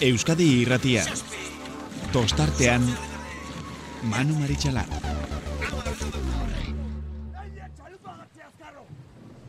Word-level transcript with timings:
Euskadi 0.00 0.62
irratia. 0.62 1.04
Tostartean, 2.12 2.82
Manu 4.02 4.34
Maritxalar. 4.40 4.86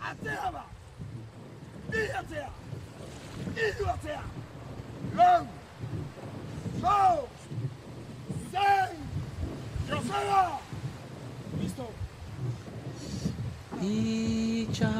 Atzea 0.05 0.51
ba! 0.53 0.63
Bi 1.89 2.03
atzea! 2.19 2.49
Iru 3.67 3.85
atzea! 3.95 4.23
Lau! 5.17 5.47
Zau! 6.81 7.27
Zein! 8.51 8.95
Joseba! 9.89 10.59
Listo! 11.59 11.87
itxasoa 13.81 14.95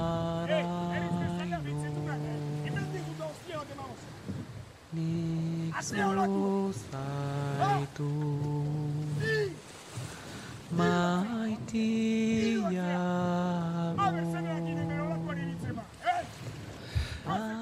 nik 4.93 5.75
zuzaitu 5.87 8.09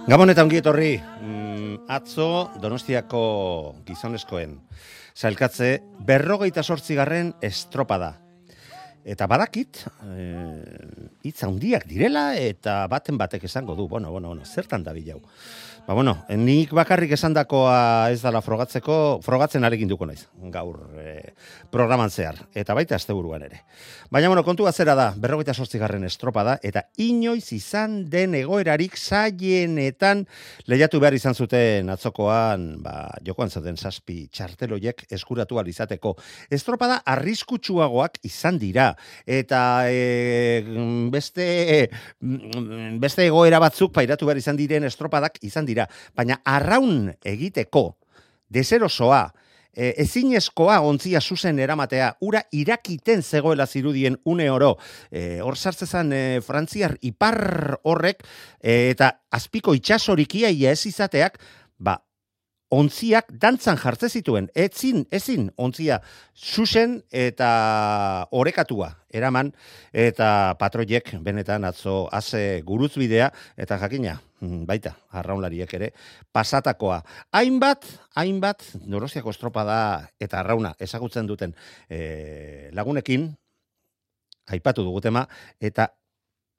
Gabon 0.08 0.32
eta 0.32 0.46
ongi 0.46 0.62
etorri, 0.62 0.94
mm, 0.96 1.90
atzo 1.92 2.48
Donostiako 2.64 3.24
gizonezkoen 3.84 4.54
zailkatze 5.12 5.82
berrogeita 6.08 6.64
sortzigarren 6.64 7.34
estropada. 7.44 8.14
Eta 9.04 9.28
badakit, 9.28 9.82
eh, 10.08 11.10
hitz 11.28 11.44
handiak 11.44 11.84
direla 11.92 12.38
eta 12.40 12.88
baten 12.88 13.18
batek 13.20 13.44
esango 13.52 13.76
du, 13.76 13.90
bueno, 13.90 14.10
bueno, 14.12 14.30
bueno, 14.30 14.46
zertan 14.46 14.84
da 14.84 14.94
bilau. 14.96 15.20
Ba, 15.88 15.94
bueno, 15.96 16.18
nik 16.36 16.74
bakarrik 16.76 17.14
esandakoa 17.16 18.12
ez 18.12 18.18
dala 18.20 18.42
frogatzeko, 18.44 19.22
frogatzen 19.24 19.64
arekin 19.64 19.88
duko 19.88 20.04
naiz, 20.04 20.26
gaur 20.52 20.82
eh, 21.00 21.30
programan 21.72 22.12
zehar, 22.12 22.42
eta 22.52 22.76
baita 22.76 22.98
asteburuan 22.98 23.46
ere. 23.46 23.62
Baina, 24.12 24.28
bueno, 24.28 24.44
kontua 24.44 24.74
zera 24.76 24.98
da, 25.00 25.06
berrogeita 25.16 25.56
sortzigarren 25.56 26.04
estropada, 26.04 26.58
eta 26.60 26.84
inoiz 27.00 27.54
izan 27.56 28.02
den 28.12 28.36
egoerarik 28.36 28.98
zaienetan 29.00 30.26
lehiatu 30.68 31.00
behar 31.00 31.16
izan 31.16 31.40
zuten 31.40 31.88
atzokoan, 31.96 32.68
ba, 32.84 33.08
jokoan 33.24 33.48
zaten 33.48 33.80
zazpi 33.80 34.26
txarteloiek 34.28 35.06
eskuratu 35.08 35.62
izateko. 35.72 36.18
Estropada 36.52 37.00
arriskutsuagoak 37.16 38.20
izan 38.28 38.60
dira, 38.60 38.90
eta 39.24 39.88
e, 39.88 40.68
beste, 41.16 41.48
mm, 42.20 43.00
beste 43.00 43.32
egoera 43.32 43.64
batzuk 43.64 43.96
pairatu 43.96 44.28
behar 44.28 44.44
izan 44.44 44.60
diren 44.60 44.84
estropadak 44.84 45.40
izan 45.48 45.64
dira, 45.64 45.77
baina 46.16 46.40
arraun 46.46 47.12
egiteko, 47.22 47.92
deserosoa, 48.50 49.28
e, 49.78 49.94
ezinezkoa 50.02 50.80
ontzia 50.82 51.22
zuzen 51.22 51.60
eramatea, 51.60 52.10
ura 52.26 52.42
irakiten 52.52 53.22
zegoela 53.22 53.68
zirudien 53.68 54.18
une 54.26 54.50
oro, 54.52 54.74
e, 55.12 55.40
hor 55.46 55.58
sartzezan 55.58 56.12
e, 56.14 56.24
frantziar 56.42 56.98
ipar 57.06 57.78
horrek, 57.84 58.26
e, 58.60 58.90
eta 58.96 59.14
azpiko 59.32 59.78
itxasorikia 59.78 60.50
ia 60.50 60.74
ez 60.74 60.86
izateak, 60.90 61.38
ba, 61.78 62.00
ontziak 62.74 63.30
dantzan 63.32 63.78
jartze 63.80 64.10
zituen, 64.10 64.50
etzin, 64.56 65.06
ezin 65.12 65.48
ontzia 65.56 66.02
zuzen 66.36 66.98
eta 67.12 68.28
orekatua 68.36 68.90
eraman, 69.14 69.54
eta 69.96 70.56
patroiek 70.60 71.14
benetan 71.24 71.64
atzo 71.68 72.08
haze 72.12 72.62
guruzbidea, 72.68 73.30
eta 73.56 73.78
jakina, 73.80 74.18
mm, 74.42 74.66
baita, 74.68 74.98
arraunlariek 75.16 75.74
ere, 75.80 75.92
pasatakoa. 76.32 77.02
Hainbat, 77.32 77.88
hainbat, 78.20 78.66
Dorostiako 78.84 79.32
estropada 79.32 79.80
eta 80.20 80.42
arrauna 80.42 80.74
ezagutzen 80.80 81.28
duten 81.28 81.56
e, 81.90 82.70
lagunekin, 82.76 83.32
aipatu 84.52 84.84
dugu 84.84 85.02
tema, 85.02 85.28
eta 85.60 85.88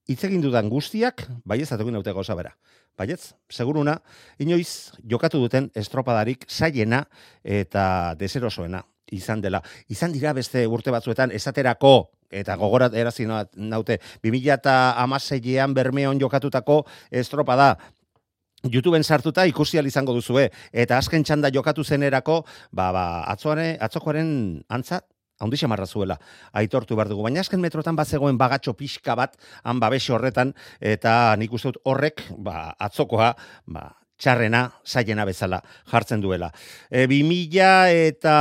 hitz 0.09 0.23
egin 0.25 0.41
dudan 0.41 0.71
guztiak, 0.73 1.27
bai 1.45 1.61
ez 1.61 1.69
daute 1.69 2.13
gauza 2.13 2.35
bera. 2.35 2.57
Baietz, 2.99 3.35
seguruna, 3.51 4.01
inoiz 4.43 4.91
jokatu 5.07 5.39
duten 5.39 5.71
estropadarik 5.79 6.47
zaiena 6.51 7.05
eta 7.45 8.15
deserosoena 8.19 8.83
izan 9.15 9.41
dela. 9.41 9.63
Izan 9.89 10.13
dira 10.13 10.33
beste 10.37 10.67
urte 10.67 10.91
batzuetan 10.91 11.31
esaterako 11.33 12.11
eta 12.29 12.57
gogorat 12.61 12.95
erazi 12.95 13.25
naute 13.25 13.99
2016ean 14.25 15.75
Bermeon 15.75 16.21
jokatutako 16.21 16.83
estropada 17.11 17.77
YouTubeen 18.67 19.05
sartuta 19.05 19.47
ikusi 19.47 19.79
al 19.79 19.87
izango 19.87 20.13
duzue 20.13 20.49
eta 20.73 20.99
azken 20.99 21.25
txanda 21.25 21.53
jokatu 21.55 21.85
zenerako 21.85 22.43
ba 22.73 22.91
ba 22.93 23.05
atzoare 23.31 23.77
atzokoaren 23.81 24.65
antza 24.69 25.01
haundi 25.39 25.59
xamarra 25.61 25.87
zuela, 25.87 26.19
aitortu 26.53 26.97
behar 26.99 27.09
dugu. 27.11 27.25
Baina 27.27 27.41
azken 27.45 27.63
metrotan 27.63 27.97
bat 27.97 28.09
zegoen 28.09 28.39
bagatxo 28.39 28.75
pixka 28.79 29.15
bat, 29.19 29.39
han 29.65 29.81
babese 29.81 30.13
horretan, 30.13 30.55
eta 30.81 31.37
nik 31.39 31.53
uste 31.53 31.73
dut 31.73 31.83
horrek, 31.85 32.25
ba, 32.37 32.75
atzokoa, 32.79 33.33
ba, 33.67 33.89
txarrena, 34.19 34.65
zaiena 34.87 35.27
bezala 35.29 35.63
jartzen 35.91 36.23
duela. 36.23 36.51
E, 36.91 37.07
2000 37.07 38.09
eta 38.11 38.39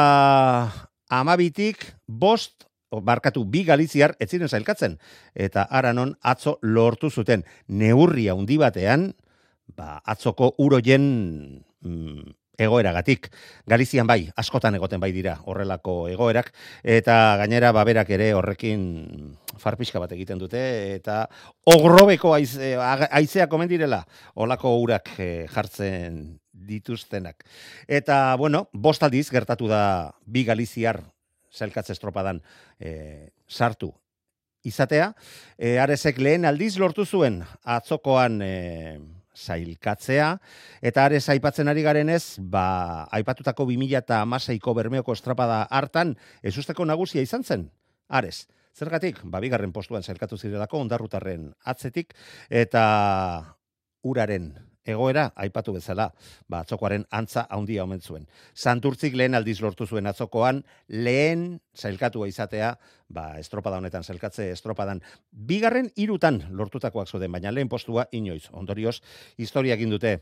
amabitik, 1.13 1.85
bost, 2.08 2.66
barkatu 2.91 3.44
bi 3.46 3.64
galiziar, 3.68 4.16
ez 4.19 4.29
ziren 4.31 4.50
zailkatzen. 4.50 4.97
Eta 5.35 5.68
aranon, 5.69 6.16
atzo 6.22 6.58
lortu 6.62 7.12
zuten 7.12 7.46
neurria 7.68 8.34
handi 8.34 8.58
batean, 8.58 9.12
ba, 9.75 10.02
atzoko 10.06 10.53
uroien 10.64 11.08
mm, 11.84 12.35
egoeragatik. 12.57 13.29
Galizian 13.69 14.07
bai, 14.09 14.28
askotan 14.35 14.75
egoten 14.75 15.01
bai 15.01 15.12
dira 15.16 15.38
horrelako 15.45 16.07
egoerak, 16.12 16.51
eta 16.84 17.38
gainera 17.41 17.72
baberak 17.75 18.09
ere 18.18 18.31
horrekin 18.38 19.35
farpiska 19.57 20.01
bat 20.01 20.12
egiten 20.18 20.41
dute, 20.41 20.62
eta 20.96 21.23
ogrobeko 21.73 22.34
aize, 22.38 22.75
aizea 22.78 23.47
komen 23.51 23.69
direla, 23.69 24.03
olako 24.35 24.78
urak 24.81 25.13
eh, 25.19 25.46
jartzen 25.53 26.40
dituztenak. 26.67 27.46
Eta, 27.88 28.35
bueno, 28.35 28.67
bostaldiz 28.73 29.29
gertatu 29.29 29.69
da 29.69 30.12
bi 30.25 30.44
galiziar 30.47 31.01
zelkatze 31.53 31.94
estropadan 31.94 32.41
eh, 32.79 33.29
sartu 33.47 33.94
izatea. 34.67 35.12
E, 35.57 35.78
arezek 35.79 36.19
lehen 36.22 36.46
aldiz 36.46 36.75
lortu 36.81 37.06
zuen 37.06 37.41
atzokoan 37.63 38.41
e, 38.44 38.53
zailkatzea, 39.38 40.30
eta 40.81 41.06
arez 41.06 41.24
aipatzen 41.30 41.70
ari 41.70 41.84
garenez, 41.86 42.38
ba, 42.42 43.08
aipatutako 43.14 43.68
2000 43.70 44.02
eta 44.02 44.22
amaseiko 44.25 44.74
bermeoko 44.78 45.14
estrapada 45.14 45.64
hartan, 45.70 46.16
ez 46.42 46.58
usteko 46.58 46.86
nagusia 46.86 47.22
izan 47.22 47.44
zen, 47.44 47.70
arez. 48.09 48.47
Zergatik, 48.78 49.24
ba, 49.26 49.42
bigarren 49.42 49.74
postuan 49.74 50.03
zailkatu 50.06 50.38
zirelako, 50.38 50.81
ondarrutarren 50.86 51.50
atzetik, 51.66 52.14
eta 52.50 52.84
uraren 54.06 54.52
egoera 54.88 55.31
aipatu 55.36 55.74
bezala, 55.75 56.09
ba 56.50 56.62
atzokoaren 56.64 57.06
antza 57.12 57.46
handia 57.50 57.84
omen 57.84 58.02
zuen. 58.02 58.28
Santurtzik 58.56 59.16
lehen 59.16 59.36
aldiz 59.36 59.59
lortu 59.62 59.88
zuen 59.88 60.08
atzokoan, 60.08 60.64
lehen 60.88 61.59
zailkatua 61.75 62.28
izatea, 62.28 62.74
ba 63.09 63.28
estropada 63.40 63.78
honetan 63.78 64.03
zailkatze 64.03 64.50
estropadan 64.52 65.03
bigarren 65.32 65.91
hirutan 65.96 66.41
lortutakoak 66.50 67.08
zuden, 67.08 67.32
baina 67.32 67.52
lehen 67.52 67.70
postua 67.70 68.08
inoiz. 68.11 68.47
Ondorioz, 68.52 69.02
historia 69.38 69.76
egin 69.76 69.94
dute. 69.94 70.17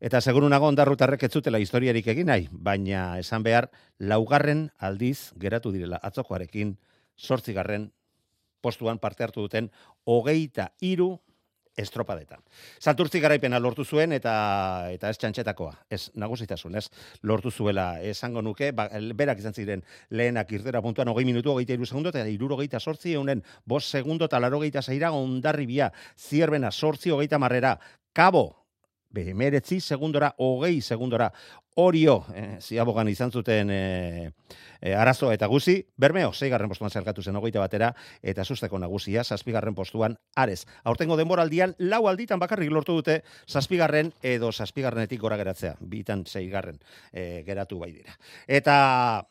Eta 0.00 0.20
seguru 0.20 0.48
nago 0.52 0.68
ondarrutarrek 0.68 1.22
ez 1.24 1.32
zutela 1.32 1.58
historiarik 1.58 2.06
egin 2.12 2.28
nahi, 2.28 2.48
baina 2.52 3.18
esan 3.18 3.42
behar 3.42 3.70
laugarren 3.98 4.68
aldiz 4.76 5.32
geratu 5.40 5.72
direla 5.72 5.96
atzokoarekin 6.04 6.76
sortzigarren 7.16 7.90
postuan 8.60 8.98
parte 8.98 9.24
hartu 9.24 9.46
duten 9.46 9.70
hogeita 10.04 10.70
hiru 10.80 11.16
estropadetan. 11.76 12.40
Santurtzi 12.80 13.20
garaipena 13.20 13.60
lortu 13.60 13.84
zuen 13.84 14.12
eta 14.16 14.34
eta 14.92 15.10
ez 15.12 15.18
txantxetakoa, 15.20 15.74
ez 15.92 16.08
nagusitasun, 16.16 16.74
ez 16.80 16.86
lortu 17.22 17.50
zuela 17.50 18.00
esango 18.00 18.42
nuke, 18.42 18.72
ba, 18.72 18.88
berak 19.14 19.42
izan 19.42 19.54
ziren 19.54 19.84
lehenak 20.10 20.52
irtera 20.56 20.82
puntuan 20.82 21.12
hogei 21.12 21.26
minutu, 21.28 21.52
hogeita 21.52 21.76
iru 21.76 21.86
segundo, 21.86 22.12
eta 22.14 22.24
iruro 22.32 22.56
geita 22.62 22.80
sortzi, 22.80 23.12
eunen 23.14 23.44
bos 23.64 23.84
segundo 23.84 24.24
eta 24.30 24.40
laro 24.40 24.60
geita 24.64 24.82
zaira 24.82 25.12
ondarribia, 25.12 25.92
zierbena 26.16 26.72
sortzi 26.72 27.12
hogeita 27.12 27.38
marrera, 27.38 27.76
kabo, 28.16 28.46
behemeretzi 29.12 29.80
segundora, 29.80 30.32
hogei 30.38 30.80
segundora, 30.80 31.30
Orio, 31.78 32.24
eh, 32.32 32.56
ziabogan 32.64 33.08
izan 33.12 33.30
zuten 33.30 33.68
eh, 33.70 34.30
eh, 34.80 34.94
arazo 34.96 35.28
eta 35.32 35.44
guzi, 35.46 35.74
Bermeo, 36.00 36.30
zeigarren 36.32 36.70
postuan 36.72 36.90
zerkatu 36.90 37.20
zen 37.22 37.36
hogeita 37.36 37.60
batera, 37.60 37.90
eta 38.22 38.46
susteko 38.48 38.78
nagusia, 38.80 39.24
zazpigarren 39.24 39.76
postuan 39.76 40.16
Ares. 40.34 40.64
Aurtengo 40.84 41.18
denboraldian, 41.20 41.74
lau 41.78 42.06
alditan 42.08 42.40
bakarrik 42.40 42.72
lortu 42.72 42.96
dute, 42.96 43.18
zazpigarren 43.44 44.14
edo 44.22 44.52
zazpigarrenetik 44.52 45.20
gora 45.20 45.36
geratzea, 45.36 45.76
bitan 45.80 46.24
zeigarren 46.24 46.80
eh, 47.12 47.42
geratu 47.44 47.78
bai 47.84 47.92
dira. 47.92 48.16
Eta 48.48 49.26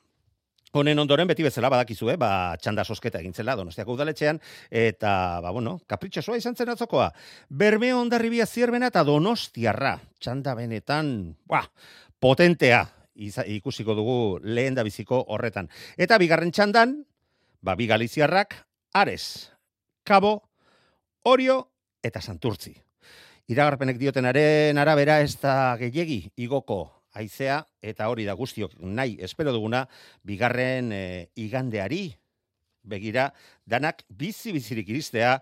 Honen 0.76 1.00
ondoren 1.00 1.30
beti 1.30 1.44
bezala 1.46 1.70
badakizu, 1.72 2.10
eh? 2.12 2.18
ba, 2.20 2.30
txanda 2.60 2.84
sosketa 2.84 3.22
egin 3.22 3.32
zela 3.32 3.54
Donostiako 3.56 3.94
udaletxean 3.96 4.42
eta 4.76 5.40
ba 5.40 5.54
bueno, 5.56 5.78
kapritxosoa 5.88 6.36
izan 6.36 6.58
zen 6.60 6.74
atzokoa. 6.74 7.14
Bermeo 7.48 8.02
ondarribia 8.02 8.44
zierbena 8.46 8.90
eta 8.92 9.06
Donostiarra. 9.08 9.94
Txanda 10.20 10.52
benetan, 10.60 11.14
ba, 11.48 11.62
potentea 12.26 12.88
ikusiko 13.54 13.94
dugu 13.94 14.40
lehen 14.42 14.74
da 14.74 14.84
biziko 14.84 15.20
horretan. 15.30 15.70
Eta 15.98 16.18
bigarren 16.18 16.50
txandan, 16.52 16.98
ba, 17.62 17.76
bi 17.78 17.86
galiziarrak, 17.86 18.56
Ares, 18.98 19.52
Kabo, 20.04 20.40
Orio 21.30 21.60
eta 22.02 22.22
Santurtzi. 22.22 22.74
Iragarpenek 23.54 24.00
diotenaren 24.02 24.78
arabera 24.82 25.20
ez 25.22 25.36
da 25.38 25.76
gehiegi 25.78 26.24
igoko 26.42 26.80
haizea 27.14 27.60
eta 27.86 28.10
hori 28.10 28.26
da 28.26 28.34
guztiok 28.34 28.74
nahi 28.82 29.20
espero 29.22 29.54
duguna 29.54 29.86
bigarren 30.26 30.90
e, 30.92 31.04
igandeari 31.38 32.08
begira 32.86 33.32
danak 33.66 34.04
bizi 34.10 34.54
bizirik 34.56 34.90
iristea 34.90 35.40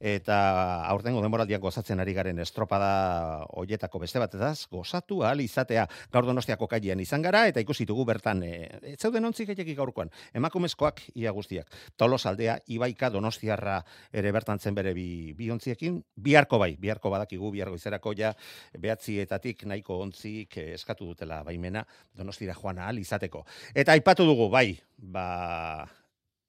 eta 0.00 0.84
aurtengo 0.86 1.20
denboraldian 1.22 1.60
gozatzen 1.60 2.00
ari 2.00 2.14
garen 2.14 2.38
estropada 2.38 3.44
hoietako 3.58 3.98
beste 3.98 4.18
batetaz 4.22 4.66
gozatu 4.70 5.22
ahal 5.24 5.40
izatea. 5.42 5.86
Gaur 6.12 6.26
donostiako 6.26 6.68
kailean 6.70 7.00
izan 7.00 7.22
gara 7.22 7.46
eta 7.50 7.60
ikusi 7.60 7.84
dugu 7.86 8.04
bertan 8.06 8.42
e, 8.46 8.52
ez 8.94 8.98
zeuden 9.00 9.24
ontzi 9.26 9.46
gehiagik 9.46 9.76
gaurkoan 9.76 10.10
emakumezkoak 10.34 11.02
ia 11.14 11.32
guztiak. 11.34 11.70
Tolosaldea 11.96 12.58
ibaika 12.66 13.10
donostiarra 13.10 13.80
ere 14.12 14.32
bertan 14.32 14.58
zen 14.58 14.74
bere 14.74 14.94
bi, 14.94 15.34
bi 15.34 15.50
ontziekin. 15.50 16.02
Biharko 16.14 16.58
bai 16.58 16.76
biharko 16.78 17.10
badakigu 17.10 17.50
biharko 17.50 17.78
izerako 17.78 18.14
ja 18.16 18.32
behatzietatik 18.78 19.64
nahiko 19.66 19.98
ontzik 20.06 20.56
eh, 20.58 20.72
eskatu 20.78 21.06
dutela 21.10 21.42
baimena 21.42 21.84
donostira 22.14 22.54
joan 22.54 22.78
ahal 22.78 22.98
izateko. 22.98 23.44
Eta 23.74 23.92
aipatu 23.92 24.26
dugu 24.26 24.48
bai 24.50 24.78
ba 24.98 25.88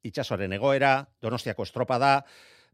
itxasoaren 0.04 0.54
egoera, 0.54 1.08
donostiako 1.22 1.64
estropada, 1.68 2.24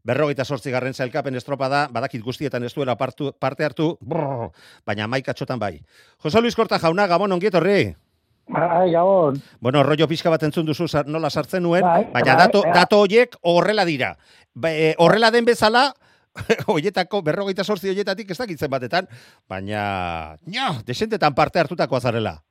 berrogeita 0.06 0.44
sortzigarren 0.44 0.94
zailkapen 0.94 1.34
estropada, 1.34 1.86
badakit 1.92 2.22
guztietan 2.22 2.64
ez 2.64 2.72
duela 2.74 2.96
partu, 2.96 3.32
parte 3.38 3.66
hartu, 3.66 3.96
brrr, 4.00 4.50
baina 4.86 5.08
maikatxotan 5.10 5.58
bai. 5.58 5.80
Jose 6.22 6.40
Luis 6.40 6.54
Korta 6.54 6.78
jauna, 6.78 7.08
Gabon 7.10 7.32
ongietorri. 7.32 7.96
Bai, 8.46 8.92
gabon. 8.92 9.40
Bueno, 9.60 9.82
rollo 9.82 10.06
pixka 10.06 10.30
bat 10.30 10.44
entzun 10.46 10.66
duzu 10.66 10.86
nola 11.06 11.30
sartzen 11.30 11.62
nuen, 11.62 11.82
Bai, 11.82 12.04
baina 12.12 12.36
bai, 12.36 12.46
dato, 12.46 12.62
bai. 12.62 12.72
dato 12.72 13.00
hoiek 13.02 13.34
horrela 13.42 13.84
dira. 13.84 14.16
Ba, 14.54 14.70
e, 14.70 14.94
horrela 14.98 15.32
den 15.32 15.44
bezala, 15.44 15.92
hoietako, 16.70 17.22
berrogeita 17.22 17.64
sortzi 17.64 17.90
hoietatik 17.90 18.30
ez 18.30 18.38
dakitzen 18.38 18.70
batetan, 18.70 19.08
baina, 19.48 20.36
ja, 20.46 20.74
desentetan 20.86 21.34
parte 21.34 21.58
hartutakoa 21.58 22.00
zarela. 22.00 22.42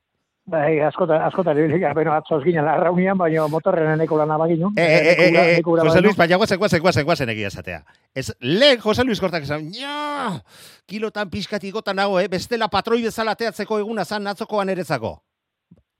Bai, 0.46 0.78
askotan, 0.86 1.24
askotan, 1.26 1.58
ibili, 1.58 1.80
beno, 1.98 2.12
atzoz 2.14 2.38
ginen 2.44 2.68
arraunian, 2.70 3.18
baina 3.18 3.48
motorren 3.50 3.88
eneko 3.96 4.20
lana 4.20 4.36
baginu. 4.38 4.70
E, 4.78 4.84
e, 4.84 4.98
e, 5.10 5.14
e, 5.26 5.56
e, 5.56 5.62
Jose 5.66 6.02
Luis, 6.04 6.14
baina 6.14 6.36
guazen, 6.38 6.60
guazen, 6.60 6.82
guazen, 6.84 7.04
guazen 7.08 7.32
egia 7.34 7.50
esatea. 7.50 7.80
Ez, 8.14 8.30
lehen 8.38 8.78
Jose 8.84 9.02
Luis 9.02 9.18
Kortak 9.18 9.42
esan, 9.42 9.66
ja, 9.74 10.38
kilotan 10.86 11.32
pixkat 11.34 11.66
igotan 11.66 11.98
nago, 11.98 12.20
eh? 12.22 12.28
bestela 12.30 12.68
patroi 12.70 13.00
bezala 13.02 13.34
teatzeko 13.34 13.80
eguna 13.82 14.04
zan 14.04 14.30
atzokoan 14.30 14.70
erezako. 14.70 15.16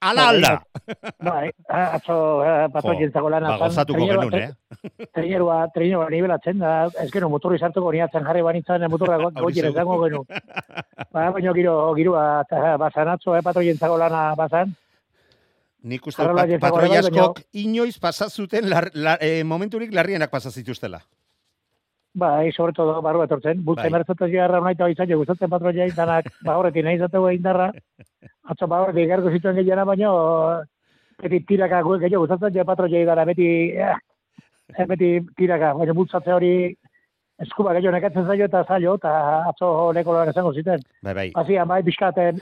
Ala 0.01 0.29
alda. 0.29 0.51
Bai, 1.25 1.51
a- 1.73 1.95
atzo, 1.97 2.45
eh, 2.45 2.69
patroientzako 2.73 3.31
lana. 3.33 3.49
Ba, 3.49 3.57
gozatuko 3.65 4.07
genuen, 4.07 4.35
eh? 4.35 4.51
Treinerua, 5.15 5.67
treinerua 5.75 6.09
nivelatzen, 6.13 6.59
da, 6.61 6.75
ez 7.01 7.09
gero 7.11 7.31
motorri 7.33 7.59
sartuko 7.59 7.91
niatzen 7.93 8.23
jarri 8.29 8.43
banitzen 8.45 8.85
motorra 8.93 9.17
Hori 9.25 9.41
goiera 9.41 9.71
seguru. 9.71 9.73
izango 9.73 10.01
genu. 10.05 10.25
Ba, 11.13 11.31
baina 11.33 11.53
giro, 11.57 11.77
girua, 11.97 12.27
eta 12.45 12.77
basan 12.77 13.09
atzo, 13.17 13.35
eh, 13.37 13.43
patroientzako 13.43 13.97
lana 13.99 14.35
basan. 14.37 14.75
Nik 15.87 16.07
uste 16.07 16.23
pat, 16.25 16.51
patroi 16.61 16.89
ere 16.91 17.01
bai, 17.01 17.11
askok 17.11 17.41
inoiz 17.53 17.99
pasazuten 18.03 18.69
lar, 18.69 18.91
lar, 18.95 19.19
eh, 19.23 19.45
momenturik 19.45 19.93
larrienak 19.95 20.31
pasazituztela. 20.31 21.01
Bai, 22.17 22.51
sobre 22.53 22.73
todo, 22.73 23.03
barru 23.05 23.23
etortzen. 23.27 23.59
Bultze 23.65 23.91
Bai. 23.91 24.03
bai. 24.03 24.31
jarra 24.33 24.61
nahi 24.65 24.93
izan, 24.93 25.09
jo, 25.11 25.19
gustatzen 25.21 25.51
patroia 25.53 25.85
izanak, 25.87 26.31
ba 26.45 26.55
horretik 26.57 26.85
nahi 26.85 26.97
izateko 26.97 27.31
indarra. 27.31 27.71
Atzo 28.51 28.67
ba 28.67 28.79
horretik 28.81 29.09
garko 29.11 29.31
zituen 29.31 29.57
gehiana, 29.57 29.85
baina 29.85 30.13
beti 31.21 31.41
tiraka 31.45 31.83
gu- 31.83 31.99
gehiago 32.01 32.25
gustatzen 32.25 32.55
jo 32.57 32.65
patroia 32.65 33.03
idara, 33.05 33.25
beti, 33.29 33.49
eh, 33.77 33.93
eh, 34.79 34.87
beti 34.87 35.11
tiraka, 35.37 35.75
baina 35.75 35.93
bultzatze 35.93 36.33
hori 36.33 36.53
eskuba 37.43 37.75
gehiago 37.77 37.95
nekatzen 37.97 38.27
zaio 38.27 38.47
eta 38.49 38.63
zailo, 38.65 38.95
eta 39.01 39.13
atzo 39.51 39.69
leko 39.97 40.15
lorak 40.15 40.33
esango 40.33 40.55
ziten. 40.57 40.81
Bai, 41.05 41.15
bai. 41.15 41.27
Hazian, 41.37 41.69
bai, 41.69 41.83
bizkaten, 41.85 42.41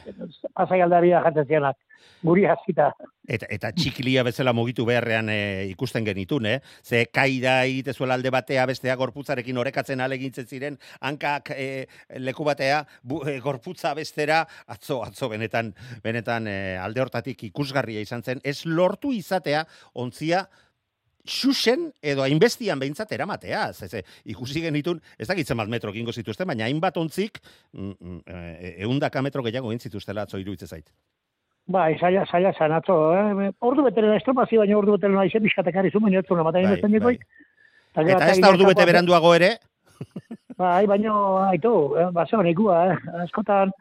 pasai 0.54 0.80
aldabia 0.84 1.22
jatzen 1.24 1.48
zianak, 1.50 1.78
guri 2.22 2.46
hasita. 2.46 2.92
Eta, 3.24 3.48
eta 3.50 3.70
txikilia 3.74 4.22
bezala 4.26 4.52
mugitu 4.54 4.84
beharrean 4.86 5.30
e, 5.32 5.38
ikusten 5.72 6.04
genitun, 6.06 6.46
eh? 6.46 6.58
Ze 6.84 7.06
kaida 7.10 7.56
egitezuela 7.64 8.18
alde 8.18 8.30
batea 8.34 8.66
bestea 8.70 8.96
gorputzarekin 9.00 9.58
orekatzen 9.58 10.04
alegintzen 10.04 10.46
ziren, 10.46 10.78
hankak 11.00 11.50
e, 11.56 11.86
leku 12.20 12.46
batea, 12.46 12.84
bu, 13.02 13.22
e, 13.26 13.38
gorputza 13.44 13.94
bestera, 13.98 14.44
atzo, 14.68 15.00
atzo 15.06 15.30
benetan, 15.32 15.72
benetan 16.04 16.46
e, 16.46 16.58
alde 16.78 17.02
hortatik 17.02 17.48
ikusgarria 17.50 18.04
izan 18.04 18.22
zen, 18.22 18.44
ez 18.44 18.60
lortu 18.68 19.12
izatea 19.16 19.64
ontzia 19.94 20.44
xuxen 21.24 21.88
edo 22.02 22.22
hainbestian 22.22 22.78
behintzat 22.78 23.12
eramatea. 23.16 23.72
Ze, 23.72 23.88
ze, 23.88 24.04
ikusi 24.24 24.62
genitun, 24.64 25.00
ez 25.18 25.28
dakitzen 25.28 25.56
bat 25.56 25.68
metro 25.72 25.90
egingo 25.90 26.12
zituzten, 26.12 26.46
baina 26.46 26.68
hainbat 26.68 26.96
ontzik, 27.00 27.40
mm, 27.72 27.96
mm, 27.98 28.20
e, 28.26 28.74
eundaka 28.84 29.22
metro 29.22 29.42
gehiago 29.42 29.72
egin 29.72 29.80
zituztela 29.88 30.28
atzo 30.28 30.38
iruditzen 30.38 30.68
zait. 30.68 30.90
Bai, 31.66 31.94
saia, 31.98 32.26
saia 32.28 32.52
zan 32.52 32.74
atzo, 32.76 32.96
eh? 33.16 33.50
Ordu 33.64 33.86
beteren 33.86 34.18
estropazio, 34.18 34.60
baina 34.60 34.76
ordu 34.76 34.98
beteren 34.98 35.16
nahi 35.16 35.40
bizkatekari 35.46 35.90
zu, 35.90 36.00
baina 36.00 36.20
ez 36.20 36.26
zuen, 36.28 36.40
ematen 36.40 36.68
Bai, 36.68 36.74
ez 36.74 37.02
bai, 37.02 37.18
Eta 37.94 38.26
ez 38.28 38.40
da 38.42 38.50
ordu 38.50 38.66
bete 38.68 38.84
beranduago 38.84 39.32
ere, 39.34 39.54
Bai, 40.58 40.86
baino, 40.86 41.14
aitu, 41.48 41.72
eh, 41.98 42.10
baso 42.14 42.42
nekua, 42.42 42.76
eh? 42.92 42.96
askotan, 43.24 43.72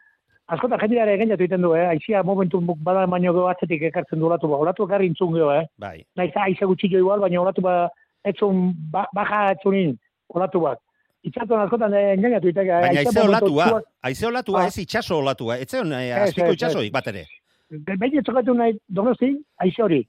askotan 0.47 0.79
jendeare 0.81 1.17
gainatu 1.17 1.43
egiten 1.43 1.61
du, 1.61 1.73
eh? 1.75 1.87
Aizia 1.89 2.23
momentu 2.23 2.59
bada 2.61 3.05
baino 3.07 3.33
gero 3.33 3.47
atzetik 3.47 3.81
ekartzen 3.89 4.19
du 4.19 4.27
olatu, 4.27 4.47
ba, 4.51 4.57
olatu 4.57 4.83
ekarri 4.87 5.07
intzun 5.07 5.33
gero, 5.33 5.51
eh? 5.55 5.65
bai, 5.79 6.03
Naiz 6.15 6.31
aize 6.35 6.65
gutxillo 6.65 6.99
igual, 6.99 7.19
baina 7.23 7.41
olatu 7.41 7.61
ba, 7.61 7.89
etzun, 8.25 8.73
ba, 8.91 9.05
baja 9.15 9.51
etzunin, 9.55 9.95
olatu 10.29 10.59
bat. 10.65 10.79
Itxatuan 11.23 11.61
askotan 11.63 11.93
eh, 11.95 12.13
engainatu 12.17 12.49
egiten. 12.51 12.67
Baina 12.67 12.99
aize 12.99 13.21
olatua, 13.23 13.81
aize 14.03 14.27
olatua, 14.27 14.63
Ah. 14.63 14.67
ez 14.67 14.77
itxaso 14.83 15.17
olatua, 15.23 15.57
ez 15.57 15.69
zeon 15.71 15.93
eh, 15.93 16.11
azpiko 16.25 16.47
ez, 16.51 16.57
itxasoik 16.57 16.91
bat 16.91 17.07
ere. 17.07 17.25
Behin 17.71 18.19
etzokatu 18.19 18.53
nahi, 18.53 18.75
donosti, 18.89 19.37
aize 19.63 19.81
hori. 19.83 20.01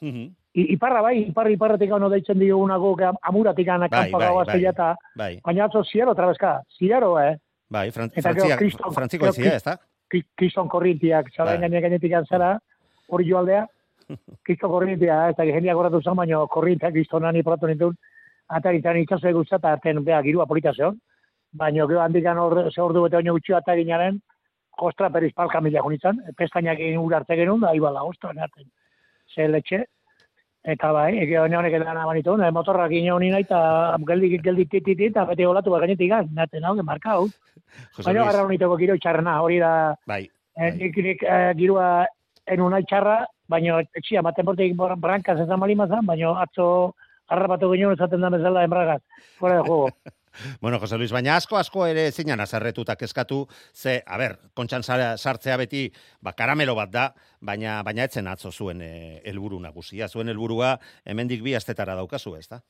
Mhm, 0.00 0.28
I, 0.54 0.62
iparra 0.74 1.02
bai, 1.02 1.16
iparra 1.28 1.50
iparratik 1.54 1.90
gano 1.90 2.08
deitzen 2.10 2.38
diogunako, 2.38 2.96
amuratik 3.22 3.66
gana 3.66 3.86
Bai, 3.88 4.10
kanpa 4.10 4.18
bai, 4.18 4.46
bai. 4.46 4.64
eta, 4.66 4.94
Bai, 5.16 5.40
baina 5.44 5.64
atzo 5.66 5.82
ziaro 5.84 6.14
trabezka, 6.14 6.60
ziaro, 6.78 7.18
eh? 7.20 7.36
Bai, 7.70 7.90
fran, 7.94 8.10
Eta 8.14 8.32
gero 8.34 8.46
frantzia, 8.46 8.56
Kriston- 8.58 8.94
frantziko 8.94 9.26
aizia, 9.30 9.54
ez 9.56 9.62
da? 9.64 9.76
Kriston 10.36 10.68
korrintiak, 10.68 11.28
zara 11.36 11.52
Bai. 11.52 11.60
gainetik 11.62 11.82
gainetik 11.86 12.12
antzara, 12.18 12.58
hori 13.08 13.28
joaldea, 13.28 13.66
kriston 14.46 14.70
korrintia, 14.70 15.28
ez 15.30 15.36
da 15.38 15.44
jendeak 15.46 15.76
horretu 15.78 16.00
zen, 16.02 16.16
baina 16.18 16.40
korrintiak 16.50 16.92
kristonan 16.96 17.36
ipratu 17.38 17.66
nintun, 17.70 17.94
ataritan 18.50 18.98
itxaso 18.98 19.28
eguzta, 19.30 19.60
eta 19.62 19.72
arten, 19.76 20.02
beha, 20.04 20.22
girua 20.26 20.46
polita 20.50 20.72
zeon, 20.74 20.98
baina 21.52 21.86
gero 21.86 22.00
handikan 22.02 22.38
hor, 22.38 22.58
ze 22.72 22.80
ordu 22.82 23.04
bete 23.06 23.16
baino 23.20 23.32
gutxi 23.36 23.54
ataginaren, 23.54 24.18
ostra 24.80 25.10
periz 25.10 25.32
palka 25.36 25.60
mila 25.60 25.82
junitzen, 25.84 26.18
pestainak 26.36 26.78
egin 26.80 26.98
ura 26.98 27.18
arte 27.20 27.36
genuen, 27.36 27.60
da, 27.60 27.74
ibala, 27.76 28.02
ostra, 28.02 28.32
nerten, 28.32 28.66
ze 29.34 29.46
letxe, 29.48 29.84
eta 30.64 30.90
bai, 30.92 31.12
ege 31.22 31.38
hone 31.40 31.56
honek 31.56 31.78
edan 31.78 31.96
abanitu, 31.96 32.36
ne, 32.36 32.50
motorrak 32.50 32.92
ino 32.92 33.16
honi 33.16 33.30
nahi, 33.32 33.46
eta 33.48 33.96
geldi, 34.08 34.36
geldi 34.44 34.66
tititi, 34.66 35.08
eta 35.08 35.24
bete 35.28 35.46
olatu 35.46 35.72
bat 35.72 35.86
gainetik 35.86 36.10
gaz, 36.10 36.26
nerten 36.36 36.64
hau, 36.64 36.74
markau, 36.82 37.22
Jose 37.96 38.04
baina 38.04 38.20
Luis, 38.20 38.32
garra 38.32 38.44
honiteko 38.44 38.76
giro 38.76 38.98
txarrena, 39.00 39.40
hori 39.40 39.58
da, 39.62 39.72
bai, 40.06 40.26
Eh, 40.60 40.72
nik, 40.76 40.96
nik 40.96 41.22
eh, 41.22 41.52
girua 41.56 42.04
enun 42.50 42.74
nahi 42.74 42.84
txarra, 42.88 43.20
baina 43.48 43.78
etxia, 43.96 44.22
maten 44.22 44.44
bortik 44.48 44.74
brankaz 44.76 45.38
ez 45.40 45.46
da 45.48 45.56
malimazan, 45.56 46.04
baina 46.06 46.34
atzo 46.42 46.66
harrapatu 47.30 47.70
ginen 47.72 47.94
esaten 47.94 48.20
da 48.20 48.32
bezala 48.34 48.64
enbragaz. 48.66 49.00
Fuera 49.38 49.60
de 49.60 49.68
juego. 49.68 49.88
Bueno, 50.60 50.78
Jose 50.78 50.96
Luis, 50.96 51.12
baina 51.12 51.34
asko 51.36 51.56
asko 51.58 51.86
ere 51.90 52.10
zinan 52.12 52.40
azarretuta 52.40 52.94
kezkatu, 52.96 53.46
ze, 53.74 54.02
a 54.06 54.16
ber, 54.18 54.36
kontxan 54.54 54.82
sar- 54.86 55.18
sartzea 55.18 55.56
beti, 55.56 55.90
ba, 56.22 56.32
karamelo 56.32 56.74
bat 56.78 56.90
da, 56.90 57.06
baina 57.40 57.82
baina 57.82 58.04
etzen 58.06 58.28
atzo 58.30 58.52
zuen 58.52 58.80
eh, 58.82 59.20
helburu 59.24 59.58
nagusia, 59.60 60.08
zuen 60.08 60.28
helburua 60.28 60.76
hemendik 61.04 61.42
bi 61.42 61.54
astetara 61.54 61.94
daukazu, 61.98 62.36
ez 62.36 62.46
da? 62.48 62.60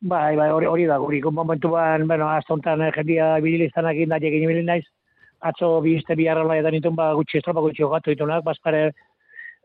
bai, 0.00 0.36
bai, 0.36 0.48
hori, 0.54 0.66
hori 0.70 0.84
da, 0.86 0.96
guri, 1.02 1.20
momentuan, 1.22 2.06
bueno, 2.06 2.28
astontan 2.30 2.82
eh, 2.86 2.92
jendia 2.94 3.36
indatik 3.38 4.28
egin 4.32 4.44
ibili 4.44 4.62
naiz, 4.64 4.84
atzo 5.40 5.80
bi 5.80 5.96
izte 5.98 6.14
bi 6.14 6.28
arrela 6.28 6.56
edan 6.56 6.74
itun, 6.74 6.94
ba, 6.94 7.12
gutxi 7.14 7.38
estropa 7.38 7.60
gutxi 7.60 7.82
jogatu 7.82 8.10
ditunak, 8.10 8.44
bazpare 8.44 8.92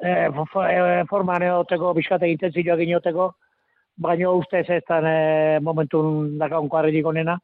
e, 0.01 0.29
fo- 0.33 0.48
fo- 0.51 0.65
e, 0.65 1.05
forman 1.10 1.43
eoteko, 1.43 1.93
biskate 1.93 2.27
intentzioak 2.31 2.79
inoteko, 2.81 3.36
baina 3.97 4.29
ustez 4.31 4.65
ez 4.69 4.81
dan 4.89 5.05
e, 5.07 5.59
momentun 5.62 6.38
dakaunko 6.39 6.77
arredik 6.77 7.05
onena. 7.05 7.38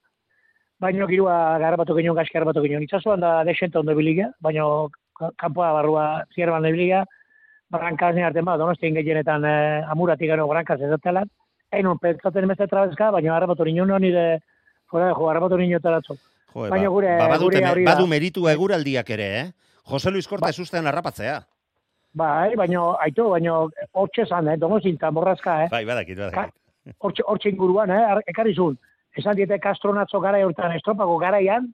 Baina 0.79 1.05
girua 1.07 1.57
garabatu 1.59 1.95
ginen, 1.97 2.15
gaski 2.15 2.33
garabatu 2.37 2.61
ginen. 2.63 2.83
Itxasuan 2.83 3.19
da 3.19 3.43
desente 3.43 3.77
ondo 3.79 3.95
biliga, 3.95 4.29
baina 4.39 4.63
ka- 5.19 5.31
kanpoa 5.37 5.73
barrua 5.73 6.25
zierban 6.35 6.63
biliga, 6.63 7.05
Brankazen 7.69 8.23
arte 8.25 8.41
ma, 8.41 8.55
donostin 8.57 8.95
gehienetan 8.95 9.43
e, 9.45 9.83
amuratik 9.93 10.27
gano 10.31 10.47
brankaz 10.49 10.79
ez 10.81 10.89
dutela. 10.89 11.21
Egin 11.71 11.85
un 11.85 11.99
pentsatzen 12.01 12.43
emezte 12.47 12.65
trabezka, 12.67 13.11
baina 13.13 13.35
harrapatu 13.35 13.63
ninen 13.67 13.91
nire, 14.01 14.39
fuera 14.89 15.11
de 15.11 15.13
jo, 15.13 15.27
harrapatu 15.29 15.57
ninen 15.57 15.81
taratzo. 15.81 16.15
Jo, 16.49 16.65
Baina 16.65 16.87
ba- 16.89 16.95
gure- 16.95 17.17
ba, 17.19 17.27
badute, 17.35 17.61
gure 17.61 17.83
badu 17.85 18.07
meritu 18.07 18.47
eguraldiak 18.49 19.09
ere, 19.13 19.27
eh? 19.41 19.51
Jose 19.85 20.09
Luis 20.09 20.27
Korta 20.27 20.47
Ba- 20.49 20.89
harrapatzea. 20.89 21.43
Bai, 22.13 22.55
baina, 22.57 22.81
aitu, 23.05 23.27
baina, 23.29 23.53
hortxe 23.93 24.25
zan, 24.25 24.47
eh, 24.49 24.57
donostin 24.57 24.95
eta 24.95 25.11
borrazka, 25.11 25.63
eh. 25.65 25.67
Bai, 25.71 25.85
badakit, 25.85 26.17
badakit. 26.17 26.53
hortxe, 26.99 27.23
hortxe 27.27 27.49
inguruan, 27.49 27.89
eh, 27.91 28.03
ar- 28.15 28.23
ekarri 28.27 28.55
zuen. 28.55 28.77
Esan 29.15 29.35
diete 29.35 29.59
kastronatzo 29.59 30.19
gara 30.19 30.39
urtan 30.47 30.71
estropako 30.75 31.17
garaian, 31.19 31.67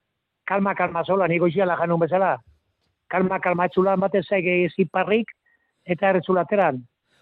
kalma, 0.46 0.76
kalma 0.76 1.04
zola, 1.04 1.28
niko 1.28 1.48
iziala 1.48 1.78
janun 1.78 2.00
bezala. 2.00 2.38
Kalma, 3.08 3.40
kalma 3.40 3.66
etzulan 3.66 4.00
batez 4.00 4.26
ege 4.32 4.70
ziparrik, 4.76 5.32
eta 5.86 6.10
erretzulateran. 6.10 6.82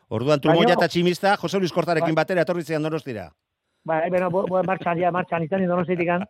Orduan 0.09 0.39
trumoia 0.39 0.73
eta 0.73 0.87
tximista 0.87 1.35
Jose 1.37 1.59
Luis 1.59 1.71
Kortarekin 1.73 2.13
Bai. 2.15 2.23
batera 2.23 2.41
etorri 2.41 2.63
zian 2.63 2.81
donostira. 2.83 3.29
Ba, 3.85 4.01
beno, 4.09 4.29
bo, 4.31 4.45
bo, 4.47 4.61
martxan, 4.63 4.97
ja, 4.99 5.11
martxan, 5.11 5.43
izan 5.43 5.65
donostitik 5.67 6.07
an. 6.09 6.23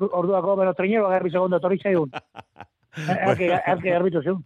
Orduako, 0.00 0.56
beno, 0.56 0.72
trinero 0.74 1.08
garbi 1.08 1.30
segundo, 1.30 1.60
torri 1.60 1.78
zaigun. 1.78 2.10
Erke 2.96 3.90
garbitu 3.90 4.22
zuen. 4.22 4.42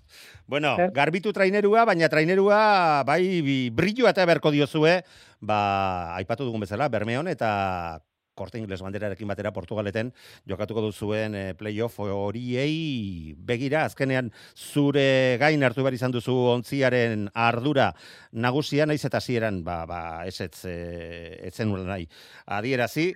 Bueno, 0.47 0.75
Eh? 0.79 0.91
garbitu 0.93 1.33
trainerua, 1.33 1.85
baina 1.85 2.09
trainerua 2.09 3.05
bai 3.07 3.71
brilloa 3.71 4.11
eta 4.11 4.27
beharko 4.27 4.51
diozue, 4.51 5.03
ba, 5.41 6.17
aipatu 6.17 6.45
dugun 6.45 6.61
bezala, 6.61 6.89
Bermeon 6.89 7.29
eta 7.29 8.01
korte 8.41 8.57
ingles 8.59 8.81
banderarekin 8.81 9.29
batera 9.29 9.53
Portugaleten 9.53 10.15
jokatuko 10.49 10.81
duzuen 10.81 11.35
e, 11.37 11.43
playoff 11.55 11.99
horiei 12.01 13.35
begira, 13.37 13.85
azkenean 13.85 14.31
zure 14.57 15.37
gain 15.43 15.63
hartu 15.63 15.85
behar 15.85 15.95
izan 15.99 16.15
duzu 16.15 16.33
ontziaren 16.55 17.29
ardura 17.35 17.91
nagusia, 18.33 18.87
naiz 18.87 19.05
eta 19.05 19.21
zieran, 19.21 19.61
ba, 19.67 19.85
ba, 19.85 20.01
ez 20.27 20.41
ez, 20.41 20.65
e, 20.65 21.37
ez 21.51 21.55
zenuen 21.55 21.85
nahi, 21.87 22.09
adierazi, 22.47 23.13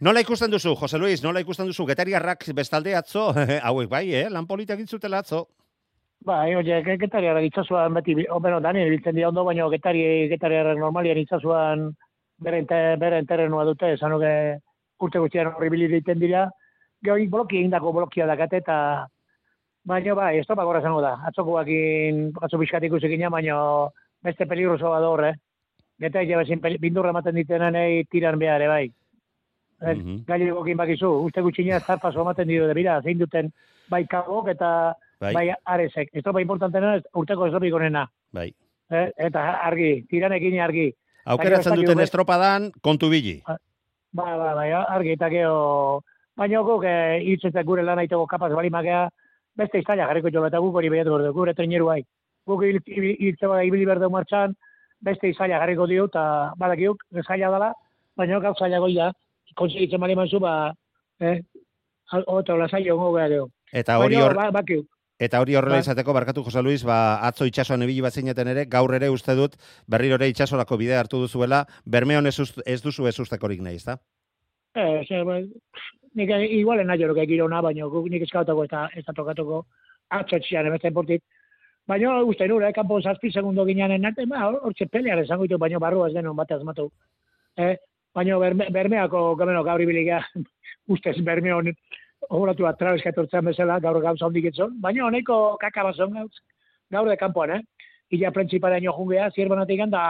Nola 0.00 0.20
ikusten 0.20 0.50
duzu, 0.52 0.74
Jose 0.76 0.98
Luis, 1.00 1.22
nola 1.24 1.40
ikusten 1.40 1.68
duzu, 1.70 1.86
getariarrak 1.88 2.44
bestalde 2.54 2.92
atzo, 2.98 3.30
hauek 3.68 3.88
bai, 3.88 4.04
eh? 4.14 4.26
lan 4.30 4.46
politak 4.46 4.80
intzutela 4.82 5.22
atzo. 5.24 5.46
Ba, 6.26 6.42
oie, 6.48 6.82
ge- 6.84 6.96
getariarrak 7.00 7.46
itzazuan 7.48 7.94
beti, 7.96 8.14
bi- 8.18 8.26
o, 8.32 8.40
beno, 8.40 8.58
Daniel 8.60 8.90
biltzen 8.92 9.14
dira 9.16 9.30
ondo, 9.30 9.44
baina 9.46 9.68
getari, 9.72 10.02
getariarrak 10.32 10.78
normalian 10.80 11.20
itzazuan 11.22 11.86
beren, 12.42 12.66
te, 12.68 12.80
beren 13.00 13.26
terrenua 13.28 13.64
dute, 13.64 13.94
esanuke 13.96 14.32
urte 15.00 15.20
guztian 15.22 15.52
horri 15.54 15.70
biliten 15.72 16.20
dira, 16.20 16.46
gero 17.04 17.16
bloki 17.32 17.60
egindako 17.62 17.92
blokia 17.96 18.26
dakate, 18.28 18.60
eta 18.64 18.78
baina 19.86 20.14
bai, 20.18 20.34
ez 20.40 20.46
topak 20.48 20.66
horra 20.68 20.82
zango 20.84 21.00
da, 21.04 21.14
atzokoakin, 21.30 22.34
atzo 22.42 22.58
pixkat 22.60 22.84
ikusi 22.88 23.08
gina, 23.12 23.30
baina 23.32 23.56
beste 24.24 24.44
peligroso 24.50 24.90
bat 24.92 25.04
hor, 25.08 25.24
eh? 25.30 25.34
Geta 26.00 26.20
egin 26.20 26.60
bindurra 26.80 27.14
ematen 27.14 27.36
ditenenei 27.38 28.04
tiran 28.12 28.36
behar, 28.40 28.60
eh, 28.60 28.68
bai. 28.68 28.86
Eh, 29.82 29.94
Mhm. 29.94 30.24
Gailegokin 30.26 30.76
bakizu, 30.76 31.08
uste 31.26 31.40
gutxina 31.42 31.80
zarpazo 31.80 32.22
ematen 32.22 32.48
dio, 32.48 32.72
bira, 32.74 33.00
zein 33.02 33.18
duten 33.18 33.52
bai 33.90 34.06
kabok 34.06 34.48
eta 34.48 34.94
Bai, 35.20 35.32
bai, 35.34 35.50
arezek. 35.64 36.10
Estropa 36.12 36.40
importantena 36.42 36.96
ez 36.96 37.02
urteko 37.14 37.46
estropik 37.46 37.74
onena. 37.74 38.06
bai. 38.32 38.52
Eh? 38.90 39.10
Eta 39.16 39.60
argi, 39.64 40.02
tiranekin 40.08 40.60
argi. 40.60 40.94
Aukeratzen 41.24 41.72
ez 41.72 41.80
duten 41.80 42.00
estropadan, 42.00 42.70
kontu 42.80 43.08
bili. 43.10 43.42
Ba, 44.12 44.36
ba, 44.36 44.54
bai, 44.54 44.72
argi, 44.72 45.12
eta 45.12 45.28
geho... 45.28 46.02
Baina 46.36 46.60
guk 46.60 46.84
eh, 46.84 47.18
hiltzetak 47.24 47.64
gure 47.64 47.82
lan 47.82 47.98
aiteko 47.98 48.26
kapaz 48.26 48.52
bali 48.52 48.68
magea, 48.70 49.08
beste 49.56 49.78
iztaila 49.78 50.06
jarriko 50.06 50.28
jola 50.30 50.48
eta 50.48 50.58
guk 50.60 50.74
hori 50.76 50.90
behiatu 50.90 51.10
berdu, 51.16 51.32
gure 51.32 51.54
traineru 51.54 51.86
bai. 51.86 52.02
Guk 52.46 52.62
hil- 52.62 52.82
hil- 52.86 53.16
hiltze 53.18 53.46
bada 53.48 53.64
ibili 53.64 53.86
berdeu 53.86 54.10
martxan, 54.10 54.54
beste 55.00 55.28
iztaila 55.30 55.58
jarriko 55.62 55.86
dio, 55.86 56.04
eta 56.04 56.52
badakiuk, 56.58 57.00
zaila 57.26 57.50
dela, 57.50 57.72
baina 58.16 58.38
gau 58.38 58.54
zaila 58.54 58.78
goia, 58.78 59.12
konsegitzen 59.56 60.00
bali 60.00 60.14
manzu, 60.18 60.38
ba, 60.40 60.72
eh, 61.20 61.40
hobeto 62.26 62.56
lasai 62.56 62.84
ongo 62.90 63.12
gara 63.16 63.28
geho. 63.32 63.48
Eta 63.72 63.98
hori 63.98 64.16
hor, 64.20 64.34
ba, 64.36 64.62
eta 65.18 65.40
hori 65.40 65.56
horrela 65.56 65.78
Bai. 65.80 65.84
izateko 65.86 66.12
barkatu 66.12 66.42
Jose 66.44 66.62
Luis, 66.62 66.84
ba 66.84 67.16
atzo 67.26 67.46
itsasoan 67.48 67.82
ibili 67.82 68.02
bazineten 68.04 68.48
ere, 68.52 68.66
gaur 68.66 68.92
ere 68.94 69.08
uste 69.10 69.34
dut 69.34 69.56
berriro 69.88 70.14
ere 70.20 70.28
itsasorako 70.28 70.76
bidea 70.76 71.00
hartu 71.00 71.18
duzuela, 71.22 71.64
Bermeon 71.86 72.26
ez, 72.26 72.38
ust- 72.38 72.60
ez 72.66 72.82
duzu 72.82 73.06
ez 73.08 73.18
ustekorik 73.18 73.60
nahi, 73.64 73.76
ezta? 73.80 73.96
Eh, 74.76 75.04
ze, 75.08 75.22
ba, 75.24 75.40
nik 76.14 76.30
igualen 76.50 76.86
nahi 76.86 77.00
jorok 77.00 77.18
egirona, 77.24 77.62
baina 77.62 77.88
guk 77.88 78.10
nik 78.12 78.22
eskautako 78.28 78.64
eta 78.68 78.88
ez 78.94 79.04
da 79.06 79.12
tokatuko 79.16 79.64
atzo 80.10 80.38
txian 80.38 80.66
emezten 80.66 80.94
portik. 80.94 81.22
Baina 81.88 82.20
uste 82.22 82.46
nure, 82.48 82.68
eh, 82.68 82.72
kanpo 82.76 83.00
zazpi 83.00 83.30
segundo 83.32 83.64
gineanen 83.64 84.04
arte, 84.04 84.26
ba, 84.26 84.46
hor 84.50 84.74
txe 84.74 84.86
pelear 84.86 85.18
esango 85.24 85.44
ditu, 85.48 85.58
baina 85.58 85.78
barrua 85.78 86.08
ez 86.08 86.14
denon 86.14 86.36
bat 86.36 86.50
azmatu. 86.52 86.90
Eh, 87.56 87.76
baina 88.16 88.38
berme, 88.40 88.68
bermeako 88.72 89.22
gameno 89.36 89.62
gaur 89.64 89.82
ibiliga, 89.84 90.22
ustez 90.94 91.18
bermeon 91.24 91.72
horatu 92.32 92.64
bat 92.64 92.78
trabeska 92.80 93.12
etortzen 93.12 93.44
bezala, 93.50 93.78
gaur 93.84 94.00
gauza 94.02 94.26
hondik 94.26 94.48
etzon, 94.50 94.78
baina 94.80 95.04
honeko 95.06 95.56
kakabazon 95.60 96.16
gauz, 96.16 96.32
gaur 96.92 97.10
de 97.10 97.16
kanpoan, 97.20 97.58
eh? 97.58 97.62
Ila 98.16 98.32
prentziparen 98.32 98.84
jo 98.84 98.94
jungea, 98.96 99.28
zierbanatik 99.34 99.82
da, 99.92 100.02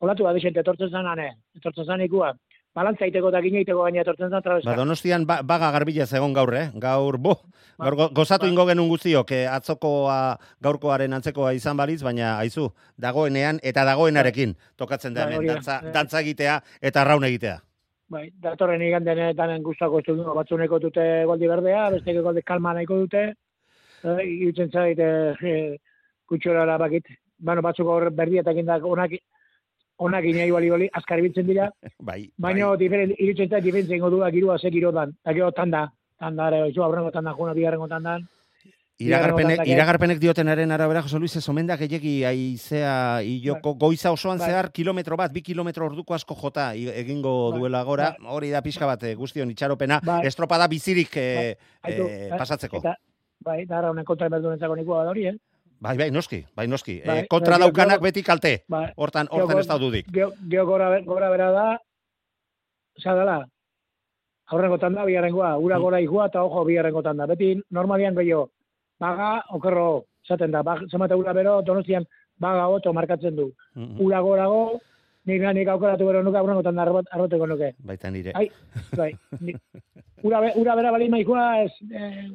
olatu 0.00 0.26
bat 0.26 0.36
desente 0.36 0.64
etortzen 0.64 0.90
zanan, 0.90 1.20
eh? 1.22 1.32
Etortzen 1.60 1.86
zan 1.86 2.04
ikua. 2.04 2.32
Balantza 2.78 3.06
iteko 3.10 3.30
eta 3.32 3.40
gine 3.42 3.62
iteko 3.64 3.82
gaina 3.82 4.02
etortzen 4.04 4.30
zan 4.30 4.42
trabeska. 4.44 4.70
Ba, 4.70 4.76
Donostian 4.78 5.24
ba, 5.26 5.40
baga 5.42 5.70
garbila 5.74 6.06
zegon 6.06 6.32
gaur, 6.36 6.52
eh? 6.54 6.68
Gaur, 6.78 7.18
bo, 7.18 7.34
Ba, 7.76 7.84
gaur 7.88 7.96
go- 7.98 8.08
gozatu 8.20 8.46
ba. 8.46 8.50
ingo 8.52 8.66
genuen 8.68 8.88
guztiok, 8.92 9.32
eh, 9.34 9.46
atzokoa 9.50 10.18
gaurkoaren 10.62 11.12
antzekoa 11.18 11.52
izan 11.58 11.76
balitz, 11.76 12.02
baina 12.06 12.36
aizu, 12.38 12.68
dagoenean 12.96 13.58
eta 13.62 13.84
dagoenarekin 13.84 14.54
tokatzen 14.76 15.14
da 15.14 15.26
Ba, 15.26 15.32
hemen, 15.32 15.46
da. 15.46 15.54
dantza, 15.54 15.80
Eh. 15.82 15.92
dantza 15.92 16.20
egitea 16.20 16.60
eta 16.80 17.04
raun 17.04 17.24
egitea. 17.24 17.58
Bai, 18.08 18.30
datorren 18.40 18.80
iganden 18.82 19.36
danen 19.36 19.62
gustako 19.62 19.98
estudio 20.00 20.32
batzuneko 20.34 20.78
dute 20.78 21.24
goldi 21.28 21.46
berdea, 21.50 21.90
beste 21.90 22.14
goldi 22.22 22.42
kalma 22.42 22.72
nahiko 22.74 22.94
dute. 23.02 23.34
Eh, 24.04 24.22
irutzen 24.24 24.70
zait 24.70 24.98
eh, 24.98 25.34
eh, 25.42 25.76
kutxorara 26.28 26.78
bakit. 26.78 27.04
Bueno, 27.38 27.60
batzuk 27.62 27.86
hor 27.86 28.10
berdietak 28.10 28.56
indak 28.56 28.84
onak 28.84 29.10
onak 29.98 30.24
inai 30.24 30.50
bali 30.50 30.70
bali 30.70 30.88
azkar 30.92 31.18
ibiltzen 31.18 31.46
dira, 31.46 31.68
Bai, 32.10 32.30
baina 32.38 32.68
bai. 32.72 32.78
diferen 32.78 33.14
irutzen 33.18 33.50
zait 33.50 33.64
diferentzia 33.64 33.96
ingo 33.96 34.10
du 34.10 34.22
girua 34.32 34.58
ze 34.58 34.70
girodan. 34.70 35.14
Da 35.24 35.32
gero 35.32 35.52
tanda, 35.52 35.92
tanda 36.18 36.48
ere, 36.48 36.68
izu 36.70 36.82
aurrengo 36.82 37.10
tanda 37.10 37.34
juna 37.34 37.54
bigarrengo 37.54 37.88
tandan. 37.88 38.26
Iragarpenek, 38.98 39.60
Bigarren 39.60 39.70
iragarpenek 39.70 40.18
diotenaren 40.18 40.72
arabera, 40.74 41.04
Jose 41.06 41.18
Luis, 41.22 41.36
ez 41.38 41.48
omen 41.48 41.68
da 41.68 41.76
gehiagi 41.78 42.24
aizea 42.26 43.22
iloko 43.22 43.76
goiza 43.78 44.10
osoan 44.10 44.40
Bai. 44.42 44.48
zehar 44.48 44.72
kilometro 44.74 45.16
bat, 45.16 45.30
bi 45.32 45.40
kilometro 45.46 45.86
orduko 45.86 46.16
asko 46.16 46.34
jota 46.34 46.72
egingo 46.74 47.52
Bai. 47.52 47.60
duela 47.60 47.84
gora, 47.86 48.16
hori 48.26 48.50
da 48.50 48.60
pixka 48.60 48.86
bat 48.90 49.04
eh, 49.06 49.14
guztion 49.14 49.52
itxaropena, 49.54 50.00
Bai. 50.02 50.24
estropada 50.26 50.66
bizirik 50.66 51.14
eh, 51.16 51.54
eh, 51.86 51.94
eh, 51.94 52.32
pasatzeko. 52.36 52.82
Eta, 52.82 52.96
bai, 53.46 53.60
da 53.70 53.84
honen 53.86 54.04
kontra 54.04 54.28
berdunentzako 54.34 54.74
nikua 54.80 55.04
da 55.04 55.14
hori, 55.14 55.28
eh? 55.30 55.36
Bai, 55.80 55.96
bai, 55.96 56.10
noski, 56.10 56.40
bai, 56.56 56.66
noski. 56.66 57.00
Bai, 57.06 57.18
eh, 57.20 57.26
kontra 57.30 57.54
bai, 57.58 57.60
daukanak 57.68 58.00
beti 58.02 58.22
kalte, 58.26 58.64
Bai, 58.68 58.88
hortan, 58.96 59.28
hortan 59.30 59.58
ez 59.60 59.66
daududik. 59.66 60.08
Geo, 60.12 60.32
geo 60.50 60.64
gora, 60.66 60.88
gora 61.06 61.28
bera 61.30 61.50
da, 61.54 61.66
oza 62.98 63.14
dela, 63.14 63.36
aurrengo 64.50 64.78
tanda, 64.78 65.04
bigarrengoa, 65.04 65.56
ura 65.58 65.78
Mm. 65.78 65.82
gora 65.82 66.00
ikua 66.00 66.26
eta 66.26 66.42
ojo 66.42 66.64
bigarrengo 66.64 67.02
tanda. 67.02 67.26
Beti 67.26 67.60
normalian 67.70 68.14
gehiago, 68.16 68.50
baga, 68.98 69.44
okerro, 69.50 70.04
zaten 70.26 70.50
da, 70.50 70.62
bag, 70.62 70.88
zemate 70.90 71.14
ura 71.14 71.32
bero, 71.32 71.62
donostian, 71.62 72.04
baga 72.38 72.66
oto 72.68 72.92
markatzen 72.92 73.36
du. 73.36 73.52
Mhm. 73.74 74.00
Ura 74.00 74.20
gorago, 74.20 74.80
nik, 75.26 75.42
nik 75.54 75.68
aukeratu 75.68 76.06
bero 76.06 76.22
nuke, 76.22 76.38
aurrengo 76.38 76.62
tanda 76.62 76.82
arrot, 76.82 77.06
arroteko 77.12 77.46
nuke. 77.46 77.74
Baita 77.78 78.10
nire. 78.10 78.32
Ai, 78.34 78.50
bai, 78.96 79.14
ni- 79.40 79.54
ura, 80.22 80.40
ura 80.56 80.74
bera 80.74 80.90
bali 80.90 81.08
maikua, 81.08 81.62
ez, 81.62 81.72
eh, 81.92 82.28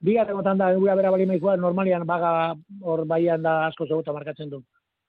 bigarrengo 0.00 0.42
tanda, 0.42 0.68
ura 0.78 0.94
bera 0.94 1.10
bali 1.10 1.26
maikua, 1.26 1.56
normalian 1.56 2.06
baga 2.06 2.54
hor 2.82 3.04
baian 3.06 3.42
da 3.42 3.66
asko 3.66 3.86
zegoeta 3.86 4.12
markatzen 4.12 4.50
du. 4.50 4.62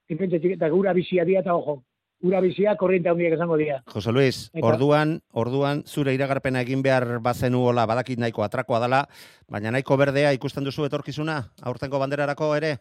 Txiki- 0.10 0.54
eta 0.56 0.72
ura 0.74 0.94
bizia 0.94 1.24
dia 1.26 1.40
eta 1.42 1.54
ojo. 1.56 1.84
Ura 2.22 2.42
bizia 2.42 2.76
korriente 2.76 3.08
handiak 3.08 3.34
esango 3.38 3.56
dira. 3.56 3.82
Jose 3.94 4.12
Luis, 4.12 4.50
Eta- 4.54 4.66
orduan, 4.68 5.22
orduan 5.32 5.84
zure 5.88 6.14
iragarpena 6.14 6.60
egin 6.66 6.82
behar 6.84 7.20
bazenu 7.22 7.62
hola 7.70 7.86
badakit 7.86 8.20
nahiko 8.20 8.44
atrakoa 8.44 8.80
dela, 8.82 9.08
baina 9.48 9.72
nahiko 9.72 9.96
berdea 9.96 10.34
ikusten 10.34 10.64
duzu 10.66 10.84
etorkizuna, 10.86 11.38
aurtengo 11.62 11.98
banderarako 12.00 12.56
ere? 12.58 12.78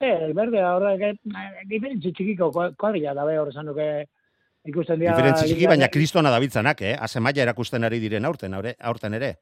Eh, 0.00 0.30
berde, 0.32 0.62
horrek, 0.62 1.18
diferentzi 1.66 2.12
txikiko 2.12 2.52
kua- 2.52 2.70
kuadrilla 2.76 3.14
dabe 3.14 3.36
hor 3.38 3.48
esan 3.48 3.66
duke 3.66 4.06
ikusten 4.64 5.00
dira. 5.00 5.16
Diferentzi 5.16 5.46
txiki, 5.46 5.66
baina 5.66 5.88
kristona 5.88 6.30
dabiltzanak, 6.30 6.82
eh? 6.82 6.96
Azemaia 7.00 7.42
erakusten 7.42 7.82
ari 7.82 7.98
diren 7.98 8.24
aurten, 8.24 8.54
aurten 8.54 9.14
ere. 9.14 9.38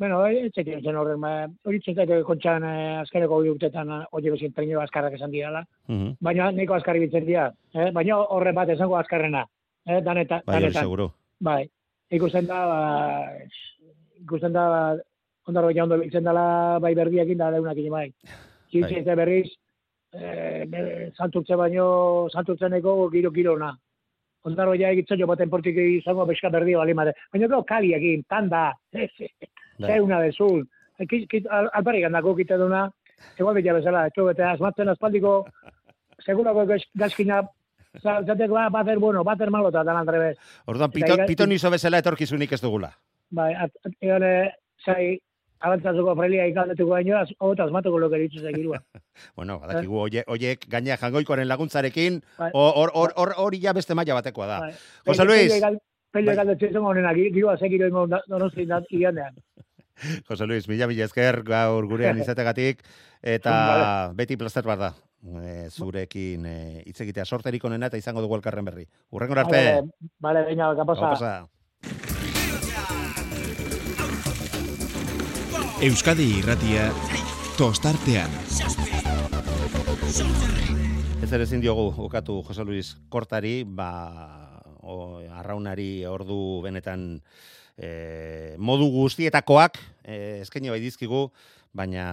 Bueno, 0.00 0.22
ez 0.26 0.48
zekien 0.56 0.80
zen 0.80 0.96
horren, 0.96 1.20
ba, 1.20 1.30
hori 1.68 1.78
txetak 1.84 2.08
kontxan 2.24 2.64
eh, 2.64 2.96
azkareko 3.02 3.36
hori 3.36 3.50
urtetan 3.52 3.90
hori 4.16 4.30
bezin 4.32 4.54
trenio 4.56 4.80
azkarrak 4.80 5.12
esan 5.18 5.30
dirala, 5.34 5.60
Mhm. 5.88 6.14
baina 6.24 6.50
neko 6.56 6.74
azkarri 6.74 7.00
bitzen 7.04 7.26
dira, 7.26 7.50
eh? 7.74 7.90
baina 7.92 8.16
horren 8.16 8.54
bat 8.56 8.68
esango 8.72 8.96
azkarrena, 8.96 9.44
eh? 9.86 10.00
daneta, 10.00 10.40
Bai, 10.46 10.54
danetan. 10.56 10.82
seguru. 10.86 11.10
Bai, 11.40 11.68
ikusten 12.10 12.46
da, 12.46 12.62
ba, 12.66 12.78
ikusten 14.24 14.52
da, 14.56 14.64
ba, 14.72 14.80
ondarro 15.46 15.70
ja 15.76 15.84
ondo 15.84 15.98
biltzen 15.98 16.24
dela 16.24 16.78
bai 16.80 16.94
berdiakin 16.94 17.36
da 17.38 17.50
leunakin 17.50 17.90
bai. 17.92 18.08
Txintxe 18.70 19.00
eta 19.02 19.14
berriz, 19.16 19.48
eh, 20.14 21.10
santurtze 21.16 21.56
baino, 21.56 22.28
santurtzeneko 22.32 23.10
giro-girona. 23.12 23.74
Ondarro 24.48 24.72
ja 24.74 24.88
egitzen 24.94 25.18
jo 25.20 25.26
baten 25.26 25.50
portik 25.50 25.76
izango 25.76 26.24
beska 26.24 26.48
berdi 26.48 26.74
bali 26.74 26.94
mate. 26.94 27.12
Baina 27.32 27.46
gero 27.48 27.62
kaliekin, 27.64 28.24
tanda, 28.28 28.72
Bai. 28.94 29.08
Zeuna 29.86 30.18
bezul. 30.20 30.66
Kit, 31.08 31.28
kit, 31.30 31.46
al- 31.48 31.70
alparrik 31.72 32.04
handako 32.04 32.34
kite 32.36 32.56
duna, 32.60 32.90
egon 33.38 33.54
bila 33.54 33.72
bezala, 33.72 34.06
etxo, 34.06 34.28
eta 34.30 34.50
asmatzen 34.52 34.88
aspaldiko, 34.88 35.46
segurako 36.26 36.66
za- 38.02 38.22
zateko, 38.26 38.54
ba, 38.54 38.68
bater 38.68 38.98
bueno, 38.98 39.24
bater 39.24 39.50
malo, 39.50 39.68
eta 39.68 39.82
dan 39.84 39.96
aldrebez. 39.96 40.36
Orduan, 40.66 40.90
Eta 40.90 40.94
pito, 40.98 41.14
iga- 41.16 41.26
pitonizo 41.26 41.70
bezala 41.70 41.98
etorkizunik 41.98 42.52
ez 42.52 42.60
dugula. 42.60 42.92
Bai, 43.30 43.54
egon, 44.00 44.22
eh, 44.22 44.52
zai, 44.84 45.18
abantzazuko 45.60 46.14
frelia 46.16 46.46
ikaldetuko 46.48 46.90
baino, 46.90 47.18
az, 47.18 47.30
hota 47.38 47.64
asmatuko 47.64 47.98
lo 47.98 48.08
que 48.10 48.18
ditzu 48.18 48.40
segirua. 48.40 48.82
Bueno, 49.36 49.58
badakigu 49.60 49.98
oie, 50.00 50.22
oiek 50.26 50.64
gaina 50.68 50.96
jangoikoren 50.96 51.48
laguntzarekin, 51.48 52.22
Bai. 52.38 52.50
hor 52.54 52.72
hor- 52.76 52.92
hor- 52.94 53.12
hor- 53.16 53.34
hori 53.36 53.60
ja 53.60 53.72
beste 53.72 53.94
maila 53.94 54.14
batekoa 54.14 54.46
da. 54.46 54.60
Bai. 54.60 54.72
Jose 55.06 55.24
Luis, 55.24 55.52
Pello 56.10 56.26
Bai. 56.26 56.34
egaldetzen 56.34 56.72
zen 56.72 56.82
honenak, 56.82 57.16
girua 57.34 57.56
segiro 57.58 57.86
ingo 57.86 58.06
donosti 58.26 58.66
iganean. 58.90 59.34
Jose 60.28 60.46
Luis, 60.46 60.68
mila 60.68 60.86
mila 60.90 61.04
esker 61.06 61.42
gaur 61.46 61.86
gurean 61.90 62.18
izategatik, 62.22 62.82
eta 63.22 64.12
beti 64.16 64.36
plazer 64.40 64.66
bat 64.68 64.78
da. 64.78 64.92
E, 65.20 65.68
zurekin 65.68 66.46
e, 66.48 66.82
hitz 66.88 67.00
egitea 67.04 67.26
sorterik 67.28 67.64
onena 67.68 67.90
eta 67.90 67.98
izango 68.00 68.22
dugu 68.24 68.38
elkarren 68.38 68.64
berri. 68.64 68.86
Urrengo 69.12 69.36
arte. 69.36 69.60
Vale, 69.60 69.90
vale, 70.20 70.44
venga, 70.48 70.70
Hau 70.70 70.76
kapasa. 70.78 71.10
pasa. 71.12 71.32
Euskadi 75.80 76.26
irratia 76.40 76.88
tostartean. 77.56 78.32
Ez 81.20 81.28
ere 81.32 81.44
ezin 81.44 81.60
diogu 81.60 81.86
ukatu 82.04 82.40
Jose 82.44 82.64
Luis 82.64 82.96
Kortari, 83.12 83.64
ba, 83.64 83.90
o, 84.80 85.20
arraunari 85.40 86.04
ordu 86.08 86.60
benetan 86.64 87.20
e, 87.76 88.54
modu 88.58 88.88
guztietakoak 88.90 89.78
e, 90.04 90.40
eskaini 90.42 90.70
bai 90.72 90.80
dizkigu, 90.80 91.28
baina 91.72 92.06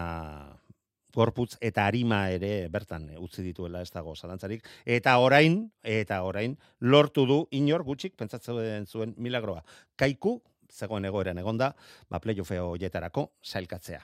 gorputz 1.17 1.55
eta 1.61 1.87
arima 1.89 2.27
ere 2.29 2.67
bertan 2.69 3.07
utzi 3.17 3.41
dituela 3.41 3.81
ez 3.81 3.89
dago 3.91 4.13
zalantzarik. 4.15 4.65
Eta 4.85 5.17
orain, 5.17 5.63
eta 5.81 6.21
orain, 6.23 6.57
lortu 6.79 7.25
du 7.25 7.39
inor 7.57 7.83
gutxik 7.87 8.13
pentsatzen 8.19 8.85
zuen 8.85 9.15
milagroa. 9.17 9.63
Kaiku, 9.97 10.37
zegoen 10.71 11.07
egoeran 11.09 11.39
egonda, 11.41 11.71
ba 12.09 12.21
playoffeo 12.21 12.69
hoietarako 12.75 13.31
sailkatzea. 13.41 14.03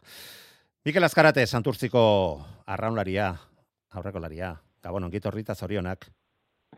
Mikel 0.85 1.05
Azkarate, 1.05 1.45
Santurtziko 1.47 2.03
arraunlaria, 2.65 3.29
aurrekolaria, 3.93 4.55
Gabon, 4.83 5.05
ongit 5.07 5.25
horrita 5.25 5.55
zorionak. 5.55 6.09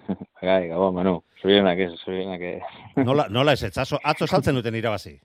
Gai, 0.41 0.67
gabo, 0.69 0.91
Manu. 0.91 1.23
Zorionak 1.41 1.79
ez, 1.79 1.91
zorionak 2.03 2.41
ez. 2.41 2.61
Nola, 3.05 3.27
nola 3.29 3.53
ez 3.53 3.63
etzazo, 3.63 3.99
atzo 4.03 4.27
saltzen 4.31 4.55
duten 4.55 4.75
irabazi. 4.75 5.19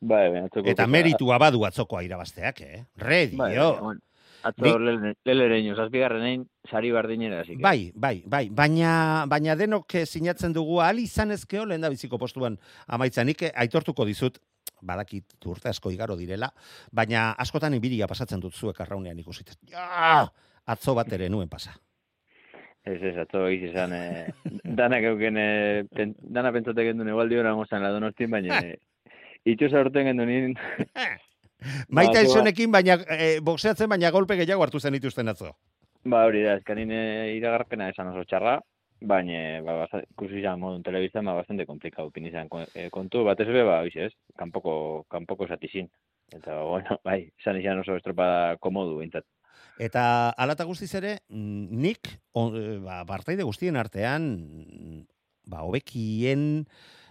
Bai, 0.00 0.28
bai, 0.30 0.44
atzoko 0.46 0.68
Eta 0.70 0.86
meritua 0.86 1.38
badu 1.42 1.64
atzokoa 1.66 2.04
irabazteak, 2.06 2.60
eh? 2.62 2.84
Redio. 2.96 3.38
Bai, 3.38 3.56
bueno. 3.56 4.00
Atzo 4.46 4.62
Bi- 4.62 5.14
lelereño, 5.26 5.74
zazpigarrenein, 5.74 6.44
sari 6.70 6.92
bardinera, 6.94 7.40
así 7.40 7.56
que. 7.56 7.62
Bai, 7.62 7.90
bai, 7.94 8.22
bai, 8.24 8.48
baina, 8.48 9.24
baina 9.26 9.56
denok 9.58 9.96
eh, 9.98 10.04
sinatzen 10.06 10.54
dugu 10.54 10.78
ahal 10.80 11.00
izan 11.02 11.34
ezkeo 11.34 11.64
lehen 11.66 11.82
da 11.82 11.90
biziko 11.90 12.18
postuan 12.22 12.54
amaitza 12.86 13.24
nik 13.26 13.42
eh, 13.42 13.50
aitortuko 13.56 14.06
dizut, 14.06 14.38
badakit 14.80 15.34
urte 15.50 15.68
asko 15.72 15.90
igaro 15.90 16.14
direla, 16.16 16.52
baina 16.92 17.32
askotan 17.34 17.74
ibiria 17.74 18.06
pasatzen 18.06 18.38
dut 18.40 18.54
zuek 18.54 18.78
arraunean 18.80 19.18
ikusit. 19.18 19.56
Ja, 19.72 20.28
atzo 20.64 20.94
bat 20.94 21.10
ere 21.18 21.28
nuen 21.28 21.48
pasa. 21.50 21.74
Ez, 22.88 22.98
ez, 23.04 23.14
atzo 23.20 23.42
egiz 23.50 23.70
izan, 23.72 23.92
eh, 23.92 24.28
danak 24.64 25.04
euken, 25.10 25.36
eh, 25.36 25.82
pen, 25.94 26.14
dana 26.36 26.52
pentsate 26.54 26.84
gendun 26.86 27.08
egualdi 27.12 27.36
hori 27.36 27.50
gozan 27.58 27.82
la 27.84 27.90
donostin, 27.92 28.30
baina 28.32 28.60
eh, 28.64 28.78
itxosa 29.44 29.82
urten 29.84 30.08
gendun 30.08 30.30
nien, 30.30 30.54
Maita 31.90 32.20
ba- 32.20 32.24
esonekin, 32.24 32.70
baina 32.72 32.96
eh, 33.10 33.40
boxeatzen, 33.44 33.90
baina 33.90 34.12
golpe 34.14 34.36
gehiago 34.38 34.62
hartu 34.64 34.80
zen 34.80 34.94
dituzten 34.96 35.28
atzo. 35.28 35.52
ba 36.08 36.22
hori 36.28 36.44
da, 36.46 36.54
eskanin 36.60 36.92
eh, 36.94 37.34
iragarpena 37.36 37.90
esan 37.92 38.08
oso 38.14 38.22
txarra, 38.24 38.54
baina, 39.02 39.60
ba, 39.66 39.74
basa, 39.82 40.00
ikusi 40.14 40.38
izan 40.40 40.60
modun 40.62 40.82
telebiztan, 40.86 41.26
ba, 41.28 41.34
bastante 41.42 41.66
komplikau 41.66 42.08
pin 42.14 42.26
izan 42.30 42.48
kon- 42.48 42.68
eh, 42.74 42.88
kontu, 42.94 43.24
batez 43.26 43.48
be, 43.50 43.64
ba, 43.66 43.80
oiz 43.84 43.96
ez, 44.06 44.12
kanpoko, 44.38 45.04
kanpoko 45.10 45.46
zatizin. 45.50 45.90
Eta, 46.32 46.62
bueno, 46.62 46.96
bai, 47.04 47.20
izan 47.40 47.58
izan 47.60 47.82
oso 47.82 47.96
estropada 47.98 48.56
komodu, 48.60 48.98
bintzat. 49.02 49.24
Eta 49.78 50.30
alata 50.30 50.66
guztiz 50.66 50.90
ere, 50.98 51.20
mm, 51.28 51.78
nik, 51.84 52.10
on, 52.34 52.56
eh, 52.58 52.78
ba, 52.82 53.04
partaide 53.06 53.46
guztien 53.46 53.76
artean, 53.76 54.28
mm, 54.42 55.00
ba, 55.46 55.62
hobekien, 55.62 56.66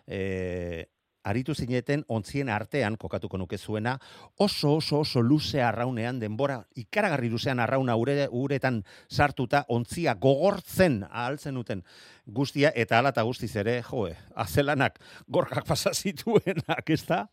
eh, 0.06 0.86
aritu 1.28 1.54
zineten 1.56 2.04
ontzien 2.08 2.50
artean 2.50 2.96
kokatuko 3.00 3.38
nuke 3.38 3.58
zuena, 3.58 3.98
oso 4.38 4.78
oso 4.78 5.02
oso 5.04 5.22
luze 5.22 5.62
arraunean 5.62 6.20
denbora, 6.20 6.62
ikaragarri 6.76 7.30
luzean 7.30 7.60
arrauna 7.60 7.96
ure, 8.00 8.28
uretan 8.32 8.84
sartuta 9.10 9.66
ontzia 9.68 10.16
gogortzen 10.16 11.04
ahaltzen 11.10 11.60
duten 11.60 11.84
guztia, 12.26 12.72
eta 12.76 13.00
alata 13.00 13.26
guztiz 13.28 13.56
ere, 13.56 13.82
joe, 13.84 14.16
azelanak 14.36 15.02
gorkak 15.28 15.68
pasa 15.68 15.94
zituenak, 15.94 16.90
ez 16.90 17.04
da? 17.06 17.26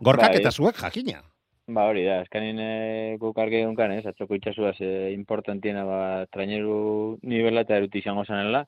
Gorkak 0.00 0.34
Bai. 0.34 0.40
eta 0.42 0.50
zuek 0.50 0.76
jakina. 0.82 1.22
Ba 1.70 1.84
hori 1.86 2.02
da, 2.02 2.16
eskanin 2.24 2.58
e, 2.58 3.16
guk 3.22 3.36
argi 3.38 3.60
egunkan, 3.60 3.92
ez, 3.94 4.02
atzoko 4.10 4.34
itxasuaz 4.34 4.74
e, 4.82 5.12
importantiena 5.14 5.84
ba, 5.86 5.98
traineru 6.34 7.18
nivela 7.22 7.62
eta 7.62 7.76
eruti 7.78 8.00
izango 8.02 8.24
zanela, 8.24 8.64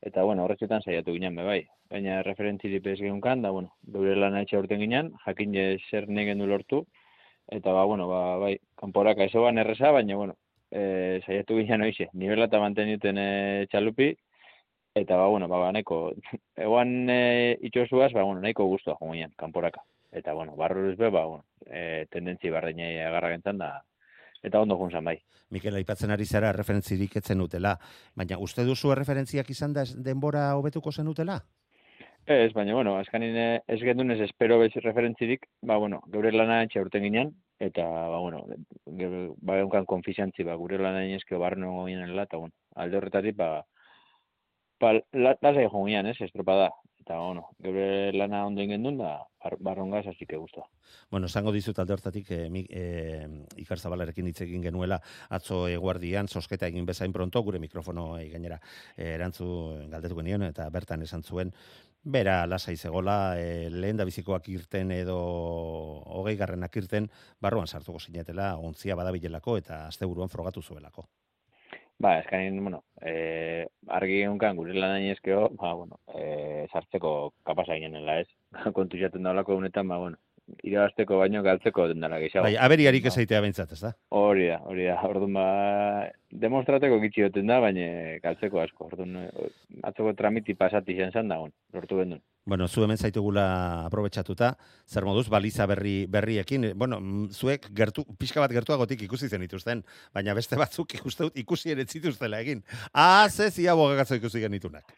eta 0.00 0.22
bueno, 0.22 0.44
horretzetan 0.44 0.84
saiatu 0.84 1.12
ginen 1.16 1.34
be 1.34 1.42
bai. 1.42 1.58
Baina 1.90 2.20
referentzirik 2.22 2.86
ez 2.86 3.00
geunkan, 3.00 3.42
da 3.42 3.50
bueno, 3.50 3.72
geure 3.96 4.14
lana 4.14 4.44
etxe 4.46 4.60
urten 4.60 4.78
ginen, 4.78 5.10
jakin 5.24 5.58
je 5.58 5.64
zer 5.90 6.06
negen 6.08 6.38
du 6.38 6.46
lortu, 6.46 6.84
eta 7.50 7.72
ba, 7.74 7.82
bueno, 7.84 8.06
ba, 8.06 8.22
bai, 8.38 8.54
kanporaka 8.78 9.26
eso 9.26 9.42
ban 9.42 9.58
erresa, 9.58 9.90
baina 9.90 10.14
bueno, 10.22 10.38
e, 10.70 11.18
saiatu 11.26 11.58
ginen 11.58 11.82
hoize, 11.82 12.08
nivela 12.12 12.46
eta 12.46 12.62
mantenuten 12.62 13.18
e, 13.18 13.28
txalupi, 13.72 14.12
eta 14.94 15.18
ba, 15.18 15.26
bueno, 15.34 15.50
ba, 15.50 15.64
ba 15.66 15.74
nahiko, 15.74 16.00
eguan 16.68 17.10
e, 17.10 17.20
itxosuaz, 17.66 18.12
ba, 18.12 18.22
bueno, 18.22 18.38
nahiko 18.46 18.70
guztua 18.70 18.98
ginen, 19.02 19.34
kanporaka. 19.34 19.82
Eta, 20.16 20.32
bueno, 20.32 20.56
barruruz 20.56 20.96
be, 20.96 21.10
ba, 21.10 21.26
bueno, 21.26 21.44
e, 21.66 22.06
tendentzi 22.08 22.48
bardinei 22.48 22.94
agarra 23.04 23.34
gentzan 23.34 23.58
da, 23.60 23.68
eta 24.42 24.62
ondo 24.64 24.78
junzan 24.80 25.04
bai. 25.04 25.18
Mikel 25.52 25.76
aipatzen 25.76 26.14
ari 26.14 26.24
zara 26.24 26.54
referentzirik 26.56 27.18
etzen 27.20 27.42
utela, 27.44 27.74
baina 28.16 28.38
uste 28.40 28.64
duzu 28.64 28.94
referentziak 28.96 29.50
izan 29.52 29.76
da 29.76 29.84
denbora 30.08 30.48
hobetuko 30.56 30.92
zen 30.92 31.12
utela? 31.12 31.36
Ez, 32.26 32.52
baina, 32.56 32.72
bueno, 32.74 32.96
azkanin 32.98 33.36
eh, 33.38 33.60
ez 33.70 33.78
gendun 33.84 34.10
ez 34.10 34.18
espero 34.24 34.58
bez 34.58 34.72
referentzirik, 34.80 35.44
ba, 35.62 35.76
bueno, 35.76 36.00
geure 36.10 36.32
lana 36.32 36.62
etxe 36.64 36.80
urten 36.80 37.04
ginen, 37.04 37.36
eta, 37.62 37.84
ba, 37.84 38.18
bueno, 38.18 38.40
geure, 38.86 39.20
ba, 39.36 39.60
eunkan 39.60 39.86
konfizantzi, 39.86 40.48
ba, 40.48 40.56
gure 40.58 40.80
lana 40.80 41.04
inezkeo 41.06 41.38
barren 41.44 41.68
egongo 41.68 41.86
ginenela, 41.86 42.24
eta, 42.26 42.40
bueno, 42.40 42.56
alde 42.74 42.98
horretatik, 42.98 43.36
ba, 43.36 43.50
ba, 44.80 44.96
la, 45.12 45.36
lasai 45.44 45.68
joan 45.68 45.86
ginen, 45.92 46.10
ez, 46.10 46.18
estropada. 46.24 46.72
Eta, 47.06 47.20
bueno, 47.20 47.50
geure 47.62 48.12
lana 48.12 48.40
ondo 48.48 48.64
ingen 48.66 48.82
da, 48.98 49.28
bar, 49.38 49.56
barrongaz, 49.60 50.08
así 50.08 50.26
que 50.26 50.36
guztua. 50.36 50.66
Bueno, 51.08 51.28
esango 51.28 51.52
dizut 51.54 51.78
alde 51.78 51.92
hortatik 51.94 52.32
e, 52.34 52.38
mi, 52.50 52.64
e, 52.66 53.28
Ikar 53.62 53.78
Zabalarekin 53.78 54.26
hitz 54.26 54.40
egin 54.42 54.64
genuela 54.64 54.98
atzo 55.30 55.68
eguardian 55.70 56.26
sosketa 56.26 56.66
egin 56.66 56.88
bezain 56.88 57.12
pronto 57.14 57.44
gure 57.46 57.60
mikrofono 57.62 58.08
gainera 58.32 58.58
e, 58.96 59.12
erantzu 59.12 59.46
galdetu 59.92 60.18
genion 60.18 60.48
eta 60.48 60.66
bertan 60.74 61.06
esan 61.06 61.22
zuen 61.22 61.52
bera 62.02 62.40
lasai 62.50 62.74
zegola 62.76 63.38
e, 63.38 63.70
lehen 63.70 64.02
da 64.02 64.08
bizikoak 64.08 64.48
irten 64.48 64.90
edo 64.90 65.20
hogei 66.18 66.34
garrenak 66.34 66.74
irten 66.82 67.06
barruan 67.38 67.70
sartuko 67.70 68.02
sinetela 68.02 68.56
ontzia 68.58 68.98
badabilelako 68.98 69.56
eta 69.62 69.84
asteburuan 69.86 70.34
frogatu 70.34 70.62
zuelako. 70.62 71.06
Ba, 71.98 72.18
eskanin, 72.20 72.58
bueno, 72.60 72.82
eh, 73.00 73.64
argi 73.88 74.20
egunkan 74.26 74.56
gure 74.58 74.74
lan 74.76 75.00
inezkeo, 75.00 75.48
ba, 75.56 75.72
bueno, 75.72 75.96
eh, 76.12 76.66
sartzeko 76.72 77.32
kapasa 77.46 77.78
ginenela, 77.80 78.18
ez? 78.20 78.28
Kontu 78.76 79.00
jaten 79.00 79.24
da 79.24 79.32
olako 79.32 79.56
honetan, 79.56 79.88
ba, 79.88 79.96
bueno, 80.02 80.20
irabasteko 80.62 81.18
baino 81.22 81.42
galtzeko 81.42 81.88
dendala 81.90 82.18
gehiago. 82.22 82.44
Bai, 82.46 82.54
aberiarik 82.66 83.08
ez 83.08 83.16
aitea 83.18 83.40
behintzat, 83.42 83.72
ez 83.72 83.80
da? 83.82 83.92
Hori 84.14 84.46
da, 84.50 84.60
hori 84.68 84.86
da. 84.90 84.98
Orduan 85.08 85.34
ba, 85.38 85.46
demostrateko 86.44 87.00
gitxi 87.02 87.26
da, 87.38 87.60
baina 87.64 87.88
galtzeko 88.22 88.60
asko. 88.62 88.90
Orduan, 88.90 89.16
eh, 89.24 89.50
atzoko 89.90 90.14
tramiti 90.18 90.54
pasati 90.54 90.96
zen 90.96 91.16
zan 91.16 91.32
dagoen, 91.32 91.54
lortu 91.74 92.02
bendun. 92.02 92.22
Bueno, 92.46 92.68
zu 92.68 92.84
hemen 92.84 92.96
zaitugula 92.96 93.44
aprobetxatuta, 93.88 94.52
zer 94.86 95.04
moduz, 95.04 95.24
baliza 95.28 95.64
berri, 95.66 96.06
berriekin, 96.06 96.68
bueno, 96.78 97.00
mm, 97.00 97.32
zuek 97.34 97.66
gertu, 97.74 98.04
pixka 98.20 98.38
bat 98.38 98.54
gertuagotik 98.54 99.02
ikusi 99.02 99.26
zen 99.26 99.42
ituzten, 99.42 99.82
baina 100.14 100.34
beste 100.38 100.54
batzuk 100.60 100.94
dut 101.18 101.40
ikusi 101.42 101.74
ere 101.74 101.84
zituztela 101.90 102.38
egin. 102.46 102.62
Ah, 102.94 103.26
ze 103.28 103.50
zia 103.50 103.74
bogakatzo 103.74 104.20
ikusi 104.22 104.44
genitunak. 104.46 104.94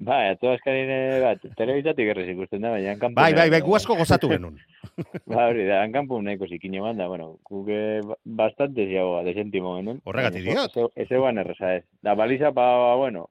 Bai, 0.00 0.30
atu 0.32 0.48
askarin 0.48 0.88
bat, 1.20 1.42
telebizatik 1.58 2.08
errez 2.14 2.30
ikusten 2.32 2.62
da, 2.64 2.70
baina 2.72 2.94
hankampu... 2.94 3.18
Bai, 3.18 3.34
bai, 3.36 3.50
bai, 3.52 3.60
gu 3.60 3.74
asko 3.76 3.98
gozatu 3.98 4.30
genuen. 4.32 4.56
Ba, 5.30 5.46
hori 5.50 5.66
da, 5.68 5.82
hankampu 5.84 6.16
nahiko 6.24 6.48
zikin 6.48 6.74
eman 6.78 6.96
da, 6.96 7.06
bueno, 7.08 7.34
guke 7.44 8.00
bastante 8.24 8.86
ziago, 8.88 9.18
desentimo 9.26 9.74
genuen. 9.76 10.00
Horregatik 10.08 10.46
diot. 10.46 10.78
Ez 10.96 11.06
eguan 11.12 11.40
erreza 11.42 11.74
ez. 11.76 11.84
Da, 12.04 12.16
baliza, 12.16 12.48
ba, 12.56 12.66
ba, 12.80 12.94
bueno, 13.00 13.26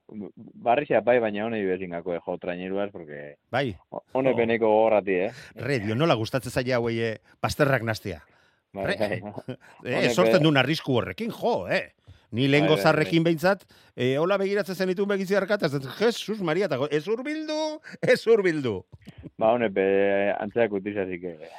barrizia 0.62 1.02
bai, 1.06 1.18
baina 1.22 1.48
honei 1.48 1.64
bezingako, 1.66 2.14
eh, 2.14 2.22
jo, 2.26 2.38
traineruaz, 2.38 2.90
porque 2.94 3.20
Bai, 3.50 3.74
hone 3.90 4.34
peneko 4.38 4.70
gogorrati, 4.70 5.22
eh? 5.26 5.30
redio, 5.66 5.98
nola 5.98 6.18
gustatzen 6.18 6.54
zaila 6.54 6.78
hauei 6.78 7.00
eh, 7.02 7.16
pasterrak 7.42 7.82
nastia. 7.82 8.22
Bai, 8.72 8.94
bai. 8.94 9.22
Eh, 9.82 10.10
sortzen 10.12 10.38
eh, 10.38 10.44
duen 10.44 10.60
arrisku 10.60 10.94
horrekin, 11.00 11.34
jo, 11.34 11.64
eh. 11.66 11.96
Ni 12.30 12.46
lehen 12.46 12.66
Bai, 12.66 12.70
bai, 12.70 12.76
gozarrekin 12.76 13.24
behintzat, 13.26 13.64
eh, 13.96 14.16
hola 14.18 14.36
begiratzen 14.38 14.76
zen 14.76 14.92
itun 14.92 15.08
begizi 15.10 15.34
harkat, 15.34 15.64
ez 15.66 15.72
Jesus 15.98 16.40
Maria, 16.40 16.68
eta 16.70 16.78
ez 16.90 17.02
urbildu, 17.08 17.80
ez 18.00 18.20
urbildu. 18.26 18.76
Ba, 19.36 19.50
hone, 19.50 19.70
pe, 19.70 19.86
antzeak 20.38 20.72
utizazik, 20.78 21.24
eh, 21.24 21.50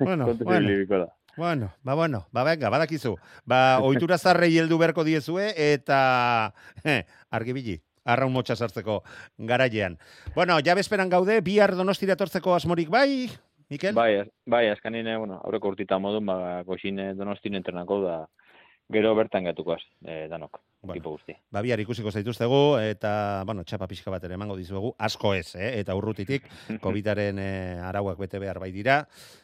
Bueno, 0.00 0.34
bueno. 0.34 1.08
Bueno, 1.36 1.74
ba, 1.82 1.94
bueno, 1.94 2.26
ba, 2.32 2.44
venga, 2.44 2.70
badakizu. 2.70 3.16
Ba, 3.44 3.78
ohitura 3.84 4.16
zarrei 4.18 4.56
heldu 4.56 4.78
beharko 4.78 5.04
diezue, 5.04 5.52
eta, 5.54 6.54
eh, 6.82 7.04
argibili, 7.30 7.82
arraun 8.04 8.32
motxa 8.32 8.56
sartzeko 8.56 9.02
garailean. 9.36 9.98
Bueno, 10.34 10.56
ja 10.64 10.74
bezperan 10.74 11.10
gaude, 11.12 11.40
bihar 11.42 11.76
donostira 11.76 12.16
etortzeko 12.16 12.54
asmorik 12.54 12.88
bai, 12.88 13.28
Mikel? 13.68 13.94
Bai, 13.94 14.24
bai, 14.46 14.68
azkanine, 14.70 15.16
bueno, 15.18 15.40
aurreko 15.44 15.74
urtita 15.74 15.98
modun, 15.98 16.26
ba, 16.26 16.62
goxine 16.64 17.12
donostin 17.14 17.58
entrenako 17.58 18.00
da, 18.04 18.16
gero 18.92 19.14
bertan 19.14 19.44
gatukoaz, 19.44 19.82
eh, 20.04 20.26
danok, 20.30 20.60
Bueno. 20.82 20.94
tipo 20.94 21.10
guzti. 21.10 21.34
Ba, 21.50 21.60
bihar 21.62 21.80
ikusiko 21.80 22.12
zaituztegu, 22.12 22.78
eta, 22.78 23.42
bueno, 23.44 23.64
txapa 23.64 23.88
pixka 23.90 24.10
bat 24.10 24.22
ere 24.24 24.34
emango 24.34 24.56
dizuegu, 24.56 24.94
asko 24.98 25.34
ez, 25.34 25.56
eh? 25.56 25.80
eta 25.80 25.94
urrutitik, 25.98 26.46
COVIDaren 26.84 27.38
eh, 27.38 27.80
arauak 27.82 28.18
bete 28.18 28.38
behar 28.38 28.60
bai 28.62 28.70
dira, 28.70 29.00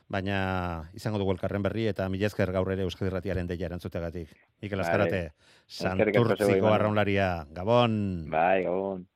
baina 0.09 0.91
izango 0.95 1.19
dugu 1.19 1.33
elkarren 1.33 1.63
berri, 1.63 1.89
eta 1.91 2.09
mila 2.09 2.27
esker 2.27 2.53
gaur 2.53 2.71
ere 2.73 2.83
Euskadi 2.87 3.11
Irratiaren 3.11 3.47
deia 3.47 3.67
erantzutegatik. 3.67 4.29
Mikel. 4.63 4.81
Azkarate, 4.81 5.33
Santurtziko 5.67 6.69
arraunlaria, 6.73 7.47
Gabon! 7.51 8.31
Bai, 8.31 8.63
gabon. 8.63 9.07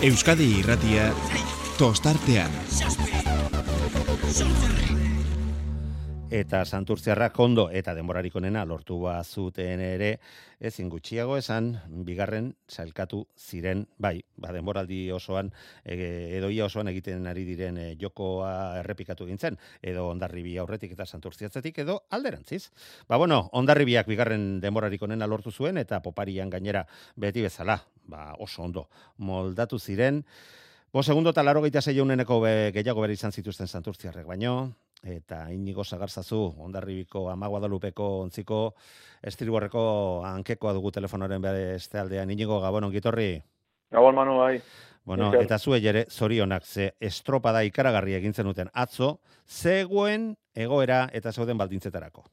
Euskadi 0.00 0.46
Irratia 0.62 1.10
tostartean. 1.76 2.48
Eta 6.30 6.62
Santurtziarrak 6.64 7.34
ondo 7.42 7.64
eta 7.74 7.90
denborarik 7.90 8.36
onena 8.38 8.62
lortu 8.62 9.00
bazuten 9.02 9.80
ere 9.82 10.10
ezin 10.62 10.86
gutxiago 10.88 11.34
esan 11.34 11.72
bigarren 12.06 12.52
sailkatu 12.70 13.24
ziren 13.34 13.82
bai 13.98 14.22
ba 14.38 14.52
denboraldi 14.54 15.00
osoan 15.10 15.50
e, 15.82 15.96
edo 16.38 16.52
ia 16.54 16.68
osoan 16.70 16.92
egiten 16.92 17.26
ari 17.26 17.42
diren 17.48 17.80
e, 17.82 17.88
jokoa 17.98 18.78
errepikatu 18.78 19.26
gintzen 19.26 19.58
edo 19.82 20.06
Hondarribi 20.12 20.54
aurretik 20.62 20.94
eta 20.94 21.04
Santurtziatzetik 21.04 21.82
edo 21.82 22.04
alderantziz. 22.10 22.70
Ba 23.08 23.18
bueno 23.18 23.48
Hondarribiak 23.52 24.06
bigarren 24.06 24.60
denborarik 24.60 25.02
onena 25.02 25.26
lortu 25.26 25.50
zuen 25.50 25.82
eta 25.82 25.98
poparian 26.00 26.50
gainera 26.50 26.86
beti 27.16 27.42
bezala 27.42 27.80
ba 28.06 28.36
oso 28.38 28.62
ondo 28.62 28.86
moldatu 29.18 29.78
ziren 29.80 30.22
Bo 30.92 31.04
segundo 31.04 31.30
eta 31.30 31.44
laro 31.46 31.60
gehiago 31.62 31.86
zeioneneko 31.86 32.40
be, 32.42 32.72
gehiago 32.74 33.04
bere 33.04 33.14
izan 33.14 33.30
zituzten 33.30 33.68
santurtziarrek 33.68 34.26
baino, 34.26 34.72
eta 35.06 35.44
inigo 35.54 35.84
zagartzazu, 35.84 36.40
ondarribiko 36.58 37.28
ama 37.30 37.46
Guadalupeko 37.46 38.08
ontziko 38.24 38.74
estriborreko 39.22 39.84
hankekoa 40.26 40.72
dugu 40.74 40.90
telefonoren 40.90 41.46
beste 41.46 42.00
aldean. 42.02 42.30
Inigo 42.34 42.58
gabon 42.60 42.88
ongitorri. 42.90 43.36
Gabon 43.92 44.18
Manu, 44.18 44.38
bai. 44.38 44.60
Bueno, 45.04 45.30
Mikel. 45.30 45.46
eta 45.46 45.58
zuei 45.58 45.80
ere 45.86 46.04
zorionak 46.10 46.66
ze 46.66 46.90
estropada 47.00 47.62
ikaragarri 47.64 48.18
egin 48.18 48.34
zenuten 48.34 48.68
atzo, 48.74 49.20
zegoen 49.46 50.34
egoera 50.54 51.08
eta 51.12 51.30
zeuden 51.32 51.58
baldintzetarako. 51.58 52.24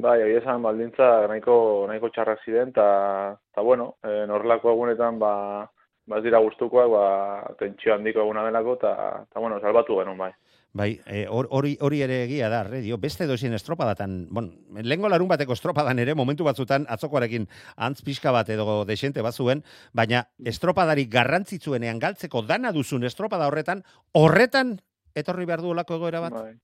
Bai, 0.00 0.20
egia 0.22 0.38
esan 0.38 0.62
baldintza 0.62 1.26
nahiko, 1.28 1.84
nahiko 1.90 2.08
txarrak 2.14 2.46
ziren, 2.46 2.70
eta, 2.70 3.36
ta 3.52 3.60
bueno, 3.60 3.96
e, 4.02 4.22
norrelako 4.26 4.70
egunetan, 4.70 5.18
ba, 5.18 5.68
ba 6.06 6.18
ez 6.18 6.24
dira 6.24 6.38
gustukoak, 6.42 6.88
ba, 6.90 7.54
tentsio 7.58 7.94
handiko 7.94 8.24
eguna 8.24 8.44
delako, 8.44 8.74
eta, 8.80 8.94
ta 9.32 9.40
bueno, 9.40 9.60
salbatu 9.60 9.98
genuen, 10.00 10.18
bai. 10.18 10.32
Bai, 10.74 10.88
e, 11.04 11.26
hor- 11.28 11.48
hori 11.52 11.74
hori 11.84 12.00
ere 12.00 12.22
egia 12.24 12.48
da, 12.48 12.62
redio, 12.64 12.96
beste 12.98 13.26
dozien 13.28 13.52
estropadatan, 13.52 14.26
bon, 14.32 14.46
lehengo 14.80 15.08
larun 15.12 15.28
bateko 15.28 15.52
estropadan 15.52 15.98
ere, 16.00 16.14
momentu 16.16 16.44
batzutan, 16.48 16.86
atzokoarekin 16.88 17.44
antz 17.76 18.00
pixka 18.02 18.32
bat 18.32 18.48
edo 18.48 18.84
desente 18.88 19.20
bazuen, 19.22 19.62
baina 19.92 20.24
estropadari 20.44 21.04
garrantzitsuenean 21.12 22.00
galtzeko 22.00 22.42
dana 22.48 22.72
duzun 22.72 23.04
estropada 23.04 23.46
horretan, 23.52 23.84
horretan 24.16 24.78
etorri 25.14 25.44
behar 25.44 25.60
duolako 25.60 26.00
egoera 26.00 26.20
bat? 26.24 26.32
Bai, 26.32 26.54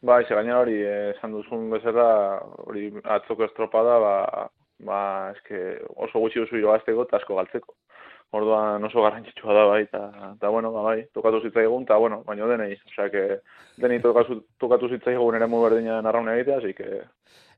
bai 0.00 0.24
ze 0.28 0.34
gainera 0.38 0.60
hori, 0.62 0.78
eh, 0.86 1.10
esan 1.16 1.32
duzun 1.34 1.68
bezala, 1.74 2.38
hori 2.68 2.86
atzoko 3.02 3.44
estropada, 3.50 3.98
ba, 3.98 4.48
ba, 4.86 5.00
eske 5.34 5.80
oso 5.96 6.22
gutxi 6.22 6.38
duzu 6.38 6.56
irabazteko 6.62 7.02
eta 7.02 7.18
asko 7.18 7.34
galtzeko. 7.42 7.74
Orduan 8.30 8.84
oso 8.86 9.02
garrantzitsua 9.02 9.54
da 9.56 9.62
bai, 9.66 9.80
eta, 9.88 10.00
eta 10.36 10.48
bueno, 10.54 10.70
ba, 10.70 10.82
bai, 10.86 10.98
tokatu 11.14 11.40
zitzaigun, 11.42 11.82
eta 11.88 11.96
bueno, 11.98 12.20
baino 12.26 12.46
denei, 12.46 12.76
osea, 12.86 13.08
que 13.10 13.24
denei 13.82 13.98
tokatu, 14.04 14.44
tokatu 14.62 14.90
zitzaigun 14.94 15.38
ere 15.38 15.48
mu 15.50 15.64
berdinan 15.64 16.06
arraun 16.06 16.30
egitea, 16.30 16.60
así 16.62 16.74
que, 16.78 17.00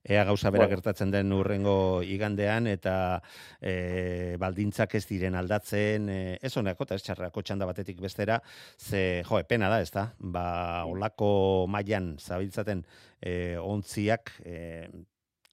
Ea 0.04 0.24
gauza 0.24 0.50
bera 0.50 0.64
Bueno. 0.64 0.76
gertatzen 0.76 1.12
den 1.12 1.32
urrengo 1.32 2.02
igandean 2.02 2.66
eta 2.66 3.22
e, 3.60 4.34
baldintzak 4.38 4.96
ez 4.98 5.04
diren 5.06 5.36
aldatzen, 5.38 6.08
e, 6.10 6.38
ez 6.42 6.56
honako 6.56 6.88
eta 6.88 6.96
ez 6.98 7.04
txarrako 7.06 7.42
txanda 7.42 7.68
batetik 7.68 8.00
bestera, 8.02 8.40
ze, 8.76 9.22
jo, 9.28 9.38
pena 9.46 9.68
da, 9.70 9.78
ez 9.80 9.92
da? 9.94 10.08
Ba, 10.18 10.84
olako 10.90 11.68
mailan 11.70 12.16
zabiltzaten 12.18 12.82
e, 13.20 13.56
ontziak, 13.62 14.34
e, 14.42 14.88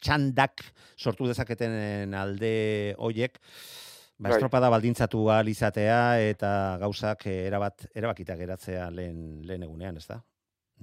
txandak 0.01 0.63
sortu 0.97 1.27
dezaketen 1.29 2.15
alde 2.17 2.95
hoiek, 2.97 3.37
ba, 4.19 4.27
Bai. 4.27 4.35
estropada 4.35 4.69
baldintzatu 4.69 5.23
ahal 5.31 5.47
izatea 5.47 6.19
eta 6.27 6.51
gauzak 6.81 7.25
e, 7.27 7.47
erabat, 7.47 7.87
erabakita 7.95 8.35
geratzea 8.35 8.89
lehen, 8.91 9.41
lehen 9.47 9.63
egunean, 9.63 9.97
ez 9.97 10.07
da? 10.07 10.19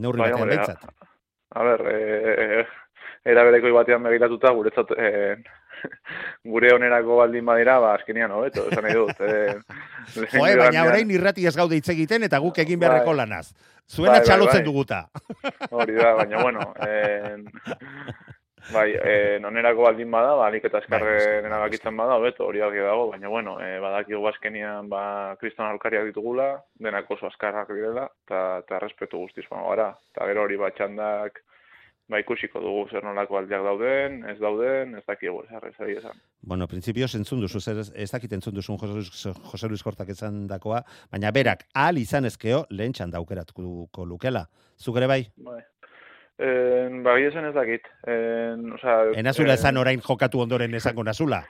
Neurri 0.00 0.24
Bai, 0.24 0.30
batean 0.32 0.42
hombre, 0.42 0.56
behintzat. 0.56 1.12
A 1.56 1.62
ber, 1.62 1.84
e, 1.92 2.64
era 3.26 3.44
bereko 3.44 3.72
batean 3.76 4.02
begiratuta 4.08 4.52
guretzat 4.56 4.92
e, 4.96 5.10
gure 6.54 6.72
onerako 6.74 7.20
baldin 7.20 7.44
badira, 7.46 7.76
ba 7.82 7.92
azkenian 7.98 8.32
hobeto, 8.32 8.66
esan 8.70 8.88
nahi 8.88 8.98
dut. 9.02 9.20
E, 10.06 10.22
Joe, 10.30 10.52
baina 10.54 10.84
orain 10.86 11.08
irrati 11.10 11.48
ez 11.50 11.56
gaude 11.58 11.74
hitz 11.74 11.88
egiten 11.90 12.22
eta 12.22 12.38
guk 12.38 12.60
egin 12.62 12.78
beharreko 12.78 13.10
Bai. 13.10 13.16
lanaz. 13.24 13.48
Zuena 13.90 14.12
Bai, 14.12 14.20
bai, 14.20 14.26
txalotzen 14.28 14.60
bai. 14.60 14.66
duguta. 14.68 15.00
Hori 15.74 15.96
da, 15.98 16.12
baina 16.20 16.42
bueno, 16.44 16.68
e, 16.86 17.42
bai, 18.72 18.86
e, 18.94 19.16
onerako 19.44 19.86
baldin 19.86 20.10
bada, 20.10 20.34
ba, 20.38 20.46
alik 20.50 20.68
eta 20.68 20.78
Bai, 20.78 20.84
eskarren 20.84 21.48
erabakitzen 21.50 21.96
bada, 21.96 22.18
hobeto, 22.20 22.46
hori 22.46 22.62
argi 22.64 22.84
dago, 22.84 23.08
baina 23.12 23.32
bueno, 23.32 23.56
e, 23.62 23.76
badakigu 23.82 24.26
azkenian, 24.30 24.88
ba, 24.92 25.02
kriston 25.40 25.66
alkariak 25.66 26.08
ditugula, 26.10 26.52
denak 26.82 27.10
oso 27.10 27.30
askarrak 27.30 27.72
direla, 27.74 28.08
eta 28.26 28.80
respetu 28.82 29.22
guztiz 29.24 29.46
joango 29.48 29.74
gara. 29.74 29.92
Eta 30.14 30.30
gero 30.30 30.46
hori 30.46 30.58
batxandak, 30.60 31.42
ba, 32.08 32.20
ikusiko 32.22 32.60
dugu 32.62 32.86
zer 32.90 33.04
nolako 33.04 33.40
aldiak 33.40 33.64
dauden, 33.66 34.20
ez 34.30 34.36
dauden, 34.38 34.94
ez 34.98 35.04
dakigu 35.08 35.42
ez 35.44 35.62
ari 35.82 35.96
esan. 35.98 36.20
Bueno, 36.40 36.68
principios 36.70 37.14
entzun 37.18 37.42
duzu, 37.42 37.60
zer 37.60 37.82
ez, 37.82 38.10
dakit 38.10 38.32
entzun 38.32 38.54
duzun 38.54 38.78
Jose 38.78 38.94
Luis, 38.94 39.26
Jose 39.50 39.68
Luis 39.68 39.82
Kortak 39.82 40.10
esan 40.14 40.46
dakoa, 40.46 40.82
baina 41.10 41.32
berak, 41.34 41.66
ahal 41.74 41.98
izan 41.98 42.28
ezkeo, 42.30 42.64
lehen 42.70 42.94
txanda 42.94 43.18
aukeratuko 43.18 44.06
lukela. 44.06 44.46
Zuk 44.78 44.98
ere 45.00 45.08
bai? 45.10 45.22
Bai. 45.36 45.60
En, 46.38 47.02
ba, 47.02 47.14
ez 47.48 47.54
dakit. 47.54 47.86
En, 48.06 48.72
osea, 48.72 49.12
Enazula 49.16 49.54
en- 49.54 49.58
esan 49.58 49.76
orain 49.76 50.00
jokatu 50.00 50.40
ondoren 50.40 50.74
esango 50.74 51.04
nazula. 51.04 51.44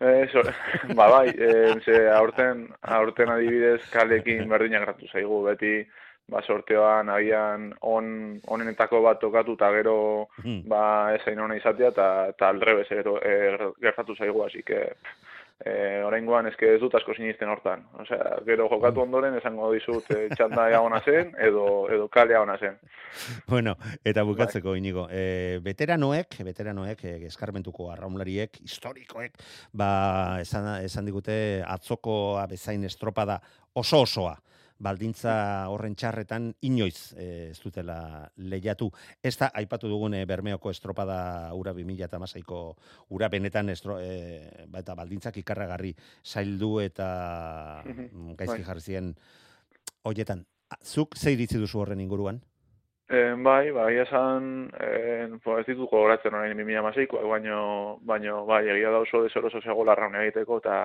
Eh, 0.00 0.28
so, 0.32 0.40
ba, 0.98 1.08
bai, 1.10 1.28
eh, 1.36 1.74
ze 1.84 2.08
aurten, 2.10 2.68
aurten 2.82 3.28
adibidez 3.28 3.82
kalekin 3.92 4.48
berdinak 4.48 4.82
gratu 4.86 5.06
zaigu, 5.12 5.42
beti 5.44 5.86
ba, 6.32 6.40
sorteoan 6.42 7.08
agian 7.12 7.74
on, 7.80 8.40
onenetako 8.46 9.02
bat 9.02 9.20
tokatu 9.20 9.52
eta 9.58 9.70
gero 9.76 10.28
Hmm. 10.42 10.62
ba, 10.68 11.14
ezain 11.14 11.38
ona 11.40 11.56
izatea 11.56 11.88
eta, 11.92 12.08
aldrebez 12.48 12.88
gero, 12.88 13.18
eh, 13.22 13.58
gertatu 13.80 14.16
zaigu, 14.16 14.42
así 14.44 14.62
que 14.62 14.94
e, 15.64 16.02
oraingoan 16.04 16.46
eske 16.50 16.68
ez 16.74 16.80
dut 16.82 16.94
asko 16.94 17.14
sinisten 17.16 17.50
hortan. 17.52 17.84
Osea, 18.02 18.36
gero 18.46 18.68
jokatu 18.70 19.02
ondoren 19.04 19.36
esango 19.38 19.70
dizut 19.74 20.08
e, 20.14 20.26
txanda 20.34 20.66
ona 20.80 21.00
zen 21.04 21.32
edo 21.38 21.66
edo 21.92 22.08
kalea 22.12 22.42
ona 22.42 22.58
zen. 22.58 22.78
Bueno, 23.48 23.76
eta 24.04 24.24
bukatzeko 24.24 24.74
inigo, 24.76 25.06
e, 25.10 25.58
veteranoek, 25.64 26.38
veteranoek, 26.44 27.04
e, 27.04 27.16
eskarmentuko 27.28 27.90
arraunlariek, 27.92 28.62
historikoek, 28.62 29.36
ba, 29.72 29.90
esan, 30.40 30.70
esan 30.84 31.08
digute 31.08 31.36
atzokoa 31.66 32.46
bezain 32.50 32.84
estropada 32.88 33.40
oso 33.74 34.02
osoa 34.06 34.36
baldintza 34.82 35.34
horren 35.70 35.94
txarretan 35.98 36.50
inoiz 36.68 37.14
e, 37.14 37.26
ez 37.50 37.58
dutela 37.62 37.98
lehiatu. 38.36 38.90
Ez 39.22 39.36
da, 39.38 39.52
aipatu 39.62 39.90
dugun 39.90 40.16
e, 40.18 40.24
Bermeoko 40.26 40.72
estropada 40.74 41.18
ura 41.58 41.74
2008ko 41.76 42.62
ura 43.14 43.30
benetan 43.32 43.70
estro, 43.74 43.98
e, 44.02 44.66
eta 44.82 44.96
baldintzak 44.98 45.38
ikarragarri 45.42 45.94
zaildu 46.24 46.78
eta 46.82 47.08
mm, 47.84 48.34
gaizki 48.38 48.62
Bai. 48.62 48.68
jarri 48.70 48.86
ziren 48.88 49.12
hoietan. 50.08 50.46
Zuk 50.82 51.16
ze 51.16 51.32
iritzi 51.34 51.60
duzu 51.60 51.82
horren 51.82 52.00
inguruan? 52.00 52.40
E, 53.12 53.34
bai, 53.44 53.70
bai, 53.76 53.90
esan, 54.00 54.70
e, 54.80 55.26
bo, 55.44 55.58
ez 55.60 55.66
dituko 55.66 55.98
goratzen 56.06 56.32
orain 56.32 56.56
2006koak, 56.56 57.26
baino, 57.28 57.58
baino, 58.08 58.38
bai, 58.48 58.62
egia 58.72 58.92
da 58.94 59.02
oso 59.04 59.20
desoroso 59.26 59.60
zegoela 59.60 59.92
arraun 59.92 60.16
egiteko, 60.22 60.62
eta 60.62 60.76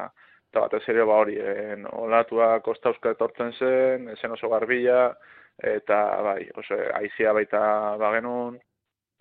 eta 0.51 0.59
batez 0.65 0.83
ere 0.89 1.03
ba 1.03 1.15
hori, 1.23 1.35
en, 1.39 1.85
olatua 1.91 2.59
kostauska 2.61 3.11
etortzen 3.11 3.51
zen, 3.59 4.09
zen 4.21 4.31
oso 4.31 4.49
garbila, 4.49 5.17
eta 5.57 6.21
bai, 6.23 6.49
oso 6.55 6.75
aizia 6.95 7.33
baita 7.33 7.97
bagenun, 7.97 8.59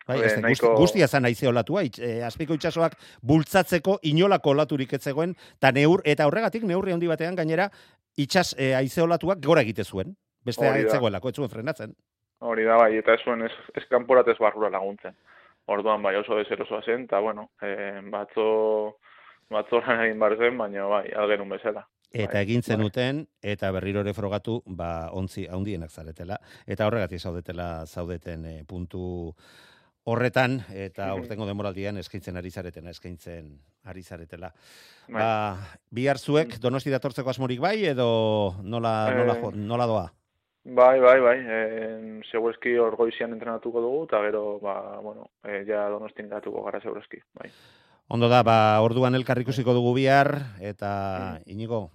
Bai, 0.07 0.21
Eh, 0.21 0.27
ez 0.27 0.35
da, 0.37 0.37
guzti, 0.37 0.43
nahiko- 0.63 0.77
guztia 0.79 1.09
zan 1.09 1.25
aize 1.25 1.49
olatua, 1.49 1.83
itx, 1.83 1.99
e, 1.99 2.23
azpiko 2.23 2.55
itxasoak 2.55 2.93
bultzatzeko 3.27 3.97
inolako 4.07 4.51
olaturik 4.51 4.93
ez 4.93 5.01
zegoen, 5.03 5.33
eta 5.59 5.73
neur, 5.73 6.01
eta 6.05 6.29
horregatik 6.29 6.63
neurri 6.63 6.93
handi 6.95 7.09
batean 7.11 7.35
gainera 7.35 7.67
itxas 8.17 8.55
e, 8.57 8.69
aize 8.79 9.03
olatuak 9.03 9.41
gora 9.45 9.63
egite 9.67 9.83
zuen. 9.83 10.15
Beste 10.45 10.63
Hori 10.69 10.85
ez 10.85 10.87
da. 10.87 10.93
zegoelako, 10.93 11.29
ez 11.29 11.35
zuen 11.35 11.49
frenatzen. 11.51 11.97
hori 12.39 12.63
da 12.65 12.77
bai, 12.77 12.97
eta 12.99 13.15
ez 13.15 13.21
zuen 13.25 13.43
ez, 13.43 13.51
ez 13.75 13.83
kanporat 13.91 14.29
ez 14.29 14.39
barrura 14.39 14.71
laguntzen. 14.71 15.17
Orduan 15.67 16.03
bai, 16.03 16.15
oso 16.17 16.37
deserosoa 16.37 16.83
zen, 16.85 17.03
eta 17.09 17.19
bueno, 17.19 17.51
e, 17.61 17.99
batzo, 18.13 18.99
batzo 19.51 19.81
lan 19.81 20.01
egin 20.07 20.19
bar 20.19 20.37
zen, 20.39 20.57
baina 20.59 20.87
bai, 20.91 21.05
algenun 21.15 21.49
bezala. 21.49 21.87
Eta 22.13 22.33
Bai, 22.39 22.43
egin 22.47 22.61
bai. 22.63 22.75
zenuten, 22.77 23.27
eta 23.43 23.71
berriro 23.75 24.01
ere 24.01 24.15
frogatu, 24.15 24.63
ba, 24.67 25.11
ontzi 25.13 25.47
handienak 25.51 25.91
zaretela. 25.91 26.39
Eta 26.67 26.87
horregatik 26.87 27.19
zaudetela 27.21 27.85
zaudeten 27.87 28.45
e, 28.47 28.65
puntu 28.65 29.35
horretan, 30.07 30.61
eta 30.71 31.09
urtengo 31.19 31.47
demoraldian 31.49 31.99
eskaintzen 31.99 32.37
ari 32.39 32.51
zaretena, 32.51 32.91
eskaintzen 32.95 33.49
ari 33.91 34.03
zaretela. 34.07 34.53
Bai. 35.09 35.19
Ba, 35.19 35.57
bihar 35.91 36.19
zuek 36.19 36.59
donosti 36.63 36.91
datortzeko 36.95 37.31
asmorik 37.31 37.61
bai, 37.61 37.85
edo 37.91 38.55
nola, 38.63 39.11
nola, 39.15 39.35
Eh, 39.35 39.41
jo- 39.43 39.51
nola 39.57 39.87
doa? 39.87 40.07
Bai, 40.65 40.99
bai, 41.01 41.21
bai, 41.21 41.37
e, 41.47 42.21
segurazki 42.31 42.77
hor 42.79 42.97
goizian 42.97 43.33
entrenatuko 43.33 43.81
dugu, 43.81 44.05
eta 44.05 44.21
gero, 44.23 44.59
ba, 44.61 44.99
bueno, 45.01 45.29
e, 45.45 45.65
ja 45.67 45.89
donostin 45.89 46.29
gatuko 46.29 46.63
gara 46.65 46.81
segurazki, 46.81 47.19
bai. 47.35 47.51
Ondo 48.09 48.29
da, 48.31 48.43
ba, 48.47 48.79
orduan 48.87 49.19
elkar 49.19 49.41
ikusiko 49.43 49.75
dugu 49.75 49.93
bihar, 49.97 50.31
eta 50.63 51.41
inigo, 51.51 51.91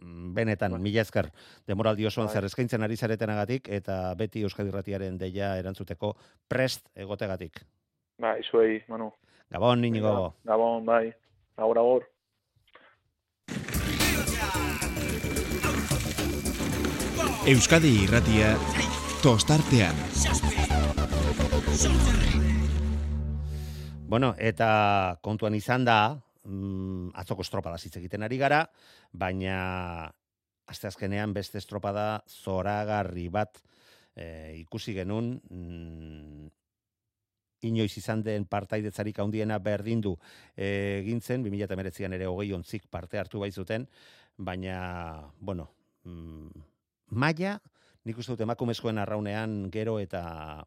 mm, 0.00 0.32
benetan, 0.34 0.72
Bai. 0.72 0.80
mila 0.80 1.02
esker, 1.02 1.28
demoraldi 1.68 2.06
osoan 2.08 2.28
Bai. 2.28 2.34
zer 2.34 2.44
eskaintzen 2.48 2.82
ari 2.82 2.96
zaretenagatik, 2.96 3.68
eta 3.68 4.14
beti 4.16 4.40
Euskadi 4.42 4.72
Irratiaren 4.72 5.18
deia 5.18 5.58
erantzuteko 5.58 6.14
prest 6.48 6.88
egotegatik. 6.96 7.60
Bai, 8.18 8.40
zuei, 8.50 8.82
Manu. 8.88 9.12
Gabon, 9.50 9.84
inigo. 9.84 10.34
Gabon, 10.44 10.86
bai. 10.86 11.12
Agur, 11.56 11.78
agur. 11.78 12.08
Euskadi 17.46 18.04
Irratia 18.04 18.56
tostartean. 19.22 19.96
Bueno, 24.10 24.32
eta 24.42 25.20
kontuan 25.22 25.54
izan 25.54 25.84
da, 25.86 26.18
mm, 26.42 27.12
atzoko 27.14 27.44
estropada 27.46 27.76
hitz 27.78 27.94
egiten 28.00 28.24
ari 28.26 28.38
gara, 28.40 28.64
baina 29.12 30.10
asteazkenean 30.66 31.30
beste 31.32 31.60
estropada 31.62 32.24
zoragarri 32.26 33.28
bat 33.28 33.60
e, 34.16 34.56
ikusi 34.64 34.96
genuen, 34.96 35.28
mm, 35.46 36.48
inoiz 37.70 37.92
izan 38.00 38.24
den 38.26 38.48
partaidetzarik 38.50 39.20
handiena 39.22 39.60
berdindu 39.62 40.16
e, 40.56 40.98
egin 41.04 41.20
zen, 41.20 41.44
2019an 41.46 42.16
ere 42.18 42.26
hogei 42.26 42.50
ontzik 42.56 42.88
parte 42.90 43.20
hartu 43.20 43.38
bai 43.44 43.52
zuten, 43.52 43.86
baina, 44.36 44.80
bueno, 45.38 45.68
mm, 46.02 46.64
maila, 47.14 47.60
nik 48.02 48.18
uste 48.18 48.34
dut 48.34 48.42
emakumezkoen 48.42 48.98
arraunean 48.98 49.70
gero 49.70 50.00
eta 50.02 50.24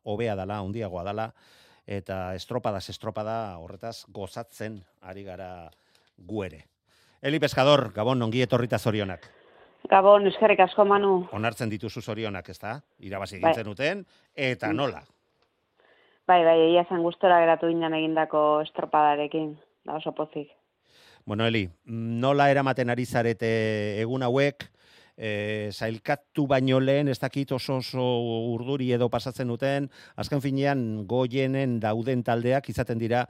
hobea 0.07 0.39
dala, 0.39 0.61
handiagoa 0.63 1.03
dala, 1.11 1.27
eta 1.87 2.33
estropadas 2.35 2.89
estropada 2.89 3.57
horretaz 3.59 4.05
gozatzen 4.07 4.83
ari 5.01 5.23
gara 5.23 5.69
gu 6.17 6.43
ere. 6.43 6.65
Eli 7.21 7.39
Pescador, 7.39 7.91
Gabon, 7.93 8.21
ongi 8.21 8.41
etorrita 8.41 8.77
zorionak. 8.79 9.29
Gabon, 9.89 10.27
eskerrik 10.27 10.59
asko 10.63 10.85
manu. 10.85 11.27
Onartzen 11.35 11.69
dituzu 11.69 12.01
zorionak, 12.01 12.49
ezta? 12.49 12.81
Irabazi 12.99 13.39
Bai. 13.39 13.51
egintzen 13.51 13.65
duten, 13.65 14.05
eta 14.35 14.67
Mm. 14.69 14.75
nola? 14.75 15.03
Bai, 16.27 16.43
bai, 16.45 16.59
egia 16.69 16.85
zen 16.87 17.01
gustora 17.03 17.39
geratu 17.41 17.67
ginen 17.67 17.93
egindako 17.93 18.61
estropadarekin. 18.61 19.57
Da 19.83 19.95
oso 19.95 20.13
pozik. 20.13 20.49
Bueno, 21.25 21.45
Eli, 21.45 21.69
nola 21.85 22.49
eramaten 22.51 22.89
ari 22.89 23.05
zarete 23.05 23.99
egun 24.01 24.23
hauek, 24.23 24.69
e, 25.17 25.69
zailkatu 25.71 26.47
baino 26.47 26.79
lehen, 26.79 27.07
ez 27.07 27.19
dakit 27.19 27.51
oso 27.51 27.77
oso 27.77 28.03
urduri 28.53 28.91
edo 28.93 29.09
pasatzen 29.09 29.47
duten, 29.47 29.89
azken 30.17 30.41
finean 30.41 31.05
goienen 31.07 31.79
dauden 31.79 32.23
taldeak 32.23 32.69
izaten 32.69 32.99
dira, 32.99 33.25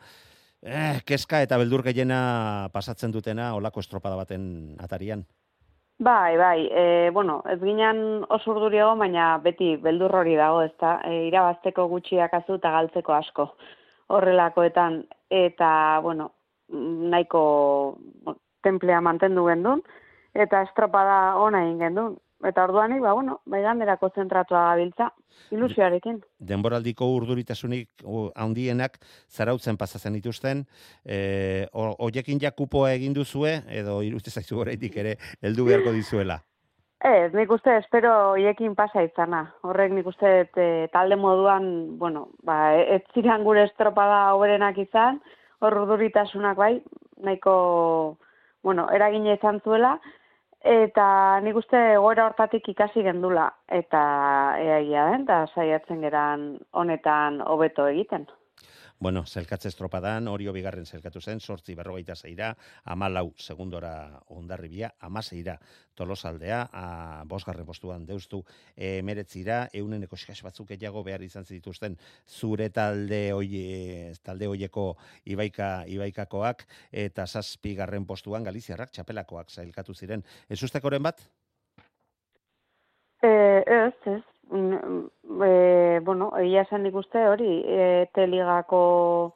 eh, 0.61 0.99
keska 1.05 1.41
eta 1.43 1.57
beldur 1.57 1.83
gehiena 1.83 2.69
pasatzen 2.73 3.11
dutena 3.11 3.53
olako 3.55 3.83
estropada 3.83 4.15
baten 4.15 4.75
atarian. 4.79 5.25
Bai, 6.03 6.37
bai, 6.37 6.67
e, 6.73 7.09
bueno, 7.13 7.43
ez 7.47 7.59
ginen 7.61 8.25
oso 8.33 8.51
urduri 8.51 8.79
egon, 8.81 8.97
baina 8.99 9.37
beti 9.43 9.75
beldur 9.77 10.11
hori 10.15 10.33
dago, 10.35 10.63
ezta? 10.65 10.97
E, 11.05 11.27
irabazteko 11.29 11.85
gutxiak 11.87 12.33
azu 12.33 12.57
eta 12.57 12.71
galtzeko 12.73 13.13
asko 13.13 13.51
horrelakoetan. 14.11 15.03
Eta, 15.29 15.99
bueno, 16.03 16.31
nahiko 17.13 17.43
templea 18.65 19.01
mantendu 19.05 19.45
gendun, 19.47 19.83
eta 20.33 20.61
estropada 20.63 21.35
ona 21.37 21.63
egin 21.65 21.79
gendun. 21.79 22.17
Eta 22.43 22.65
orduanik, 22.65 22.99
ba, 22.99 23.13
bueno, 23.15 23.37
baiganderako 23.47 24.09
zentratua 24.15 24.65
gabiltza, 24.73 25.13
ilusioarekin. 25.55 26.17
denboraldiko 26.39 27.05
urduritasunik 27.15 27.87
handienak 28.35 28.97
zarautzen 29.29 29.77
pasatzen 29.77 30.13
dituzten, 30.13 30.65
eh 31.05 31.67
ho- 31.71 31.95
hoiekin 31.99 32.39
ja 32.41 32.51
kupoa 32.51 32.91
egin 32.91 33.13
duzue 33.13 33.61
edo 33.69 34.01
iruditzen 34.03 34.33
zaizu 34.41 34.59
oraindik 34.59 34.97
ere 34.97 35.15
heldu 35.41 35.65
beharko 35.65 35.91
dizuela. 35.93 36.41
Ez, 37.03 37.33
nik 37.33 37.51
uste 37.51 37.77
espero 37.77 38.11
hoiekin 38.31 38.75
pasa 38.75 39.01
izana. 39.03 39.53
Horrek 39.61 39.91
nik 39.91 40.05
uste 40.07 40.49
e, 40.55 40.87
talde 40.91 41.15
moduan, 41.15 41.97
bueno, 41.97 42.29
ba, 42.43 42.75
e- 42.75 42.95
ez 42.95 43.01
ziren 43.13 43.43
gure 43.43 43.63
estropada 43.63 44.33
hoberenak 44.35 44.77
izan, 44.77 45.21
hor 45.59 45.77
urduritasunak 45.81 46.57
bai, 46.57 46.81
nahiko, 47.23 48.17
bueno, 48.63 48.89
eragina 48.91 49.33
izan 49.35 49.59
zuela, 49.63 49.99
eta 50.63 51.39
nik 51.43 51.57
uste 51.59 51.79
egoera 51.93 52.25
hortatik 52.29 52.69
ikasi 52.71 53.03
gendula, 53.03 53.49
eta 53.67 54.03
eaia 54.63 55.09
den, 55.11 55.25
eta 55.27 55.43
saiatzen 55.53 56.01
geran 56.01 56.45
honetan 56.71 57.41
hobeto 57.45 57.87
egiten. 57.91 58.25
Bueno, 59.03 59.25
zelkatze 59.27 59.67
estropadan, 59.67 60.29
Orio 60.31 60.53
bigarren 60.55 60.85
zelkatu 60.87 61.19
zen, 61.19 61.41
sortzi 61.43 61.73
berrogeita 61.75 62.15
zeira, 62.15 62.53
amalau 62.87 63.33
segundora 63.35 64.21
ondarribia, 64.31 64.93
amaseira 65.03 65.57
tolosaldea, 65.99 66.61
a, 66.71 66.83
bosgarren 67.27 67.67
postuan 67.67 68.05
deustu 68.07 68.39
emeretzira, 68.77 69.57
euneneko 69.75 70.15
eskas 70.15 70.39
batzuk 70.47 70.71
gehiago 70.71 71.03
behar 71.03 71.27
izan 71.27 71.43
zituzten 71.43 71.99
zure 72.39 72.69
talde 72.69 73.21
oie, 73.35 74.13
talde 74.23 74.47
hoieko 74.47 74.93
ibaika, 75.35 75.71
ibaikakoak, 75.97 76.63
eta 77.05 77.27
zazpigarren 77.27 78.07
postuan 78.07 78.47
Galiziarrak 78.47 78.95
txapelakoak 78.95 79.51
zailkatu 79.51 79.99
ziren. 79.99 80.23
Ez 80.47 80.63
ustekoren 80.63 81.03
bat? 81.03 81.27
E, 83.19 83.35
ez, 83.67 84.15
ez. 84.15 84.32
E, 84.51 85.99
bueno, 86.03 86.31
egia 86.37 86.61
esan 86.67 86.83
nik 86.83 86.95
uste 86.95 87.21
hori, 87.27 87.63
e, 87.65 88.07
teligako 88.13 89.33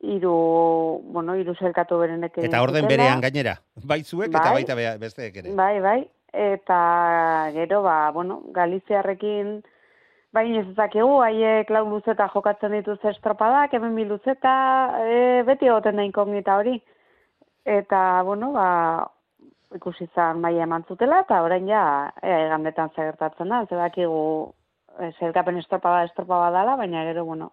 hiru, 0.00 1.00
bueno, 1.12 1.34
hiru 1.36 1.54
zelkatu 1.56 1.98
berenek 1.98 2.38
Eta 2.38 2.62
orden 2.62 2.86
berean 2.88 3.20
gainera, 3.20 3.56
bai 3.84 4.02
zuek 4.04 4.28
eta 4.30 4.42
Bai. 4.44 4.52
baita 4.60 4.74
bea- 4.78 4.96
besteek 4.98 5.36
ere. 5.42 5.54
Bai, 5.54 5.80
bai. 5.80 6.00
Eta 6.32 7.50
gero, 7.54 7.82
ba, 7.82 8.10
bueno, 8.12 8.42
Galiziarrekin 8.52 9.62
bain 10.36 10.54
ez 10.54 10.66
ezakigu, 10.68 11.22
haiek 11.24 11.70
lau 11.72 11.86
luzeta 11.88 12.28
jokatzen 12.28 12.72
dituzte 12.76 13.08
estropadak, 13.08 13.72
hemen 13.72 13.94
bi 13.96 14.04
luzeta, 14.04 14.52
e, 15.08 15.42
beti 15.48 15.66
egoten 15.66 15.96
da 15.96 16.04
inkognita 16.04 16.56
hori. 16.58 16.82
eta, 17.64 18.22
bueno, 18.22 18.52
ba, 18.52 19.10
ikusi 19.76 20.08
zan 20.14 20.40
maia 20.40 20.64
eman 20.66 20.84
zutela, 20.88 21.22
eta 21.24 21.42
orain 21.44 21.68
ja, 21.68 21.82
ea, 22.22 22.40
egandetan 22.48 22.92
zagertatzen 22.96 23.52
da, 23.52 23.62
zebakigu 23.70 24.20
e, 24.98 25.12
zelkapen 25.20 25.60
estropa 25.62 25.92
bat, 25.94 26.10
estropa 26.10 26.40
bat 26.46 26.54
dala, 26.56 26.76
baina 26.80 27.04
gero, 27.08 27.24
bueno, 27.28 27.52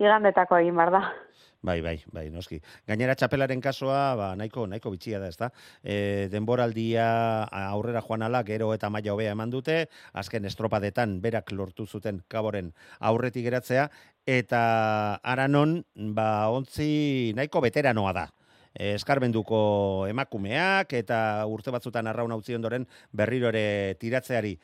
igandetako 0.00 0.60
egin 0.62 0.78
bar 0.80 0.92
da. 0.94 1.02
Bai, 1.62 1.82
bai, 1.84 1.98
bai, 2.08 2.24
noski. 2.32 2.56
Gainera 2.88 3.12
txapelaren 3.20 3.60
kasua, 3.60 3.98
ba, 4.16 4.30
nahiko, 4.36 4.64
nahiko 4.66 4.94
bitxia 4.94 5.18
da, 5.20 5.28
ezta? 5.28 5.50
E, 5.84 6.28
denboraldia 6.32 7.04
aurrera 7.52 8.00
joan 8.06 8.24
ala, 8.24 8.40
gero 8.48 8.70
eta 8.72 8.88
maila 8.88 9.12
hobea 9.12 9.34
eman 9.36 9.52
dute, 9.52 9.82
azken 10.16 10.48
estropadetan 10.48 11.18
berak 11.20 11.52
lortu 11.52 11.84
zuten 11.84 12.22
kaboren 12.32 12.72
aurretik 12.98 13.44
geratzea, 13.44 13.90
eta 14.24 14.62
aranon, 15.20 15.82
ba, 16.16 16.48
ontzi 16.48 17.34
nahiko 17.36 17.60
veteranoa 17.68 18.16
da. 18.16 18.28
Eskarbenduko 18.74 20.06
emakumeak 20.06 20.92
eta 20.94 21.18
urte 21.50 21.72
batzutan 21.74 22.06
arraun 22.06 22.32
utzi 22.36 22.54
ondoren 22.54 22.86
berriro 23.12 23.48
ere 23.50 23.96
tiratzeari 23.98 24.54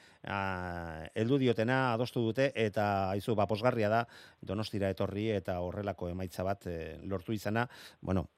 heldu 1.15 1.39
diotena 1.43 1.81
adostu 1.95 2.23
dute 2.23 2.53
eta 2.55 3.11
aizu 3.11 3.35
ba 3.35 3.49
posgarria 3.51 3.91
da 3.91 4.07
Donostira 4.41 4.91
etorri 4.91 5.31
eta 5.35 5.59
horrelako 5.61 6.09
emaitza 6.09 6.45
bat 6.47 6.67
e, 6.71 6.99
lortu 7.03 7.33
izana, 7.33 7.67
bueno, 8.01 8.29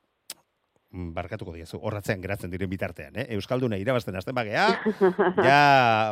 barkatuko 0.91 1.53
diezu, 1.53 1.79
horratzean 1.83 2.23
geratzen 2.23 2.51
diren 2.51 2.71
bitartean, 2.71 3.17
eh? 3.21 3.27
Euskalduna 3.37 3.77
irabazten 3.77 4.17
hasten 4.17 4.35
bagea, 4.35 4.69
ja 5.49 5.59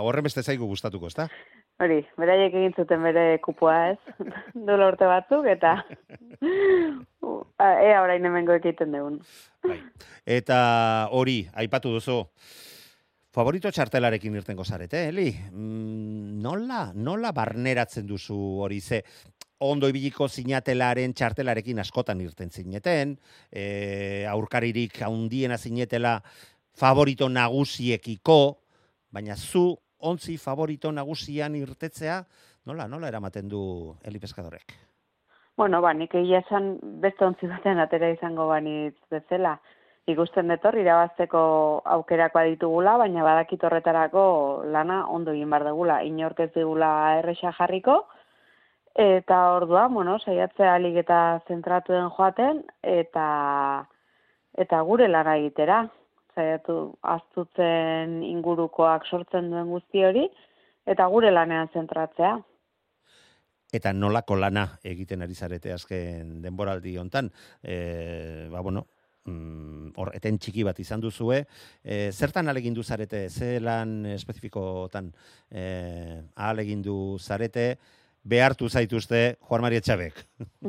horren 0.05 0.27
beste 0.27 0.42
zaigu 0.42 0.69
gustatuko, 0.69 1.09
ezta? 1.09 1.31
Hori, 1.77 1.99
beraiek 2.17 2.55
egin 2.57 2.73
zuten 2.73 3.03
bere 3.05 3.25
kupoa, 3.45 3.91
ez? 3.93 4.15
Dola 4.69 4.89
urte 4.89 5.09
batzuk, 5.11 5.45
eta 5.53 5.75
ea 7.61 7.99
orain 8.01 8.25
hemengo 8.25 8.57
egiten 8.57 8.97
dugun. 8.97 9.19
Bai. 9.67 9.77
Eta 10.39 10.59
hori, 11.12 11.43
aipatu 11.53 11.93
duzu, 11.99 12.23
favorito 13.37 13.69
txartelarekin 13.69 14.41
irtengo 14.41 14.65
zarete, 14.65 15.05
Eli? 15.11 15.29
Mm, 15.53 16.41
nola, 16.41 16.87
nola 16.97 17.35
barneratzen 17.37 18.09
duzu 18.09 18.41
hori 18.65 18.81
ze? 18.81 19.03
Ondo 19.69 19.89
ibiliko 19.93 20.29
zinatelaren 20.29 21.12
txartelarekin 21.17 21.81
askotan 21.85 22.21
irten 22.25 22.51
zineten, 22.53 23.19
e, 23.53 24.25
aurkaririk 24.29 25.03
haundiena 25.05 25.57
zinetela 25.61 26.23
favorito 26.77 27.29
nagusiekiko, 27.29 28.41
baina 29.12 29.37
zu 29.37 29.75
ontzi 30.07 30.37
favorito 30.38 30.92
nagusian 30.92 31.57
irtetzea, 31.59 32.21
nola, 32.66 32.87
nola 32.88 33.09
eramaten 33.09 33.49
du 33.49 33.61
Eli 34.05 34.21
Pescadorek? 34.23 34.75
Bueno, 35.57 35.81
ba, 35.81 35.95
nik 35.97 36.14
egia 36.14 36.42
esan 36.45 36.77
beste 37.03 37.25
ontzi 37.25 37.49
batean 37.49 37.81
atera 37.81 38.11
izango 38.12 38.47
banitz 38.51 38.97
bezala. 39.11 39.57
Ikusten 40.07 40.53
detor, 40.53 40.77
irabazteko 40.79 41.40
aukerakoa 41.97 42.45
ditugula, 42.47 42.95
baina 43.01 43.25
badakit 43.27 43.64
horretarako 43.66 44.27
lana 44.71 45.01
ondo 45.11 45.33
egin 45.33 45.51
bar 45.51 45.64
dugula. 45.66 46.03
Inork 46.07 46.45
ez 46.45 46.53
digula 46.55 46.90
erresa 47.19 47.51
jarriko, 47.57 47.97
eta 48.95 49.40
ordua, 49.57 49.88
bueno, 49.88 50.19
saiatzea 50.21 50.77
alik 50.77 51.01
eta 51.03 51.40
zentratuen 51.49 52.12
joaten, 52.16 52.62
eta 52.83 53.27
eta 54.57 54.81
gure 54.88 55.09
lana 55.09 55.37
egitera 55.40 55.83
saiatu 56.37 56.77
astutzen 57.16 58.20
ingurukoak 58.27 59.09
sortzen 59.09 59.51
duen 59.53 59.72
guzti 59.72 60.05
hori 60.05 60.27
eta 60.87 61.07
gure 61.11 61.33
lanean 61.33 61.72
zentratzea. 61.75 62.37
Eta 63.75 63.92
nolako 63.92 64.37
lana 64.38 64.68
egiten 64.87 65.25
ari 65.25 65.35
zarete 65.35 65.72
azken 65.75 66.37
denboraldi 66.44 66.94
hontan, 67.01 67.33
e, 67.62 68.46
ba 68.53 68.62
bueno, 68.62 68.85
mm, 69.27 69.90
hor 69.99 70.12
eten 70.14 70.38
txiki 70.38 70.62
bat 70.68 70.79
izan 70.81 71.03
duzue, 71.03 71.40
e, 71.83 72.12
zertan 72.12 72.49
alegindu 72.49 72.85
zarete, 72.85 73.27
ze 73.29 73.59
lan 73.61 74.07
espezifikotan 74.14 75.11
e, 75.51 75.64
alegindu 76.37 77.18
zarete, 77.18 77.66
behartu 78.27 78.69
zaituzte 78.69 79.39
Juan 79.49 79.62
Maria 79.62 79.81
Txabek. 79.81 80.19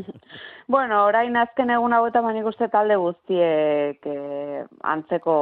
bueno, 0.76 1.02
orain 1.10 1.36
azken 1.41 1.74
egun 1.74 1.96
hauetan 1.98 2.26
banik 2.28 2.46
uste 2.46 2.70
talde 2.74 2.98
guztiek 3.02 4.06
e, 4.06 4.17
antzeko 4.93 5.38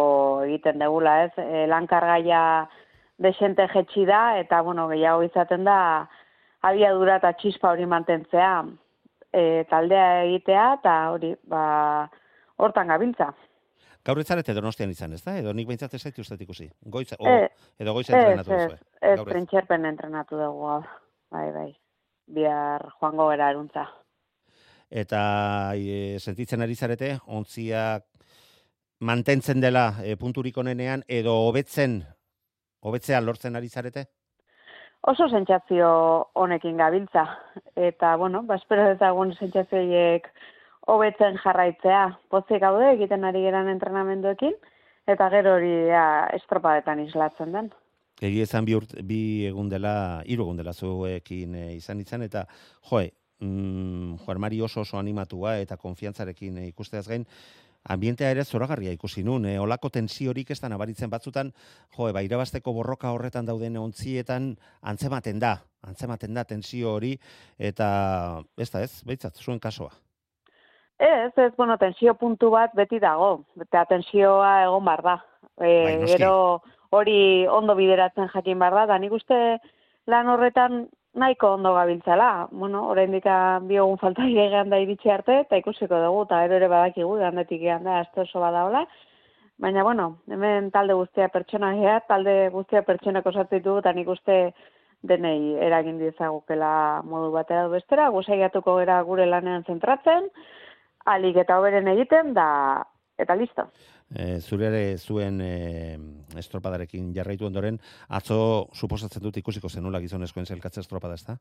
egiten 0.47 0.79
degula, 0.79 1.17
ez? 1.27 1.33
E, 1.37 1.65
lankargaia 1.71 2.41
desente 3.21 3.67
jetxi 3.71 4.05
da, 4.07 4.39
eta, 4.39 4.61
bueno, 4.63 4.87
gehiago 4.91 5.23
izaten 5.27 5.67
da, 5.67 5.79
abiadura 6.65 7.19
eta 7.21 7.33
txispa 7.39 7.73
hori 7.75 7.87
mantentzea, 7.87 8.53
e, 9.31 9.65
taldea 9.69 10.23
egitea, 10.25 10.67
eta 10.79 10.95
hori, 11.15 11.35
ba, 11.51 11.65
hortan 12.55 12.91
gabiltza. 12.91 13.33
Gaur 14.05 14.19
ez 14.21 14.27
zarete 14.29 14.53
donostian 14.53 14.91
izan, 14.93 15.15
ez 15.17 15.23
da? 15.25 15.33
Edo 15.41 15.51
nik 15.53 15.67
behintzat 15.67 15.95
ez 15.97 16.03
zaitu 16.03 16.21
uste 16.21 16.37
ikusi? 16.39 16.67
Goiz, 16.93 17.09
o, 17.17 17.39
edo 17.81 17.95
goiz 17.95 18.05
entrenatu 18.11 18.51
duzu. 18.51 18.77
Ez, 19.01 19.17
ez, 19.17 19.63
ez, 19.63 19.79
entrenatu 19.79 20.37
dugu, 20.37 20.77
bai, 21.33 21.49
bai 21.55 21.71
bihar 22.27 22.89
joango 22.99 23.27
gara 23.29 23.51
eruntza. 23.53 23.85
Eta 24.89 25.73
e, 25.75 26.17
sentitzen 26.19 26.61
ari 26.61 26.75
zarete, 26.75 27.15
ontziak 27.27 28.05
mantentzen 28.99 29.61
dela 29.61 29.95
e, 30.03 30.15
punturik 30.15 30.57
onenean, 30.57 31.03
edo 31.07 31.33
hobetzen, 31.47 32.03
hobetzean 32.81 33.25
lortzen 33.25 33.55
ari 33.55 33.69
zarete? 33.69 34.05
Oso 35.05 35.27
sentsazio 35.29 35.89
honekin 36.33 36.77
gabiltza. 36.77 37.25
Eta, 37.75 38.15
bueno, 38.17 38.41
ba, 38.43 38.55
espero 38.57 38.87
ezagun 38.89 39.35
sentsazioiek 39.35 40.29
hobetzen 40.89 41.37
jarraitzea. 41.43 42.05
Pozik 42.33 42.61
gaude 42.63 42.91
egiten 42.95 43.25
ari 43.27 43.43
geran 43.45 43.69
entrenamenduekin, 43.69 44.55
eta 45.05 45.29
gero 45.33 45.57
hori 45.59 45.73
ja, 45.91 46.05
estropadetan 46.39 47.03
islatzen 47.05 47.53
den. 47.53 47.69
Egi 48.23 48.41
ezan 48.45 48.63
bi, 48.63 48.75
urt, 48.77 48.95
bi 49.03 49.19
egun 49.49 49.67
dela, 49.69 50.23
hiru 50.25 50.45
egun 50.45 50.61
dela 50.61 50.71
zuekin 50.73 51.55
e, 51.55 51.65
izan 51.75 51.99
izan, 51.99 52.23
eta 52.23 52.45
joe, 52.89 53.09
mm, 53.43 54.15
Juan 54.23 54.39
Mari 54.39 54.61
oso 54.61 54.85
oso 54.85 54.97
animatua 54.97 55.57
eta 55.59 55.75
konfiantzarekin 55.77 56.61
e, 56.61 56.67
ikusteaz 56.69 57.07
gain, 57.09 57.25
ambientea 57.91 58.31
ere 58.31 58.45
zoragarria 58.45 58.93
ikusi 58.95 59.23
nun, 59.23 59.45
e, 59.45 59.57
olako 59.59 59.91
tensiorik 59.97 60.51
ez 60.51 60.61
da 60.61 60.69
nabaritzen 60.71 61.11
batzutan, 61.11 61.51
joe, 61.97 62.13
ba, 62.15 62.23
irabazteko 62.23 62.73
borroka 62.73 63.11
horretan 63.11 63.45
dauden 63.45 63.75
ontzietan 63.77 64.53
antzematen 64.81 65.43
da, 65.43 65.57
antzematen 65.83 66.33
da 66.33 66.45
tensio 66.47 66.95
hori, 66.95 67.17
eta 67.59 68.41
ez 68.57 68.71
da 68.71 68.81
ez, 68.87 69.03
behitzat, 69.03 69.43
zuen 69.43 69.59
kasoa. 69.59 69.91
Ez, 70.97 71.33
ez, 71.35 71.51
bueno, 71.57 71.75
tensio 71.77 72.13
puntu 72.15 72.53
bat 72.53 72.71
beti 72.73 73.01
dago, 73.03 73.41
eta 73.59 73.83
tensioa 73.89 74.61
egon 74.63 74.85
bar 74.87 75.03
da. 75.03 75.17
E, 75.59 75.67
bai, 75.67 75.95
gero, 76.07 76.61
hori 76.95 77.47
ondo 77.47 77.75
bideratzen 77.75 78.29
jakin 78.33 78.59
behar 78.59 78.75
da, 78.79 78.85
da 78.93 78.97
nik 78.99 79.13
uste 79.13 79.37
lan 80.11 80.29
horretan 80.29 80.85
nahiko 81.15 81.53
ondo 81.55 81.73
gabiltzala. 81.73 82.47
Bueno, 82.51 82.85
orain 82.91 83.11
dika 83.15 83.59
biogun 83.63 83.97
falta 83.97 84.27
egean 84.45 84.69
da 84.69 84.79
iritsi 84.83 85.11
arte, 85.11 85.41
eta 85.45 85.59
ikusiko 85.61 85.99
dugu, 86.03 86.23
eta 86.27 86.43
ero 86.45 86.59
ere 86.59 86.69
badakigu, 86.71 87.17
gandetik 87.21 87.61
egan 87.63 87.87
da, 87.87 87.99
azte 88.03 88.25
oso 88.25 88.43
badaula. 88.43 88.85
Baina, 89.57 89.83
bueno, 89.87 90.09
hemen 90.27 90.69
talde 90.71 90.97
guztia 90.99 91.29
pertsona 91.31 91.71
ea, 91.79 91.99
talde 92.09 92.49
guztia 92.51 92.83
pertsonako 92.83 93.31
sartitu, 93.31 93.77
eta 93.79 93.93
nik 93.95 94.09
uste 94.11 94.39
denei 95.05 95.55
eragin 95.63 95.99
dizagukela 96.01 97.01
modu 97.07 97.31
batera 97.31 97.63
du 97.63 97.71
bestera, 97.71 98.09
guzaiatuko 98.11 98.75
gara 98.81 99.01
gure 99.07 99.25
lanean 99.29 99.63
zentratzen, 99.63 100.27
alik 101.05 101.37
eta 101.45 101.59
oberen 101.61 101.87
egiten, 101.87 102.33
da, 102.35 102.47
eta 103.21 103.37
listo 103.39 103.69
e, 104.13 104.39
zure 104.41 104.97
zuen 104.97 105.41
e, 105.41 105.97
estropadarekin 106.37 107.13
jarraitu 107.15 107.47
ondoren, 107.47 107.79
atzo 108.07 108.67
suposatzen 108.73 109.23
dut 109.23 109.37
ikusiko 109.37 109.69
zenula 109.69 110.01
gizonezkoen 110.03 110.45
zelkatze 110.45 110.83
estropada, 110.83 111.15
ezta? 111.15 111.37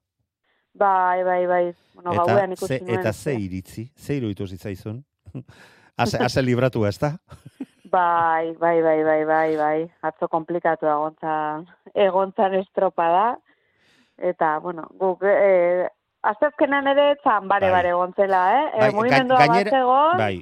Bai, 0.74 1.22
bai, 1.22 1.46
bai. 1.46 1.64
Bueno, 1.94 2.14
eta, 2.24 2.66
ze, 2.66 2.80
eta 2.86 3.12
ze 3.12 3.34
iritzi, 3.38 3.88
ze 3.96 4.16
iruditu 4.16 4.46
zitzaizun? 4.46 5.04
Haze, 5.96 6.18
haze 6.18 6.42
libratu, 6.42 6.82
ez 6.88 6.96
da? 6.98 7.12
bai, 7.94 8.54
bai, 8.58 8.80
bai, 8.82 9.04
bai, 9.06 9.20
bai, 9.24 9.56
bai. 9.56 9.76
Atzo 10.02 10.26
komplikatu 10.26 10.88
egontzan, 10.90 11.68
egontzan 11.94 12.56
estropada. 12.58 13.36
Eta, 14.18 14.56
bueno, 14.58 14.88
guk, 14.98 15.22
e, 15.22 15.86
aztezkenan 16.26 16.90
ere, 16.90 17.12
zan 17.22 17.46
bare, 17.46 17.68
bai. 17.70 17.76
bare 17.76 17.94
egontzela, 17.94 18.42
eh? 18.56 18.66
Bai, 18.80 18.88
e, 18.88 18.96
Mugimendua 18.96 19.46
bat 19.52 19.70
egon. 19.70 20.18
Bai, 20.18 20.34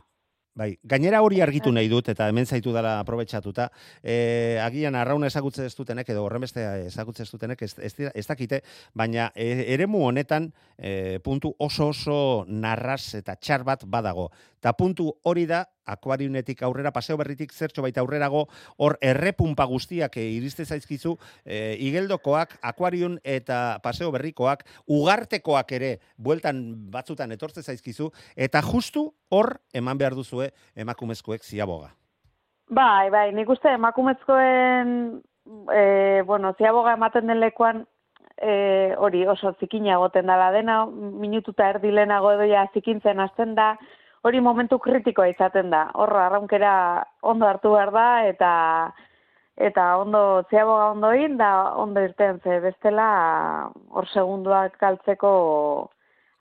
Bai, 0.55 0.75
gainera 0.85 1.23
hori 1.25 1.38
argitu 1.41 1.71
nahi 1.73 1.88
dut, 1.88 2.11
eta 2.12 2.27
hemen 2.29 2.45
zaitu 2.45 2.75
dela 2.75 2.99
aprobetsatuta, 3.01 3.71
e, 4.05 4.59
agian 4.61 4.99
arrauna 5.01 5.31
ezagutze 5.33 5.65
ez 5.65 5.73
dutenek, 5.79 6.11
edo 6.12 6.27
horremeste 6.27 6.67
ezagutze 6.91 7.25
ez 7.25 7.31
dutenek, 7.31 7.62
ez, 7.65 7.73
ez, 7.81 7.93
ez 8.12 8.27
dakite, 8.29 8.61
baina 8.93 9.31
e, 9.33 9.47
eremu 9.73 10.03
honetan 10.11 10.51
e, 10.77 11.21
puntu 11.25 11.55
oso 11.57 11.88
oso 11.95 12.19
narraz 12.49 13.15
eta 13.17 13.38
txar 13.41 13.65
bat 13.65 13.87
badago. 13.88 14.29
Ta 14.61 14.75
puntu 14.77 15.09
hori 15.25 15.46
da, 15.48 15.65
akuariunetik 15.87 16.62
aurrera, 16.62 16.92
paseo 16.92 17.16
berritik 17.20 17.52
zertxo 17.52 17.83
baita 17.83 18.02
aurrerago, 18.02 18.46
hor 18.78 18.96
errepumpa 19.00 19.64
guztiak 19.70 20.16
e, 20.16 20.28
iriste 20.37 20.64
zaizkizu, 20.64 21.16
e, 21.44 21.76
igeldokoak, 21.88 22.58
akuariun 22.62 23.18
eta 23.24 23.78
paseo 23.83 24.12
berrikoak, 24.14 24.64
ugartekoak 24.87 25.72
ere, 25.78 25.92
bueltan 26.16 26.62
batzutan 26.92 27.33
etortze 27.33 27.62
zaizkizu, 27.62 28.10
eta 28.37 28.62
justu 28.62 29.08
hor 29.30 29.56
eman 29.74 29.98
behar 29.98 30.14
duzue 30.18 30.52
emakumezkoek 30.76 31.42
ziaboga. 31.42 31.92
Bai, 32.72 33.10
bai, 33.12 33.30
nik 33.37 33.50
uste 33.52 33.68
emakumezkoen, 33.76 35.20
e, 35.74 36.22
bueno, 36.26 36.54
ziaboga 36.56 36.94
ematen 36.96 37.28
den 37.28 37.40
lekuan, 37.42 37.83
e, 38.37 38.94
hori 38.98 39.26
oso 39.28 39.54
zikina 39.60 39.96
egoten 39.96 40.30
dela 40.30 40.50
dena, 40.54 40.85
minututa 40.87 41.68
erdi 41.68 41.92
lehenago 41.92 42.33
edo 42.33 42.46
ja 42.48 42.64
zikintzen 42.74 43.20
hasten 43.20 43.54
da, 43.58 43.74
hori 44.23 44.40
momentu 44.40 44.79
kritikoa 44.79 45.29
izaten 45.33 45.70
da. 45.70 45.87
Horra, 45.98 46.27
arraunkera 46.27 46.75
ondo 47.23 47.48
hartu 47.48 47.75
behar 47.75 47.92
da, 47.94 48.06
eta 48.29 48.52
eta 49.62 49.87
ondo 50.00 50.44
ziaboga 50.50 50.90
ondo 50.94 51.10
egin, 51.12 51.37
da 51.37 51.75
ondo 51.79 52.00
irten 52.00 52.40
ze 52.40 52.58
bestela 52.60 53.08
hor 53.90 54.08
segunduak 54.14 54.79
kaltzeko 54.81 55.33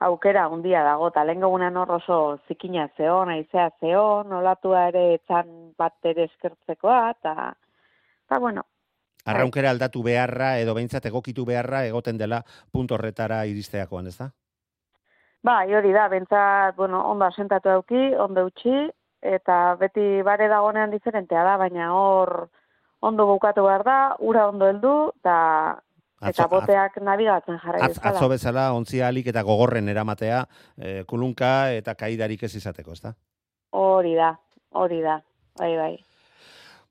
aukera 0.01 0.45
handia 0.47 0.84
dago, 0.88 1.09
eta 1.11 1.25
lehen 1.27 1.43
gagunean 1.43 1.77
hor 1.77 1.91
oso 1.99 2.19
zikina 2.47 2.88
zeon, 2.97 3.29
aizea 3.29 3.69
zeon, 3.82 4.29
nolatua 4.29 4.88
ere 4.89 5.03
etzan 5.19 5.73
bat 5.77 6.11
ere 6.13 6.25
eskertzekoa, 6.32 7.01
eta, 7.17 7.51
eta 8.25 8.39
bueno, 8.39 8.65
Arraunkera 9.21 9.69
aldatu 9.69 10.01
beharra 10.01 10.55
edo 10.57 10.73
behintzat 10.73 11.05
egokitu 11.05 11.43
beharra 11.45 11.84
egoten 11.86 12.17
dela 12.17 12.39
punto 12.73 12.95
horretara 12.95 13.43
iristeakoan, 13.45 14.07
ez 14.09 14.17
da? 14.17 14.32
Bai, 15.43 15.73
hori 15.73 15.91
da, 15.91 16.07
bentsat, 16.07 16.75
bueno, 16.75 17.01
ondo 17.09 17.25
asentatu 17.25 17.69
dauki, 17.69 18.01
ondo 18.13 18.45
utzi, 18.45 18.89
eta 19.21 19.75
beti 19.79 20.21
bare 20.25 20.47
dagonean 20.49 20.91
diferentea 20.93 21.43
da, 21.45 21.55
baina 21.57 21.91
hor 21.97 22.49
ondo 23.01 23.25
bukatu 23.25 23.63
behar 23.65 23.83
da, 23.83 23.97
ura 24.19 24.47
ondo 24.49 24.67
heldu, 24.69 24.93
eta 25.21 25.37
eta 26.21 26.43
Atzo- 26.45 26.49
boteak 26.51 26.99
nabigatzen 27.01 27.57
jarrai 27.63 27.81
Az, 27.87 27.97
atzo 28.05 28.27
bezala 28.29 28.67
ontzia 28.77 29.07
alik 29.07 29.31
eta 29.31 29.41
gogorren 29.41 29.89
eramatea 29.89 30.43
eh, 30.77 31.01
kulunka 31.09 31.71
eta 31.73 31.95
kaidarik 31.97 32.43
ez 32.43 32.53
izateko, 32.55 32.93
ez 32.93 33.01
da? 33.01 33.15
Hori 33.73 34.13
da, 34.13 34.35
hori 34.77 35.01
da, 35.01 35.17
bai, 35.57 35.71
bai. 35.79 35.95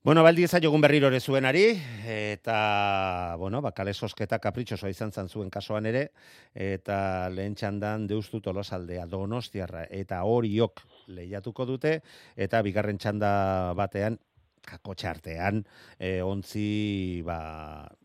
Bueno, 0.02 0.22
baldi 0.24 0.46
ezaiogun 0.46 0.80
berriro 0.80 1.10
ere 1.10 1.18
zuenari, 1.20 1.74
eta, 2.08 3.34
bueno, 3.36 3.58
ba, 3.60 3.74
kale 3.76 3.92
sosketa 3.92 4.38
kapritxosoa 4.40 4.88
izan 4.88 5.10
zan 5.12 5.26
zuen 5.28 5.50
kasoan 5.52 5.84
ere, 5.90 6.06
eta 6.56 7.28
lehen 7.28 7.52
txandan 7.52 8.06
deustu 8.08 8.40
tolosaldea 8.40 9.04
donostiarra, 9.04 9.82
eta 9.92 10.22
horiok 10.24 10.80
lehiatuko 11.12 11.66
dute, 11.68 11.92
eta 12.32 12.62
bigarren 12.64 12.96
txanda 12.96 13.32
batean, 13.76 14.16
kakotxe 14.64 15.10
artean, 15.10 15.60
e, 15.98 16.14
ontzi, 16.24 17.20
ba, 17.26 17.36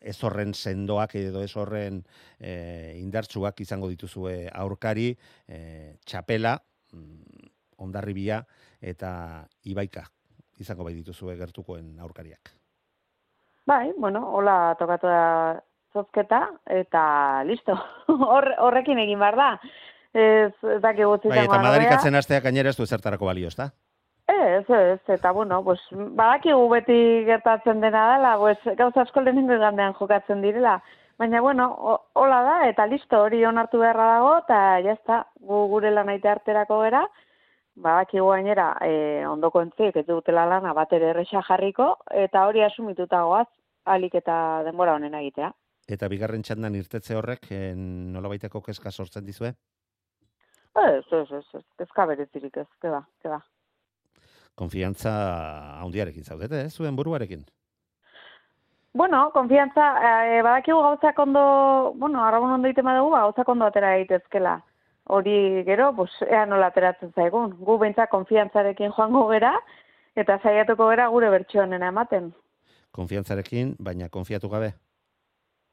ez 0.01 0.17
horren 0.27 0.51
sendoak 0.51 1.15
edo 1.21 1.45
ez 1.47 1.53
horren 1.55 2.01
e, 2.41 2.57
indartsuak 2.99 3.63
izango 3.63 3.87
dituzue 3.93 4.49
aurkari, 4.51 5.13
e, 5.47 5.61
txapela, 6.03 6.57
mm, 6.91 7.47
ondarribia, 7.87 8.41
eta 8.83 9.15
ibaika 9.63 10.09
izango 10.59 10.83
bai 10.83 10.93
dituzue 10.95 11.35
gertukoen 11.37 11.99
aurkariak. 11.99 12.51
Bai, 13.65 13.93
bueno, 13.97 14.21
hola 14.37 14.75
tokatu 14.79 15.07
da 15.07 15.61
zozketa, 15.93 16.41
eta 16.69 17.43
listo. 17.47 17.73
Hor, 18.07 18.51
horrekin 18.59 18.99
egin 18.99 19.19
behar 19.19 19.35
da. 19.39 19.49
Ez, 20.15 20.53
ez 20.63 20.81
dakigu 20.83 21.17
Bai, 21.17 21.31
izango 21.31 21.53
eta 21.53 21.63
madarikatzen 21.63 22.15
asteak 22.15 22.43
gainera 22.45 22.69
ez 22.71 22.77
du 22.77 22.83
ezertarako 22.83 23.25
balio, 23.27 23.47
ezta? 23.51 23.71
Ez, 24.27 24.63
ez, 24.69 24.99
eta 25.11 25.31
bueno, 25.35 25.59
pues, 25.63 25.79
badakigu 25.91 26.69
beti 26.71 26.95
gertatzen 27.27 27.81
dena 27.81 28.05
dela, 28.15 28.37
pues, 28.41 28.57
gauza 28.77 29.03
asko 29.03 29.21
lehenengo 29.21 29.53
igandean 29.53 29.93
jokatzen 29.93 30.41
direla. 30.41 30.79
Baina, 31.19 31.41
bueno, 31.41 31.67
ho- 31.77 32.01
hola 32.13 32.39
da, 32.43 32.55
eta 32.69 32.87
listo, 32.87 33.19
hori 33.21 33.43
onartu 33.45 33.79
beharra 33.79 34.07
dago, 34.15 34.31
eta 34.39 34.61
jazta, 34.83 35.19
gu 35.39 35.67
gure 35.71 35.91
lanaite 35.91 36.27
arterako 36.31 36.81
gera, 36.83 37.03
badakigu 37.75 38.29
gainera, 38.31 38.69
e, 38.81 39.25
ondoko 39.27 39.61
entzik, 39.61 39.95
ez 39.99 40.05
dutela 40.07 40.45
lana 40.47 40.73
bat 40.73 40.93
ere 40.95 41.11
erresa 41.11 41.43
jarriko, 41.47 41.95
eta 42.25 42.45
hori 42.47 42.63
asumituta 42.63 43.21
goaz, 43.27 43.47
alik 43.85 44.15
eta 44.21 44.35
denbora 44.65 44.95
honen 44.95 45.13
egitea. 45.21 45.51
Eta 45.85 46.09
bigarren 46.09 46.41
txandan 46.41 46.75
irtetze 46.79 47.17
horrek 47.17 47.51
eh, 47.53 47.73
nolabaiteko 47.77 48.61
kezka 48.65 48.91
sortzen 48.91 49.25
dizue? 49.25 49.51
Ez, 50.75 51.03
ez, 51.13 51.27
ez, 51.31 51.43
ez, 51.59 51.65
ezka 51.85 52.07
berezirik 52.09 52.57
ez, 52.63 52.69
ke 52.81 52.89
ba, 52.91 53.03
ke 53.21 53.29
ba. 53.31 53.37
Konfiantza 54.57 55.11
handiarekin 55.83 56.25
zaudete, 56.25 56.65
eh, 56.65 56.71
zuen 56.71 56.97
buruarekin. 56.97 57.45
Bueno, 58.95 59.25
konfiantza, 59.35 59.85
e, 59.99 60.41
badakigu 60.41 60.79
gauzak 60.79 61.17
ondo, 61.19 61.41
bueno, 61.99 62.21
arragun 62.23 62.53
ondo 62.55 62.69
egiten 62.69 62.87
badugu, 62.87 63.11
ba, 63.11 63.25
gauzak 63.27 63.49
ondo 63.51 63.67
atera 63.67 63.91
daitezkela. 63.97 64.55
Hori 65.07 65.63
gero, 65.65 65.91
pues, 65.95 66.11
ea 66.27 66.45
nola 66.45 66.67
ateratzen 66.71 67.11
zaigun. 67.13 67.51
Gu 67.59 67.77
behintzat 67.77 68.09
konfiantzarekin 68.09 68.91
joango 68.97 69.27
gera, 69.29 69.51
eta 70.15 70.39
saiatuko 70.41 70.89
gera 70.89 71.07
gure 71.13 71.29
bertso 71.29 71.59
honena 71.61 71.91
ematen. 71.93 72.31
Konfiantzarekin, 72.95 73.75
baina 73.79 74.09
konfiatu 74.09 74.49
gabe. 74.49 74.73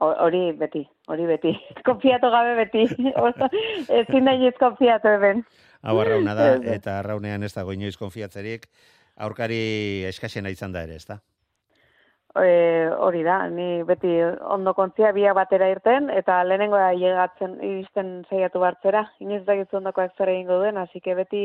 Ho- 0.03 0.15
Hori 0.27 0.53
beti, 0.59 0.83
hori 1.09 1.27
beti. 1.27 1.53
Konfiatu 1.89 2.29
gabe 2.31 2.55
beti. 2.59 2.85
Ezin 4.03 4.25
da 4.29 4.35
inoiz 4.35 4.55
konfiatu 4.61 5.09
eben. 5.17 5.45
Hau 5.83 5.99
arrauna 6.03 6.35
da, 6.35 6.49
eta 6.77 6.99
arraunean 6.99 7.43
ez 7.47 7.55
dago 7.55 7.73
inoiz 7.73 7.97
konfiatzerik, 7.97 8.67
aurkari 9.17 10.05
eskaxena 10.11 10.51
izan 10.53 10.73
da 10.75 10.83
ere, 10.85 10.97
ez 11.01 11.07
da? 11.07 11.21
E, 12.33 12.89
hori 12.97 13.21
da, 13.27 13.43
ni 13.53 13.83
beti 13.85 14.09
ondo 14.25 14.73
kontzia 14.73 15.11
biak 15.13 15.37
batera 15.37 15.69
irten, 15.69 16.09
eta 16.09 16.39
lehenengo 16.47 16.79
da 16.81 16.93
llegatzen 16.97 17.59
iristen 17.61 18.23
saiatu 18.31 18.63
bartzera. 18.63 19.05
Inoiz 19.21 19.43
dakizu 19.45 19.77
ondokoak 19.83 20.17
zer 20.17 20.33
egingo 20.33 20.57
duen, 20.63 20.81
hasi 20.81 21.03
que 21.05 21.17
beti 21.19 21.43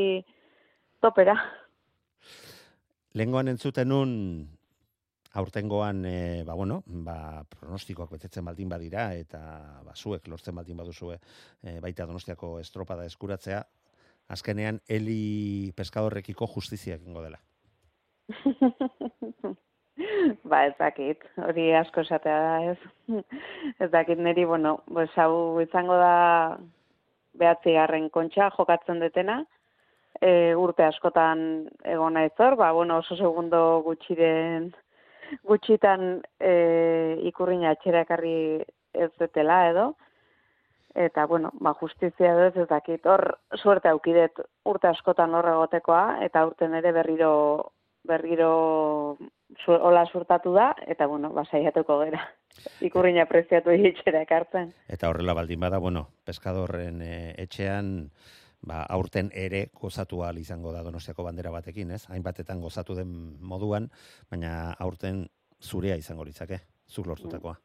topera. 1.04 1.36
Lengoan 3.20 3.52
entzuten 3.52 3.92
nun, 3.92 4.14
aurtengoan, 5.38 6.06
e, 6.06 6.44
ba, 6.48 6.56
bueno, 6.56 6.80
ba, 6.88 7.44
pronostikoak 7.52 8.16
betetzen 8.16 8.48
baldin 8.48 8.72
badira, 8.72 9.10
eta 9.14 9.42
ba, 9.84 9.94
zuek 9.96 10.28
lortzen 10.32 10.56
baldin 10.56 10.80
baduzue 10.80 11.20
e, 11.20 11.80
baita 11.84 12.08
donostiako 12.08 12.60
estropada 12.64 13.06
eskuratzea, 13.12 13.62
azkenean 14.32 14.80
heli 14.88 15.72
peskadorrekiko 15.76 16.48
justizia 16.56 16.96
egingo 16.96 17.28
dela. 17.28 17.44
ba, 20.50 20.66
ez 20.68 20.74
dakit, 20.78 21.24
hori 21.48 21.68
asko 21.76 22.04
esatea 22.06 22.39
da, 22.43 22.56
ez. 22.72 23.22
ez 23.84 23.89
dakit 23.91 24.20
niri, 24.22 24.45
bueno, 24.45 24.78
pues, 24.93 25.10
hau 25.18 25.60
izango 25.64 25.98
da 25.98 26.58
behatzi 27.38 27.74
garren 27.78 28.10
kontxa 28.14 28.50
jokatzen 28.58 29.02
detena, 29.02 29.41
e, 30.22 30.56
urte 30.58 30.86
askotan 30.86 31.41
egon 31.86 32.18
naiz 32.18 32.34
hor, 32.38 32.58
ba, 32.58 32.72
bueno, 32.74 33.00
oso 33.04 33.18
segundo 33.18 33.82
gutxiren 33.86 34.72
gutxitan 35.43 36.22
e, 36.39 36.52
ikurrina 37.28 37.74
atxera 37.76 38.06
ekarri 38.06 38.64
ez 38.93 39.10
detela 39.20 39.60
edo, 39.70 39.88
eta, 40.98 41.26
bueno, 41.30 41.52
ba, 41.62 41.74
justizia 41.78 42.34
edo 42.34 42.48
ez 42.50 42.58
ez 42.64 42.68
dakit, 42.70 43.06
hor 43.06 43.38
suerte 43.62 43.89
aukidet 43.89 44.39
urte 44.66 44.89
askotan 44.89 45.36
hor 45.38 45.50
egotekoa, 45.52 46.24
eta 46.26 46.45
urten 46.48 46.78
ere 46.80 46.93
berriro 46.95 47.34
berriro 48.08 49.18
zu, 49.56 49.72
hola 49.72 50.06
surtatu 50.06 50.54
da, 50.54 50.72
eta, 50.88 51.08
bueno, 51.08 51.32
ba, 51.34 51.45
saiatuko 51.45 52.00
gera. 52.04 52.24
Ikurrina 52.88 53.28
preziatu 53.30 53.74
hitxera 53.76 54.24
ekartzen. 54.26 54.74
Eta 54.91 55.10
horrela 55.10 55.36
baldin 55.38 55.62
bada, 55.62 55.80
bueno, 55.84 56.08
peskadorren 56.26 57.02
e, 57.02 57.14
etxean, 57.43 58.10
ba, 58.68 58.84
aurten 58.84 59.30
ere 59.34 59.68
gozatu 59.74 60.24
ahal 60.24 60.41
izango 60.41 60.74
da 60.74 60.84
donostiako 60.84 61.28
bandera 61.28 61.54
batekin, 61.54 61.93
ez? 61.95 62.06
Hainbatetan 62.10 62.62
gozatu 62.62 62.98
den 62.98 63.14
moduan, 63.39 63.91
baina 64.32 64.74
aurten 64.80 65.28
zurea 65.62 65.95
izango 65.98 66.26
litzake, 66.26 66.62
zuk 66.89 67.08
lortutakoa. 67.08 67.58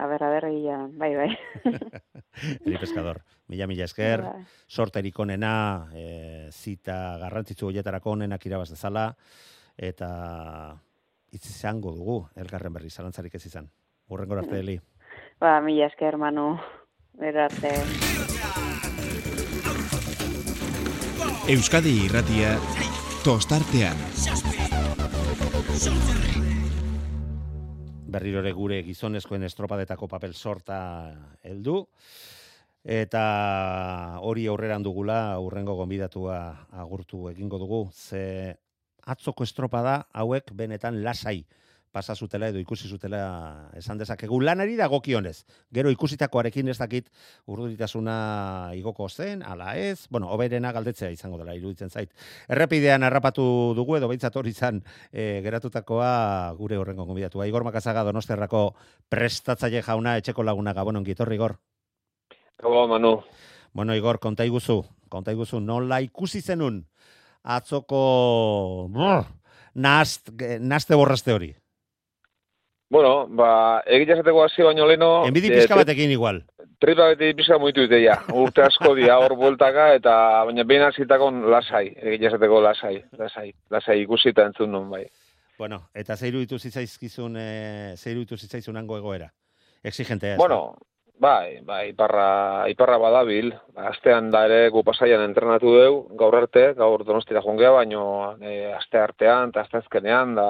A 0.00 0.06
ber, 0.08 0.22
a 0.24 0.28
ber, 0.32 0.46
ia, 0.56 0.78
bai, 0.96 1.10
bai. 1.14 1.30
Eri 2.64 2.78
peskador, 2.80 3.18
mila 3.52 3.66
mila 3.68 3.84
esker, 3.84 4.22
Bai. 4.24 4.44
sorterik 4.64 5.18
onena, 5.20 5.88
e, 5.92 6.48
zita 6.48 7.18
garrantzitsu 7.20 7.68
hoietarako 7.68 8.14
onenak 8.16 8.46
irabaz 8.48 8.70
dezala, 8.70 9.10
eta 9.76 10.80
hitz 11.32 11.46
izango 11.48 11.92
dugu, 11.96 12.18
elgarren 12.36 12.72
berri, 12.72 12.90
zalantzarik 12.90 13.34
ez 13.34 13.46
izan. 13.46 13.70
Urrengor 14.12 14.42
arte, 14.42 14.58
Eli. 14.60 14.78
Ba, 15.40 15.60
mila 15.60 15.86
esker, 15.88 16.18
Manu. 16.20 16.56
Bero 17.18 17.44
arte. 17.44 17.72
Euskadi 21.52 21.96
irratia 22.04 22.56
tostartean. 23.24 23.98
berrirore 28.12 28.52
gure 28.52 28.82
gizonezkoen 28.84 29.46
estropadetako 29.48 30.08
papel 30.10 30.34
sorta 30.34 30.78
heldu 31.42 31.78
eta 32.82 33.22
hori 34.26 34.46
aurreran 34.50 34.82
dugula 34.82 35.18
aurrengo 35.38 35.76
gonbidatua 35.78 36.38
agurtu 36.82 37.28
egingo 37.30 37.60
dugu 37.62 37.82
ze 37.94 38.56
atzoko 39.06 39.44
estropada 39.44 40.06
hauek 40.12 40.52
benetan 40.54 41.02
lasai 41.04 41.42
pasa 41.92 42.16
zutela 42.16 42.48
edo 42.48 42.58
ikusi 42.58 42.88
zutela 42.88 43.68
esan 43.76 43.98
dezakegu 44.00 44.40
lanari 44.40 44.74
dagokionez. 44.80 45.44
Gero 45.70 45.92
ikusitakoarekin 45.92 46.72
ez 46.72 46.78
dakit 46.80 47.10
urduritasuna 47.46 48.72
igoko 48.78 49.08
zen, 49.08 49.42
ala 49.44 49.76
ez, 49.76 50.08
bueno, 50.10 50.30
oberena 50.32 50.72
galdetzea 50.72 51.12
izango 51.12 51.38
dela 51.38 51.54
iruditzen 51.54 51.92
zait. 51.92 52.10
Errepidean 52.48 53.04
harrapatu 53.04 53.44
dugu 53.76 53.98
edo 54.00 54.08
behintzat 54.08 54.36
hori 54.40 54.56
izan 54.56 54.80
e, 55.12 55.42
geratutakoa 55.44 56.54
gure 56.58 56.80
horrengo 56.80 57.04
gonbidatua. 57.04 57.46
Igor 57.46 57.68
Makazaga 57.68 58.06
Donostiarrako 58.08 58.64
prestatzaile 59.12 59.84
jauna 59.84 60.16
etxeko 60.16 60.42
laguna 60.42 60.72
gabonon 60.72 61.04
gitorri 61.04 61.36
Igor. 61.36 61.58
Gabo, 62.62 62.86
Manu. 62.88 63.18
Bueno, 63.72 63.94
Igor, 63.96 64.18
konta 64.20 64.44
iguzu, 64.48 64.82
konta 65.08 65.32
iguzu, 65.32 65.60
nola 65.60 66.00
ikusi 66.00 66.40
zenun 66.40 66.82
atzoko 67.42 68.88
nazt, 69.74 70.30
naste 70.60 70.94
borraste 70.94 71.32
hori. 71.32 71.52
Bueno, 72.92 73.26
ba, 73.26 73.80
egitea 73.88 74.18
esateko 74.18 74.42
hasi 74.44 74.64
baino 74.66 74.84
leno... 74.86 75.22
Enbidi 75.24 75.48
eh, 75.48 75.62
pizka 75.62 75.78
batekin 75.78 76.10
igual. 76.12 76.42
Tripa 76.82 77.06
beti 77.14 77.30
pizka 77.38 77.56
muitu 77.58 77.86
dute 77.86 78.02
ja. 78.02 78.18
Urte 78.36 78.66
asko 78.66 78.92
dia 78.98 79.16
hor 79.16 79.32
bueltaka 79.40 79.94
eta 79.96 80.12
baina 80.44 80.66
behin 80.68 80.84
hasitako 80.90 81.30
lasai, 81.54 81.86
egitea 81.94 82.34
esateko 82.34 82.60
lasai, 82.60 82.98
lasai, 83.16 83.46
lasai 83.72 83.96
ikusi 84.02 84.34
eta 84.34 84.44
entzun 84.50 84.74
nun 84.76 84.90
bai. 84.92 85.06
Bueno, 85.56 85.86
eta 85.96 86.18
zeiru 86.18 86.42
ditu 86.44 86.58
zitzaizkizun, 86.58 87.38
e, 87.40 87.48
zeiru 87.96 88.26
ditu 88.26 88.36
zitzaizun 88.36 88.76
hango 88.76 89.00
egoera. 89.00 89.30
Exigentea. 89.82 90.34
ez 90.34 90.38
Bueno, 90.38 90.76
bai, 91.22 91.60
bai, 91.62 91.90
iparra, 91.92 92.66
iparra 92.72 92.98
badabil, 92.98 93.52
ba, 93.76 93.88
astean 93.92 94.30
da 94.34 94.44
ere 94.48 94.70
gu 94.74 94.82
pasaian 94.82 95.22
entrenatu 95.22 95.74
deu, 95.78 95.98
gaur 96.18 96.34
arte, 96.40 96.72
gaur 96.78 97.04
donostira 97.06 97.42
jongea, 97.44 97.70
baino 97.76 98.04
e, 98.42 98.72
aste 98.74 98.98
artean 98.98 99.52
eta 99.52 99.62
aste 99.62 99.78
azkenean, 99.78 100.34
da, 100.38 100.48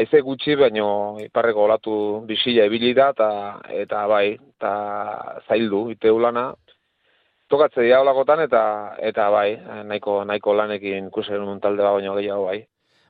haize 0.00 0.22
gutxi, 0.26 0.56
baino 0.58 0.88
iparreko 1.22 1.68
olatu 1.68 1.94
bisila 2.26 2.66
ibili 2.66 2.90
da, 2.98 3.10
eta, 3.14 3.30
eta 3.84 4.02
bai, 4.10 4.26
eta 4.34 4.72
zaildu, 5.46 5.84
iteu 5.94 6.18
lana, 6.18 6.48
tokatze 7.50 7.86
dira 7.86 8.00
olakotan, 8.02 8.42
eta, 8.48 8.62
eta 9.12 9.28
bai, 9.30 9.48
nahiko, 9.86 10.24
nahiko 10.26 10.56
lanekin 10.58 11.06
ikusen 11.12 11.46
talde 11.62 11.86
bat 11.86 12.00
baino 12.00 12.16
gehiago 12.18 12.50
bai. 12.50 12.64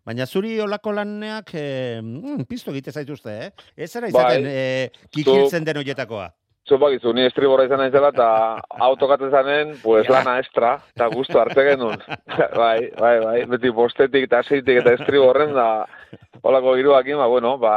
Baina 0.05 0.27
zuri 0.27 0.55
olako 0.61 0.93
laneak 0.97 1.55
e, 1.55 1.65
mm, 2.01 2.45
piztu 2.49 2.73
egite 2.73 2.93
zaituzte, 2.93 3.37
eh? 3.47 3.51
Ez 3.77 3.91
zara 3.93 4.09
izaten 4.09 4.47
Bai. 4.49 4.53
e, 4.53 5.09
kikiltzen 5.13 5.65
den 5.65 5.81
horietakoa. 5.81 6.31
Zupakizu, 6.69 7.13
ni 7.17 7.25
estriborra 7.27 7.65
izan 7.67 7.81
naizela 7.83 8.11
eta 8.13 8.27
autokatzen 8.87 9.31
zanen, 9.31 9.73
pues 9.83 10.07
Ja. 10.07 10.19
lana 10.19 10.39
extra, 10.39 10.75
eta 10.95 11.09
gustu 11.15 11.39
hartze 11.41 11.65
genuen. 11.67 11.99
bai, 12.63 12.91
bai, 12.99 13.15
bai, 13.25 13.39
beti 13.47 13.73
postetik 13.73 14.29
eta 14.29 14.43
aseitik 14.45 14.83
eta 14.83 14.93
estriborren 14.99 15.55
da, 15.57 15.87
holako 16.43 16.77
giruakin, 16.77 17.17
ba, 17.17 17.27
bueno, 17.27 17.57
ba, 17.59 17.75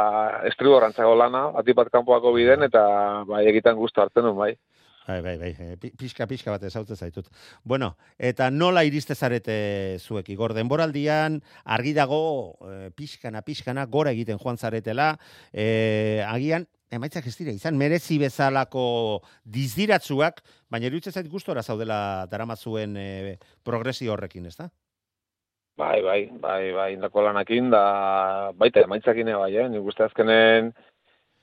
estriborrantzako 0.50 1.14
lana, 1.16 1.48
batipat 1.56 1.90
kanpoako 1.90 2.32
biden, 2.36 2.62
eta 2.68 2.84
bai, 3.26 3.46
egitan 3.50 3.76
gustu 3.76 4.00
hartzen 4.04 4.24
nuen, 4.28 4.36
bai. 4.36 4.54
Bai, 5.06 5.20
bai, 5.20 5.36
bai, 5.36 5.50
e, 5.58 5.76
pi- 5.76 5.90
pixka, 6.00 6.24
pixka 6.26 6.50
bat 6.54 6.62
ezautze 6.64 6.96
zaitut. 6.96 7.26
Bueno, 7.62 7.90
eta 8.16 8.46
nola 8.50 8.86
iriste 8.88 9.14
zarete 9.14 9.98
zuek, 10.00 10.30
Igor, 10.32 10.54
denboraldian, 10.56 11.42
argi 11.64 11.92
dago, 11.92 12.56
e, 12.64 12.88
pixkana, 12.96 13.42
pixkana, 13.44 13.84
gora 13.84 14.14
egiten 14.16 14.40
joan 14.40 14.56
zaretela, 14.56 15.10
e, 15.52 16.24
agian, 16.24 16.64
emaitzak 16.90 17.26
ez 17.28 17.34
dira, 17.36 17.52
izan 17.52 17.76
merezi 17.76 18.16
bezalako 18.22 19.20
dizdiratzuak, 19.44 20.40
baina 20.72 20.88
iruditzen 20.88 21.12
zait 21.12 21.28
gustora 21.28 21.62
zaudela 21.62 22.24
daramazuen 22.30 22.96
e, 22.96 23.36
progresio 23.62 24.14
horrekin, 24.14 24.46
ez 24.48 24.56
da? 24.56 24.70
Bai, 25.76 26.00
bai, 26.06 26.30
bai, 26.40 26.72
bai, 26.72 26.88
indako 26.94 27.26
lanakin, 27.26 27.68
da, 27.68 27.84
baita, 28.56 28.86
emaitzakin 28.86 29.32
bai, 29.36 29.52
eh? 29.58 29.68
nik 29.68 29.84
uste 29.84 30.04
azkenen 30.06 30.72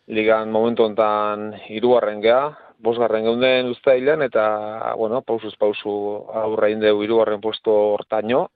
ligan 0.08 0.50
momentu 0.50 0.86
hontan 0.88 1.52
hirugarren 1.68 2.24
gea, 2.24 2.46
bosgarren 2.82 3.24
geunden 3.24 3.70
uztailan, 3.72 4.22
eta, 4.26 4.94
bueno, 4.98 5.22
pausuz 5.22 5.54
pausu 5.58 5.92
aurra 6.34 6.70
indeu 6.70 7.02
hirugarren 7.04 7.42
puesto 7.42 7.72
hortaino, 7.94 8.48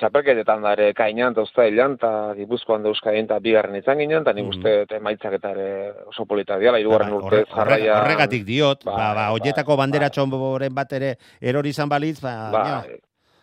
txapelketetan 0.00 0.62
da 0.64 0.70
ere 0.72 0.86
kainan 0.96 1.34
eta 1.34 1.42
uztailan, 1.44 1.98
eta 1.98 2.10
gipuzkoan 2.38 2.82
dauzkaien 2.86 3.26
eta 3.26 3.36
bigarren 3.44 3.76
izan 3.76 3.98
ginen, 4.00 4.22
eta 4.22 4.32
nik 4.32 4.46
Mhm. 4.46 4.54
uste 4.54 4.96
emaitzak 4.96 5.34
eta 5.36 5.50
oso 6.08 6.24
polita 6.24 6.56
diala, 6.58 6.78
hirugarren 6.80 7.10
Ba, 7.10 7.16
urte 7.16 7.44
jarraia. 7.54 7.98
Horregatik 8.00 8.44
diot, 8.46 8.84
ba, 8.84 8.92
Bai, 8.96 9.14
ba, 9.14 9.14
bai, 9.14 9.28
oietako 9.40 9.76
bandera 9.76 10.06
bai. 10.08 10.10
txomboren 10.10 10.74
bat 10.74 10.92
ere 10.92 11.16
erori 11.40 11.68
izan 11.68 11.88
balitz, 11.88 12.20
ba, 12.22 12.50
Ba, 12.50 12.64
ja. 12.64 12.82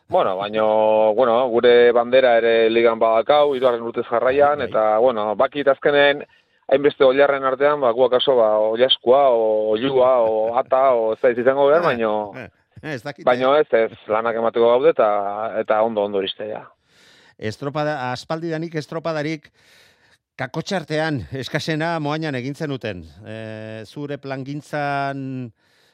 bueno, 0.09 0.35
baino, 0.37 1.13
bueno, 1.13 1.47
gure 1.49 1.91
bandera 1.91 2.37
ere 2.39 2.69
ligan 2.71 2.97
badakau, 2.97 3.53
hirugarren 3.55 3.81
urtez 3.83 4.05
jarraian, 4.09 4.57
Bai. 4.57 4.67
eta, 4.69 4.97
bueno, 4.97 5.35
bakit 5.35 5.67
azkenen, 5.67 6.25
hainbeste 6.67 7.05
oliarren 7.05 7.43
artean, 7.47 7.79
ba, 7.81 7.91
guak 7.95 8.17
aso, 8.19 8.35
ba, 8.35 8.57
oliaskua, 8.73 9.27
o 9.31 9.71
olua, 9.75 10.13
o 10.23 10.55
ata, 10.59 10.91
o 10.93 11.13
ez 11.13 11.19
da 11.21 11.31
izango 11.31 11.67
behar, 11.67 11.83
baino, 11.83 12.33
Eh, 12.35 12.49
ez 12.93 13.01
dakit. 13.03 13.25
baino 13.25 13.55
ez, 13.57 13.67
ez, 13.71 13.91
lanak 14.07 14.35
emateko 14.35 14.67
gaude, 14.73 14.89
eta, 14.89 15.07
eta 15.59 15.81
ondo 15.81 16.03
ondo 16.03 16.19
iriste, 16.21 16.49
ja. 16.49 16.65
estropada, 17.37 18.11
aspaldidanik 18.11 18.75
estropadarik 18.75 19.51
kakotxartean 20.37 21.23
eskasena 21.31 21.99
moainan 21.99 22.35
egin 22.35 22.55
zenuten. 22.55 23.03
E, 23.25 23.83
zure 23.85 24.17
plangintzan, 24.21 25.51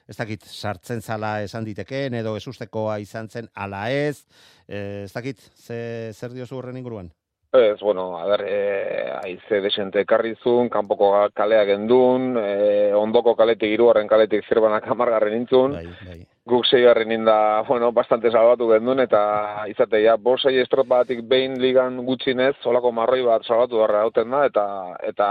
ez 0.08 0.18
dakit, 0.18 0.44
sartzen 0.44 1.02
zala 1.02 1.42
esan 1.44 1.64
diteken, 1.64 2.14
edo 2.20 2.36
ezustekoa 2.36 2.98
izan 3.00 3.30
zen 3.30 3.48
ala 3.56 3.90
ez, 3.92 4.26
e, 4.68 5.04
ez 5.06 5.14
dakit, 5.14 5.40
ze, 5.56 6.12
zer 6.12 6.34
diozu 6.36 6.58
horren 6.58 6.78
inguruan? 6.78 7.12
Ez, 7.54 7.80
bueno, 7.82 8.18
a 8.18 8.26
ber, 8.26 8.42
e, 8.50 9.12
aize 9.24 9.60
desente 9.62 10.02
ekarrizun, 10.02 10.72
kanpoko 10.74 11.12
kalea 11.38 11.62
gendun, 11.68 12.32
e, 12.42 12.90
ondoko 12.98 13.36
kaletik 13.38 13.70
hirugarren 13.76 14.10
kaletik 14.10 14.48
zerbanak 14.50 14.88
amargarren 14.96 15.36
intzun, 15.38 15.76
Bai, 15.78 15.86
bai. 16.08 16.18
guk 16.50 16.66
seigarren 16.66 17.14
inda, 17.14 17.62
bueno, 17.68 17.92
bastante 17.94 18.32
salbatu 18.32 18.72
gendun, 18.72 19.04
eta 19.06 19.22
izate, 19.70 20.02
ja, 20.02 20.18
bosei 20.18 20.56
estropatik 20.64 21.22
behin 21.30 21.60
ligan 21.62 22.02
gutxinez, 22.08 22.56
solako 22.64 22.90
marroi 22.92 23.22
bat 23.22 23.46
salbatu 23.46 23.84
darra 23.84 24.02
hauten 24.02 24.34
da, 24.34 24.44
eta, 24.50 24.66
eta 25.14 25.30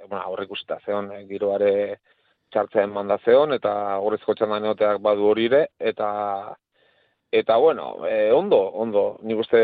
bueno, 0.00 0.24
aurrik 0.24 0.50
ikusita 0.50 0.80
zeon, 0.84 1.12
e, 1.14 1.22
giroare 1.30 1.72
txartzen 2.50 2.90
manda 2.90 3.20
zeon, 3.22 3.54
eta 3.54 4.00
gorrizko 4.02 4.34
txandan 4.34 4.66
egoteak 4.66 4.98
badu 4.98 5.30
hori 5.30 5.46
ere, 5.52 5.68
eta 5.78 6.10
Eta 7.32 7.56
bueno, 7.56 8.06
eh, 8.06 8.30
ondo, 8.32 8.56
ondo. 8.56 9.18
Nik 9.22 9.40
uste 9.42 9.60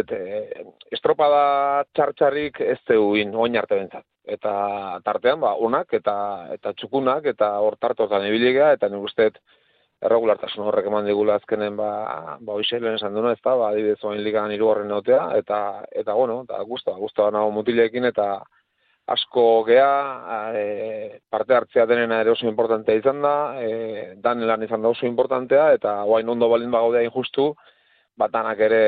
eh, 0.00 0.64
estropada 0.92 1.84
txartxarrik 1.96 2.60
ez 2.60 2.78
zeuin 2.86 3.34
oin 3.34 3.56
arte 3.56 3.78
bentzat. 3.78 4.04
Eta 4.28 4.52
tartean, 5.04 5.40
ba, 5.40 5.54
onak 5.56 5.94
eta 5.96 6.14
eta 6.52 6.74
txukunak 6.76 7.24
eta 7.32 7.54
hor 7.64 7.78
tartotan 7.80 8.26
ibiligea, 8.28 8.74
eta 8.76 8.90
nik 8.92 9.08
uste 9.08 9.30
erregulartasun 10.04 10.68
horrek 10.68 10.86
eman 10.86 11.08
digula 11.08 11.38
azkenen 11.40 11.76
ba, 11.78 11.90
ba 12.38 12.54
hoxe 12.54 12.78
lehen 12.78 12.98
esan 13.00 13.16
duna, 13.16 13.32
ez 13.32 13.40
da, 13.42 13.56
ba, 13.56 13.72
adibidez 13.72 13.98
oain 14.04 14.22
ligan 14.22 14.52
hirugarren 14.52 14.92
egotea, 14.92 15.24
eta, 15.40 15.58
eta 15.90 16.14
bueno, 16.14 16.42
eta 16.44 16.60
guztua, 16.68 16.94
guztua 17.00 17.32
nago 17.34 17.50
mutilekin, 17.56 18.06
eta 18.12 18.28
asko 19.08 19.64
gea, 19.64 20.52
e, 20.52 21.20
parte 21.30 21.56
hartzea 21.56 21.86
denena 21.88 22.20
ere 22.20 22.34
oso 22.34 22.46
importantea 22.48 23.00
izan 23.00 23.22
da, 23.24 23.34
e, 23.60 24.14
danelan 24.20 24.66
izan 24.66 24.84
da 24.84 24.92
oso 24.92 25.08
importantea, 25.08 25.72
eta 25.78 26.02
oain 26.04 26.28
ondo 26.28 26.48
balin 26.52 26.70
bagaudea 26.74 27.06
injustu, 27.08 27.54
bat 28.18 28.32
danak 28.34 28.60
ere 28.68 28.82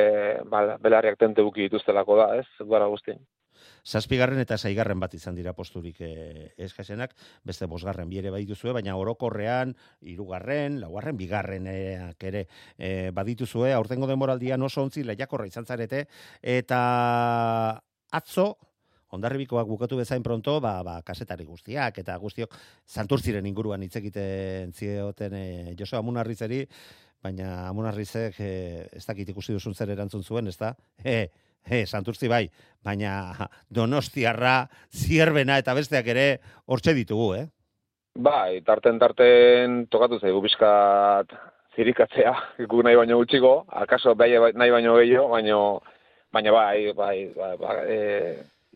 ba, 0.50 0.76
belarriak 0.82 1.16
tente 1.18 1.42
buki 1.46 1.68
dituztelako 1.68 2.18
da, 2.20 2.32
ez, 2.42 2.46
gara 2.68 2.90
guztien. 2.92 3.20
Zazpigarren 3.84 4.40
eta 4.42 4.58
seigarren 4.58 5.00
bat 5.00 5.14
izan 5.16 5.36
dira 5.36 5.54
posturik 5.56 6.00
e, 6.04 6.52
eskasenak, 6.68 7.14
beste 7.46 7.68
bosgarren 7.70 8.08
bi 8.10 8.20
ere 8.20 8.32
badituzue, 8.34 8.74
baina 8.76 8.96
orokorrean, 9.00 9.72
hirugarren, 10.04 10.80
laugarren, 10.82 11.16
bigarrenak 11.16 12.28
ere 12.28 12.46
e, 12.76 13.10
badituzue, 13.16 13.72
aurtengo 13.72 14.08
demoraldian 14.10 14.62
oso 14.68 14.84
ontzi 14.84 15.04
lehiakorra 15.04 15.48
izan 15.48 15.68
zarete, 15.68 16.06
eta 16.42 16.80
atzo, 18.20 18.50
Ondarribikoak 19.16 19.66
bukatu 19.66 19.98
bezain 19.98 20.22
pronto, 20.22 20.60
ba, 20.62 20.80
ba, 20.86 21.00
kasetari 21.02 21.44
guztiak, 21.44 21.98
eta 21.98 22.16
guztiok 22.22 22.54
santurtziren 22.86 23.46
inguruan 23.46 23.82
hitz 23.82 23.96
egiten 23.98 24.72
zioten 24.72 25.34
e, 25.34 25.46
Joseba 25.78 25.98
Amunarrizeri, 26.04 26.60
baina 27.22 27.68
Amunarrizek 27.68 28.38
e, 28.40 28.50
ez 28.96 29.04
dakit 29.06 29.32
ikusi 29.32 29.56
duzun 29.56 29.74
zer 29.74 29.90
erantzun 29.96 30.22
zuen, 30.22 30.46
ez 30.46 30.56
da? 30.60 30.74
E, 31.02 31.24
e, 31.66 31.84
santurtzi 31.86 32.30
bai, 32.30 32.44
baina 32.86 33.48
donostiarra, 33.80 34.68
zierbena 34.94 35.58
eta 35.58 35.74
besteak 35.74 36.12
ere 36.14 36.26
hortxe 36.66 36.94
ditugu, 36.94 37.32
eh? 37.40 37.46
Bai, 38.14 38.60
tarten 38.66 38.98
tarten 38.98 39.84
tokatu 39.90 40.18
zaigu 40.18 40.40
bizkat 40.42 41.34
zirikatzea, 41.76 42.32
gu 42.70 42.82
nahi 42.86 42.98
baino 42.98 43.18
gutxiko, 43.20 43.52
akaso 43.82 44.14
bai 44.14 44.32
nahi 44.54 44.70
baino 44.70 44.96
gehiago, 44.98 45.28
baino, 45.34 45.60
baina 46.32 46.54
bai, 46.54 46.92
bai, 46.94 47.16
bai, 47.36 47.52
bai 47.58 47.76
e, 47.86 48.00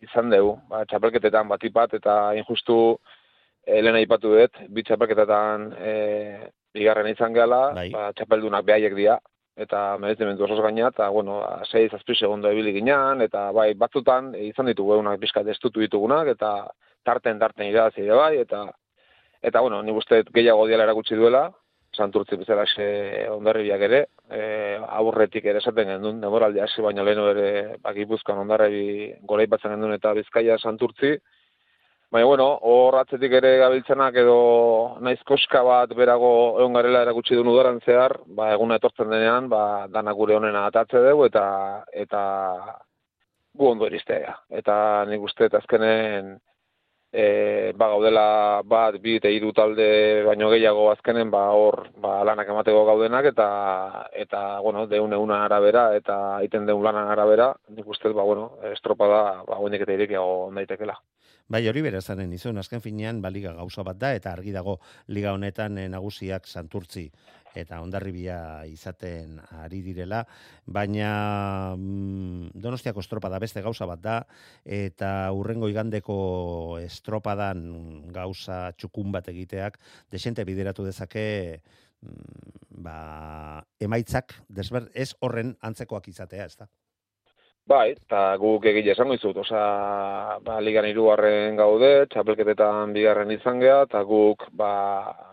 izan 0.05 0.31
dugu, 0.33 0.57
ba, 0.71 0.85
txapelketetan 0.89 1.49
batipat 1.51 1.97
eta 2.01 2.17
injustu 2.39 2.97
e, 3.67 3.81
lehen 3.81 3.99
aipatu 4.01 4.35
dut, 4.37 4.61
bi 4.69 4.85
txapelketetan 4.87 5.71
e, 5.79 5.95
bigarren 6.75 7.11
izan 7.13 7.35
gehala, 7.37 7.63
Bai. 7.77 7.89
ba, 7.95 8.11
txapeldunak 8.19 8.67
behaiek 8.67 8.97
dira, 8.99 9.19
eta 9.57 9.83
merezimendu 10.03 10.45
osoz 10.47 10.59
gaina, 10.65 10.89
eta, 10.91 11.09
bueno, 11.15 11.41
ba, 11.43 11.61
6-7 11.71 12.17
segundo 12.19 12.51
ebili 12.51 12.75
ginean, 12.75 13.23
eta 13.23 13.51
bai, 13.55 13.73
batzutan 13.79 14.33
izan 14.39 14.71
ditugu 14.71 14.97
egunak 14.97 15.21
pixkat 15.23 15.51
estutu 15.55 15.85
ditugunak, 15.85 16.33
eta 16.35 16.55
tarten, 17.07 17.39
tarten 17.39 17.71
irabazi 17.71 18.03
ere 18.03 18.19
bai, 18.19 18.33
eta, 18.43 18.65
eta 19.43 19.61
bueno, 19.63 19.83
nik 19.83 20.01
uste 20.01 20.25
gehiago 20.35 20.67
diala 20.67 20.89
erakutsi 20.89 21.19
duela, 21.19 21.47
santurtzi 21.95 22.41
bezala 22.41 22.67
xe 22.67 22.87
ondarribiak 23.31 23.87
ere, 23.87 24.05
e, 24.31 24.43
aurretik 25.01 25.45
ere 25.45 25.61
esaten 25.63 25.89
gendun, 25.93 26.21
demoraldi 26.21 26.61
hasi 26.65 26.83
baina 26.83 27.05
leheno 27.07 27.29
ere 27.33 27.77
bakipuzkan 27.83 28.43
ondarribi 28.45 29.15
gora 29.23 29.47
ipatzen 29.47 29.75
gendun 29.77 29.97
eta 29.97 30.15
bizkaia 30.17 30.59
santurtzi, 30.59 31.17
Baina, 32.15 32.29
bueno, 32.31 32.45
hor 32.63 32.95
atzetik 33.01 33.33
ere 33.41 33.57
gabiltzenak 33.59 34.15
edo 34.23 34.35
naiz 35.03 35.19
koska 35.27 35.65
bat 35.67 35.95
berago 35.99 36.29
egon 36.61 36.77
garela 36.77 37.01
erakutsi 37.03 37.35
duen 37.35 37.49
udaran 37.51 37.81
zehar, 37.83 38.15
ba, 38.37 38.53
eguna 38.55 38.77
etortzen 38.79 39.11
denean, 39.11 39.49
ba, 39.51 39.89
danak 39.91 40.15
gure 40.21 40.37
honena 40.37 40.63
atatze 40.69 41.03
dugu 41.03 41.25
eta 41.27 41.47
eta 42.05 42.21
gu 43.59 43.71
ondo 43.73 43.89
eristea. 43.91 44.37
Eta 44.61 44.77
nik 45.11 45.27
uste 45.27 45.49
azkenen 45.59 46.37
e, 47.15 47.73
ba, 47.79 47.89
gaudela 47.93 48.63
bat, 48.67 48.99
bi 49.01 49.17
eta 49.21 49.31
hiru 49.31 49.53
talde 49.55 49.87
baino 50.27 50.51
gehiago 50.51 50.89
azkenen 50.91 51.31
ba, 51.31 51.45
hor 51.55 51.87
ba, 52.03 52.17
lanak 52.27 52.51
emateko 52.51 52.83
gaudenak 52.89 53.31
eta, 53.31 53.49
eta 54.25 54.41
bueno, 54.65 54.89
deun 54.91 55.15
eguna 55.15 55.45
arabera 55.45 55.87
eta 55.97 56.17
iten 56.43 56.67
deun 56.67 56.83
lanan 56.83 57.13
arabera, 57.15 57.53
nik 57.71 57.87
uste, 57.87 58.11
ba, 58.11 58.27
bueno, 58.27 58.51
estropa 58.73 59.09
da, 59.09 59.23
ba, 59.47 59.61
eta 59.71 59.93
irikiago 59.95 60.49
ondaitekela. 60.49 60.99
Bai, 61.47 61.61
hori 61.69 61.83
bera 61.85 62.01
zanen 62.01 62.33
izun, 62.33 62.59
azken 62.59 62.81
finean, 62.81 63.21
baliga 63.23 63.53
gauza 63.53 63.85
bat 63.85 63.99
da, 64.01 64.15
eta 64.17 64.33
argi 64.33 64.51
dago 64.51 64.79
liga 65.09 65.35
honetan 65.37 65.79
eh, 65.79 65.89
nagusiak 65.93 66.49
santurtzi 66.49 67.11
eta 67.55 67.81
ondarribia 67.85 68.39
izaten 68.71 69.39
ari 69.63 69.81
direla, 69.87 70.25
baina 70.67 71.75
mm, 71.77 72.55
donostiako 72.55 73.05
estropada 73.05 73.41
beste 73.43 73.63
gauza 73.63 73.87
bat 73.87 74.03
da, 74.03 74.19
eta 74.65 75.33
urrengo 75.33 75.71
igandeko 75.73 76.17
estropadan 76.83 77.65
gauza 78.15 78.69
txukun 78.77 79.13
bat 79.15 79.29
egiteak, 79.33 79.79
desente 80.11 80.45
bideratu 80.45 80.87
dezake, 80.87 81.27
mm, 82.03 82.81
ba, 82.85 82.99
emaitzak, 83.81 84.35
desber, 84.49 84.91
ez 84.95 85.13
horren 85.21 85.55
antzekoak 85.63 86.09
izatea, 86.11 86.51
ez 86.51 86.57
da? 86.59 86.69
Bai, 87.65 87.95
eta 87.95 88.19
guk 88.37 88.67
egile 88.69 88.91
esango 88.93 89.15
izut, 89.17 89.39
oza, 89.41 89.61
ba, 90.45 90.59
ligan 90.61 90.85
irugarren 90.85 91.57
gaude, 91.57 91.89
txapelketetan 92.13 92.93
bigarren 92.93 93.31
izan 93.33 93.63
geha, 93.63 93.79
eta 93.87 94.03
guk, 94.05 94.45
ba, 94.53 94.73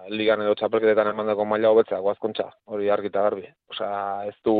ligan 0.07 0.39
edo 0.45 0.53
txapelketetan 0.55 1.09
emandako 1.11 1.43
maila 1.51 1.73
hobetzea, 1.73 1.99
guazkontza, 2.05 2.45
hori 2.71 2.87
argita 2.89 3.25
garbi. 3.25 3.43
Oza, 3.75 3.89
ez 4.29 4.37
du 4.47 4.55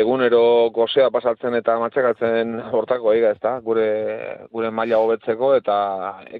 egunero 0.00 0.70
gozea 0.72 1.10
pasatzen 1.12 1.58
eta 1.60 1.76
matxekatzen 1.82 2.56
hortako 2.78 3.12
eiga, 3.12 3.34
ez 3.36 3.42
da, 3.44 3.58
gure, 3.68 3.86
gure 4.56 4.72
maila 4.72 5.04
hobetzeko, 5.04 5.52
eta 5.60 5.76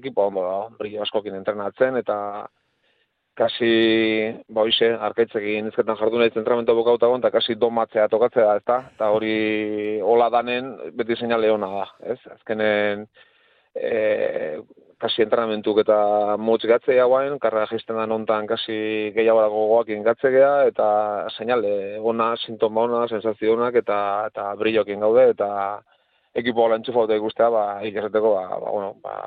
ekipo 0.01 0.31
ondo 0.31 0.47
da, 0.49 0.57
brillo 0.81 1.05
askokin 1.05 1.37
entrenatzen, 1.43 2.01
eta 2.01 2.17
kasi, 3.35 3.69
ba 4.53 4.61
hoize, 4.61 4.91
arkaitzekin 5.07 5.71
izketan 5.71 5.97
jardu 5.97 6.19
nahi 6.21 6.33
zentramento 6.33 6.75
bokauta 6.77 7.09
eta 7.17 7.31
kasi 7.31 7.55
domatzea 7.55 8.07
tokatzea, 8.07 8.55
ez 8.57 8.63
da? 8.65 8.79
Eta 8.93 9.09
hori 9.09 9.99
hola 10.01 10.29
danen, 10.29 10.73
beti 10.93 11.15
seinale 11.15 11.49
ona 11.51 11.67
da, 11.67 11.85
ez? 12.13 12.19
Azkenen, 12.35 13.07
e, 13.75 14.61
kasi 15.01 15.25
entrenamentuk 15.25 15.81
eta 15.83 16.37
motz 16.37 16.61
gatzea 16.69 17.05
guain, 17.09 17.39
karra 17.39 17.65
jisten 17.71 17.97
da 17.97 18.05
nontan 18.05 18.47
kasi 18.47 19.11
gehiago 19.15 19.41
dago 19.41 19.65
goak 19.73 19.89
ingatzegea, 19.89 20.53
eta 20.69 20.87
seinale, 21.35 21.97
ona, 21.99 22.35
sintoma 22.45 22.85
ona, 22.85 23.03
sensazio 23.09 23.57
onak, 23.57 23.81
eta, 23.81 23.97
eta 24.29 24.53
brillokin 24.61 25.01
gaude, 25.03 25.27
eta 25.33 25.49
ekipo 26.37 26.63
hola 26.65 26.77
entxufauta 26.79 27.17
ikustea, 27.17 27.49
ba, 27.49 27.65
ikasateko, 27.89 28.33
ba, 28.37 28.47
ba, 28.61 28.71
bueno, 28.71 28.95
ba, 29.01 29.17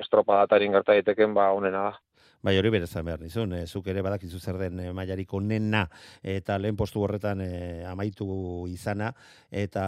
estropa 0.00 0.42
datarin 0.42 0.72
gerta 0.72 0.96
daiteken, 0.96 1.34
ba, 1.36 1.52
onena 1.52 1.90
da. 1.90 2.07
Bai, 2.38 2.54
hori 2.54 2.70
berezan 2.70 3.02
behar 3.06 3.18
nizun, 3.18 3.52
e, 3.56 3.64
zuk 3.66 3.88
ere 3.90 4.02
badakizu 4.06 4.38
zer 4.38 4.60
den 4.60 4.78
e, 4.78 4.92
mailariko 4.94 5.40
nena 5.42 5.82
eta 6.22 6.58
lehen 6.62 6.76
postu 6.78 7.02
horretan 7.02 7.42
e, 7.42 7.50
amaitu 7.90 8.28
izana, 8.70 9.10
eta, 9.50 9.84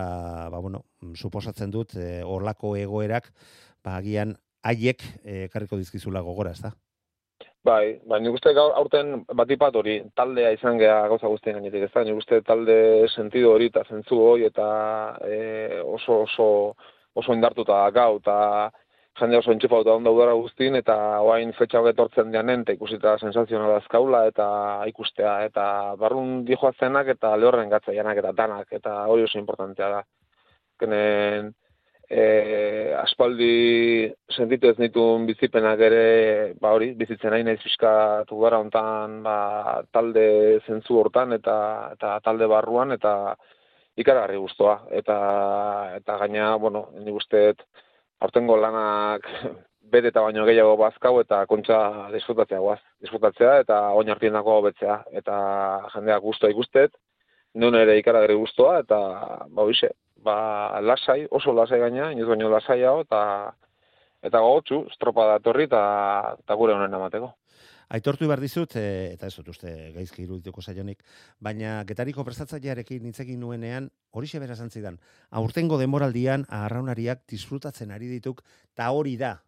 ba, 0.51 0.59
bueno, 0.59 0.83
suposatzen 1.15 1.71
dut, 1.71 1.95
e, 1.95 2.25
orlako 2.27 2.75
egoerak, 2.81 3.31
ba, 3.85 3.95
agian, 4.01 4.35
haiek 4.67 5.07
e, 5.23 5.47
karriko 5.53 5.79
dizkizula 5.79 6.25
gogora, 6.27 6.51
ez 6.51 6.65
da? 6.67 6.75
Bai, 7.63 8.01
bai, 8.09 8.19
nik 8.25 8.35
uste 8.35 8.51
gaur 8.57 8.75
aurten 8.75 9.21
batipat 9.37 9.75
hori, 9.77 10.01
taldea 10.17 10.51
izan 10.57 10.79
geha 10.81 11.07
gauza 11.13 11.29
guztien 11.31 11.59
gainetik, 11.59 11.87
ez 11.87 11.93
da? 11.95 12.03
Nik 12.09 12.19
uste 12.19 12.41
talde 12.43 12.77
sentido 13.15 13.55
hori 13.55 13.71
eta 13.71 13.85
zentzu 13.87 14.19
hori 14.27 14.49
eta 14.49 14.69
e, 15.23 15.41
oso, 15.85 16.23
oso, 16.25 16.47
oso 17.15 17.37
indartuta 17.37 17.85
gau, 17.95 18.15
eta 18.19 18.39
jende 19.21 19.39
oso 19.39 19.53
entxufauta 19.53 19.95
onda 19.95 20.11
udara 20.15 20.35
guztin, 20.39 20.77
eta 20.81 20.97
oain 21.27 21.53
fetxa 21.59 21.83
etortzen 21.93 22.33
dianen, 22.33 22.65
eta 22.65 22.77
ikusita 22.77 23.17
sensazionala 23.19 23.79
azkaula, 23.81 24.25
eta 24.31 24.47
ikustea, 24.91 25.35
eta 25.51 25.65
barrun 26.01 26.45
dihoa 26.49 26.73
zenak, 26.79 27.13
eta 27.15 27.35
lehorren 27.37 27.71
gatzaianak, 27.73 28.23
eta 28.23 28.33
danak, 28.43 28.73
eta 28.81 28.95
hori 29.13 29.27
oso 29.29 29.39
importantea 29.39 29.91
da. 29.95 30.03
Kenen, 30.81 31.53
e, 32.11 32.25
aspaldi 32.99 34.11
sentitu 34.35 34.71
ez 34.73 34.79
nituen 34.81 35.27
bizipenak 35.29 35.85
ere, 35.91 36.03
ba 36.61 36.73
hori, 36.75 36.91
bizitzen 36.99 37.31
nahi 37.35 37.47
nahiz 37.47 37.63
fiskatu 37.63 38.41
gara 38.43 38.59
hontan, 38.65 39.21
ba, 39.27 39.37
talde 39.95 40.27
zentzu 40.67 40.99
hortan, 41.05 41.37
eta, 41.39 41.57
eta 41.95 42.17
talde 42.25 42.51
barruan, 42.51 42.97
eta 42.97 43.37
ikaragarri 44.01 44.41
guztua. 44.41 44.81
Eta, 44.91 45.21
eta 46.01 46.19
gaina, 46.25 46.55
bueno, 46.57 46.89
nik 47.05 47.21
usteet, 47.23 47.63
aurtengo 48.21 48.57
lanak 48.57 49.27
bete 49.93 50.13
eta 50.13 50.23
baino 50.23 50.45
gehiago 50.47 50.77
bazkau 50.79 51.17
eta 51.21 51.45
kontxa 51.51 51.79
disfrutatzea 52.15 52.61
guaz. 52.63 52.81
Disfrutatzea 53.03 53.57
eta 53.65 53.81
oin 53.99 54.11
hartien 54.11 54.37
betzea. 54.67 55.03
Eta 55.13 55.37
jendeak 55.95 56.23
guztua 56.23 56.51
ikustet, 56.51 56.93
nun 57.55 57.75
ere 57.75 57.99
ikaragarri 57.99 58.37
guztua 58.37 58.79
eta 58.81 58.99
ba 59.49 59.63
hoize, 59.63 59.91
ba 60.23 60.81
lasai, 60.81 61.27
oso 61.31 61.53
lasai 61.53 61.81
gaina, 61.81 62.13
inoz 62.13 62.29
baino 62.29 62.51
lasai 62.51 62.83
hau 62.85 63.01
eta 63.01 63.53
eta 64.23 64.39
gogotsu, 64.39 64.85
estropa 64.91 65.27
da 65.27 65.39
torri 65.39 65.65
eta, 65.65 66.37
eta 66.45 66.55
gure 66.55 66.75
honen 66.75 66.95
amateko. 66.95 67.33
Aitortu 67.91 68.29
behar 68.31 68.39
dizut, 68.39 68.77
e, 68.79 69.15
eta 69.17 69.27
ez 69.27 69.35
dut 69.35 69.49
uste 69.51 69.71
gaizki 69.97 70.23
irudituko 70.23 70.63
saionik, 70.63 71.03
baina 71.43 71.81
getariko 71.89 72.23
prestatzailearekin 72.27 73.09
hitzekin 73.11 73.41
nuenean, 73.43 73.89
hori 74.15 74.31
sebera 74.31 74.55
zantzidan, 74.55 75.01
aurtengo 75.41 75.79
demoraldian 75.81 76.47
aharraunariak 76.49 77.25
disfrutatzen 77.33 77.91
ari 77.91 78.07
dituk, 78.13 78.45
ta 78.79 78.93
hori 78.95 79.17
da, 79.19 79.41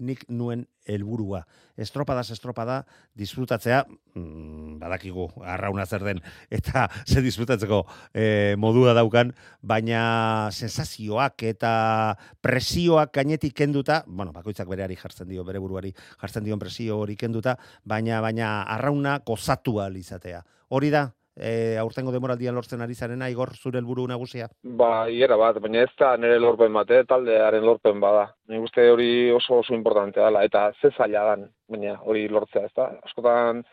nik 0.00 0.24
nuen 0.28 0.66
helburua. 0.88 1.44
Estropada 1.80 2.24
estropada 2.24 2.80
disfrutatzea, 3.16 3.84
mm, 4.14 4.78
badakigu 4.80 5.28
arrauna 5.44 5.86
zer 5.86 6.04
den 6.04 6.22
eta 6.50 6.88
ze 7.06 7.22
disfrutatzeko 7.22 7.84
e, 8.14 8.56
modua 8.58 8.94
daukan, 8.96 9.32
baina 9.62 10.50
sensazioak 10.50 11.42
eta 11.42 12.16
presioak 12.40 13.12
gainetik 13.14 13.54
kenduta, 13.54 14.02
bueno, 14.06 14.32
bakoitzak 14.32 14.68
bereari 14.68 14.96
jartzen 14.96 15.28
dio, 15.28 15.44
bere 15.44 15.60
buruari 15.60 15.94
jartzen 16.20 16.44
dion 16.44 16.58
presio 16.58 16.98
hori 16.98 17.16
kenduta, 17.16 17.56
baina 17.84 18.20
baina 18.20 18.62
arrauna 18.62 19.20
gozatu 19.24 19.78
izatea. 19.96 20.42
Hori 20.68 20.90
da, 20.90 21.10
e, 21.40 21.76
aurtengo 21.80 22.12
demoraldian 22.12 22.54
lortzen 22.54 22.84
ari 22.84 22.94
zarena, 22.94 23.28
igor 23.32 23.54
zure 23.56 23.80
helburu 23.80 24.06
nagusia? 24.08 24.48
Ba, 24.62 25.08
hiera 25.08 25.38
bat, 25.40 25.58
baina 25.64 25.84
ez 25.86 25.92
da 25.98 26.12
nire 26.20 26.38
lorpen 26.38 26.72
bat, 26.76 26.90
eh, 26.90 27.02
taldearen 27.08 27.64
lorpen 27.64 28.00
bada. 28.00 28.28
Ni 28.48 28.60
uste 28.60 28.86
hori 28.92 29.30
oso 29.32 29.60
oso 29.64 29.74
importantea 29.74 30.28
dela, 30.28 30.44
eta 30.44 30.70
ze 30.80 30.92
zaila 30.96 31.24
dan, 31.32 31.48
baina 31.68 31.96
hori 32.04 32.28
lortzea, 32.28 32.66
ez 32.68 32.74
da? 32.76 32.90
Askotan, 33.08 33.64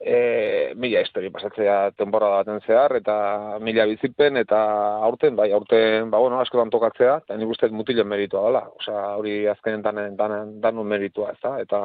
e, 0.00 0.72
mila 0.80 1.04
histori 1.04 1.30
pasatzea 1.34 1.92
temporada 1.98 2.42
baten 2.42 2.60
zehar, 2.66 2.96
eta 3.00 3.16
mila 3.60 3.86
bizipen, 3.90 4.40
eta 4.40 4.58
aurten, 5.06 5.36
bai, 5.36 5.50
aurten, 5.52 6.10
ba, 6.10 6.20
bueno, 6.24 6.40
askotan 6.40 6.72
tokatzea, 6.72 7.20
eta 7.24 7.38
nik 7.38 7.54
uste 7.54 7.70
mutilen 7.72 8.08
meritua 8.08 8.48
dela, 8.48 8.66
osea, 8.80 9.06
hori 9.20 9.38
azkenen 9.52 9.84
danen, 9.84 10.16
danen, 10.16 10.58
danen 10.64 10.92
meritua, 10.96 11.32
ez 11.36 11.40
da? 11.42 11.56
Eta, 11.62 11.82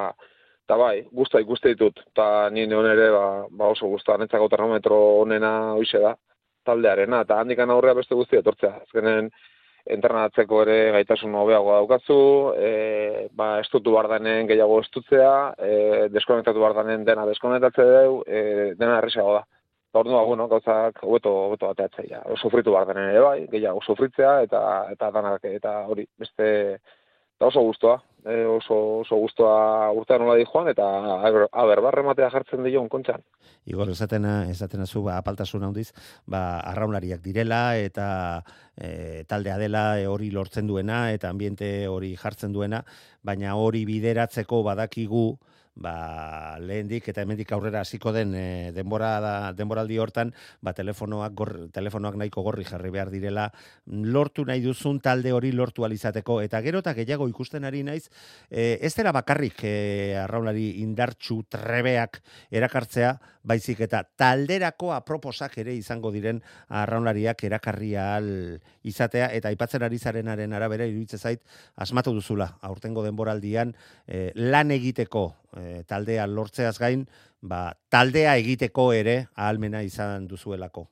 Eta 0.70 0.76
bai, 0.78 0.97
guzta 1.17 1.39
ikuste 1.41 1.72
ditut, 1.72 1.97
eta 2.11 2.26
ni 2.53 2.67
neon 2.70 2.86
ere 2.86 3.07
ba, 3.09 3.22
ba 3.57 3.72
oso 3.74 3.88
guzta, 3.89 4.20
netzako 4.22 4.51
termometro 4.51 4.97
onena 5.24 5.72
hoxe 5.74 5.97
da, 6.03 6.11
taldearena, 6.70 7.24
eta 7.26 7.39
handikan 7.41 7.74
aurrea 7.74 7.95
beste 7.97 8.13
guzti 8.13 8.38
etortzea. 8.38 8.76
Azkenen, 8.84 9.32
entrenatzeko 9.95 10.59
ere 10.67 10.76
gaitasun 10.93 11.34
hobeagoa 11.41 11.80
daukazu, 11.80 12.17
e, 12.53 12.70
ba, 13.34 13.47
estutu 13.63 13.95
bardanen 13.95 14.45
gehiago 14.51 14.78
estutzea, 14.84 15.32
e, 15.57 15.72
deskonektatu 16.13 16.61
bardanen 16.61 17.07
dena 17.07 17.26
deskonektatze 17.32 17.88
deu, 17.89 18.22
e, 18.28 18.43
dena 18.78 18.99
erresago 18.99 19.39
da. 19.39 19.41
Eta 19.89 20.03
hori 20.03 20.13
ba, 20.13 20.22
bueno, 20.30 20.47
gauzak 20.53 21.01
hobeto, 21.01 21.34
hobeto 21.47 21.74
bateatzea. 21.74 22.22
Sufritu 22.38 22.78
bardanen 22.78 23.09
ere 23.15 23.26
bai, 23.26 23.39
gehiago 23.55 23.82
sufritzea, 23.82 24.38
eta, 24.45 24.61
eta 24.93 25.09
danak, 25.17 25.49
eta 25.49 25.80
hori, 25.89 26.05
beste, 26.22 26.53
eta 26.78 27.49
oso 27.49 27.65
guztua, 27.72 27.97
e, 28.26 28.45
oso, 28.45 28.99
oso 29.01 29.17
guztua 29.20 29.91
urtean 29.95 30.24
nola 30.24 30.38
di 30.39 30.45
joan, 30.47 30.70
eta 30.72 30.86
aber, 31.24 31.82
barrematea 31.86 32.30
jartzen 32.34 32.63
dion 32.65 32.89
kontxan. 32.89 33.24
Igor, 33.70 33.91
esaten, 33.93 34.26
esaten 34.49 34.86
zu, 34.88 35.03
ba, 35.05 35.17
apaltasun 35.20 35.63
handiz, 35.67 35.91
ba, 36.26 36.59
arraunlariak 36.72 37.22
direla, 37.26 37.78
eta 37.78 38.07
e, 38.76 39.24
taldea 39.30 39.57
dela 39.61 39.84
e, 39.99 40.07
hori 40.07 40.32
lortzen 40.32 40.67
duena, 40.67 41.07
eta 41.13 41.30
ambiente 41.30 41.88
hori 41.88 42.15
jartzen 42.17 42.53
duena, 42.53 42.84
baina 43.24 43.55
hori 43.55 43.86
bideratzeko 43.86 44.63
badakigu, 44.63 45.38
ba, 45.80 46.57
lehendik 46.59 47.07
eta 47.09 47.23
hemendik 47.23 47.51
aurrera 47.55 47.82
hasiko 47.82 48.11
den 48.15 48.36
e, 48.36 48.71
denbora 48.75 49.11
da, 49.23 49.34
denboraldi 49.55 49.97
hortan, 49.99 50.34
ba, 50.61 50.73
telefonoak, 50.77 51.34
gor, 51.39 51.53
telefonoak 51.75 52.19
nahiko 52.19 52.43
gorri 52.45 52.67
jarri 52.67 52.91
behar 52.93 53.11
direla, 53.13 53.47
lortu 53.88 54.45
nahi 54.45 54.61
duzun 54.63 54.99
talde 55.03 55.34
hori 55.34 55.53
lortu 55.55 55.88
alizateko, 55.88 56.41
eta 56.45 56.61
gero 56.65 56.84
eta 56.84 56.93
gehiago 56.97 57.30
ikusten 57.32 57.65
ari 57.65 57.84
naiz, 57.88 58.09
e, 58.49 58.77
ez 58.82 58.93
dela 58.97 59.15
bakarrik 59.15 59.63
e, 59.63 59.75
arraunari 60.19 60.69
indartxu 60.84 61.41
trebeak 61.49 62.21
erakartzea, 62.51 63.15
baizik 63.49 63.81
eta 63.85 64.03
talderako 64.19 64.91
aproposak 64.95 65.57
ere 65.63 65.73
izango 65.77 66.11
diren 66.13 66.41
arraunlariak 66.81 67.43
erakarri 67.49 67.95
ahal 67.97 68.29
izatea, 68.83 69.31
eta 69.35 69.49
aipatzen 69.49 69.85
ari 69.85 69.97
zarenaren 69.97 70.53
arabera 70.53 70.87
iruditzen 70.89 71.19
zait, 71.19 71.41
asmatu 71.75 72.13
duzula, 72.15 72.51
aurtengo 72.61 73.03
denboraldian, 73.05 73.73
e, 74.07 74.29
lan 74.35 74.71
egiteko 74.75 75.25
e, 75.57 75.83
taldea 75.89 76.27
lortzeaz 76.29 76.77
gain, 76.79 77.07
ba, 77.41 77.73
taldea 77.89 78.37
egiteko 78.37 78.91
ere 78.93 79.19
ahalmena 79.35 79.83
izan 79.87 80.27
duzuelako. 80.29 80.87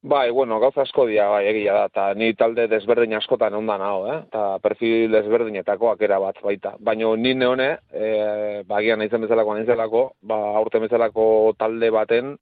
Bai, 0.00 0.30
bueno, 0.30 0.60
gauza 0.60 0.82
asko 0.84 1.08
dira, 1.08 1.26
bai, 1.26 1.48
egia 1.50 1.72
da, 1.74 1.86
eta 1.90 2.02
ni 2.14 2.30
talde 2.38 2.68
desberdin 2.70 3.16
askotan 3.18 3.56
ondan 3.58 3.82
hau, 3.82 4.04
eh? 4.06 4.18
eta 4.28 4.42
perfil 4.62 5.10
desberdinetakoak 5.10 6.04
era 6.06 6.20
bat 6.22 6.38
baita. 6.42 6.76
Baina 6.78 7.10
ni 7.18 7.34
neone, 7.34 7.66
e, 7.90 8.62
bagian 8.68 9.02
nahi 9.02 9.10
zen 9.10 9.26
bezalako, 9.26 9.56
nahi 9.56 9.66
zelako, 9.66 10.02
ba, 10.22 10.38
aurte 10.60 10.78
bezalako 10.78 11.24
talde 11.58 11.90
baten, 11.90 12.36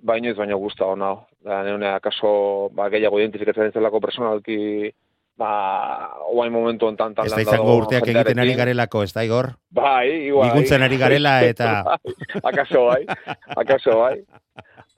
baino 0.00 0.30
ez 0.30 0.38
baino 0.38 0.56
guzta 0.56 0.88
hona. 0.88 1.12
Da, 1.44 1.60
neone, 1.68 1.90
akaso, 1.92 2.70
ba, 2.72 2.88
gehiago 2.88 3.20
identifikatzen 3.20 3.76
zelako 3.76 4.00
personalki, 4.00 4.88
ba, 5.36 5.52
oain 6.32 6.52
momentu 6.52 6.88
ontan 6.88 7.14
tal 7.14 7.28
Ez 7.28 7.36
da 7.36 7.44
izango 7.44 7.76
urteak 7.76 8.08
egiten 8.08 8.40
ari 8.40 8.56
garelako, 8.56 9.04
ez 9.04 9.12
da, 9.12 9.24
Igor? 9.26 9.52
Bai, 9.76 10.08
igual. 10.30 10.50
Iguntzen 10.54 10.82
ari 10.86 10.96
garela 10.96 11.36
eta... 11.44 11.82
bai, 11.84 12.16
akaso 12.50 12.86
bai, 12.88 13.04
akaso 13.56 13.98
bai. 14.00 14.18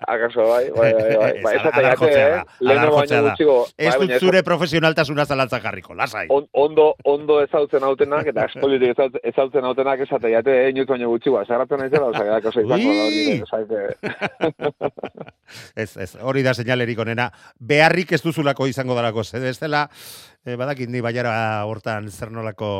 Akaso 0.06 0.44
bai, 0.46 0.70
bai, 0.70 0.92
bai, 0.94 1.16
bai. 1.16 1.42
Ba, 1.42 1.52
ez 1.54 1.62
da 1.64 1.82
jate, 1.82 2.10
eh? 2.14 2.42
Leheno 2.62 2.92
baino 2.94 3.22
gutxiko. 3.24 3.56
Ez 3.74 3.94
dut 3.98 4.12
zure 4.20 4.44
profesionaltasuna 4.46 5.24
zalantzak 5.26 5.64
jarriko, 5.64 5.96
lasai. 5.98 6.28
On, 6.30 6.46
ondo, 6.52 6.92
ondo 7.02 7.40
ezautzen 7.42 7.82
hautenak, 7.82 8.28
eta 8.30 8.44
espolitik 8.46 8.92
ezautzen, 8.94 9.24
ezautzen 9.32 9.66
hautenak 9.66 10.04
esate 10.06 10.30
jate, 10.30 10.54
eh, 10.54 10.68
inut 10.70 10.86
baino 10.92 11.10
gutxiko. 11.10 11.42
Zagaratzen 11.42 11.82
nahi 11.82 11.90
zela, 11.90 12.12
oza, 12.12 12.36
akaso 12.36 12.62
izango 12.62 12.94
da 12.94 13.08
hori. 13.08 13.82
ez, 15.82 15.90
ez, 15.96 16.12
hori 16.22 16.46
da 16.46 16.54
señalerik 16.54 17.02
onena. 17.02 17.32
Beharrik 17.58 18.14
ez 18.14 18.22
duzulako 18.22 18.70
izango 18.70 18.94
dalako, 18.94 19.26
ez 19.26 19.58
dela, 19.58 19.88
eh, 20.46 20.54
badakit 20.54 20.94
ni 20.94 21.02
baiara 21.02 21.34
hortan 21.66 22.06
zer 22.14 22.30
nolako 22.30 22.70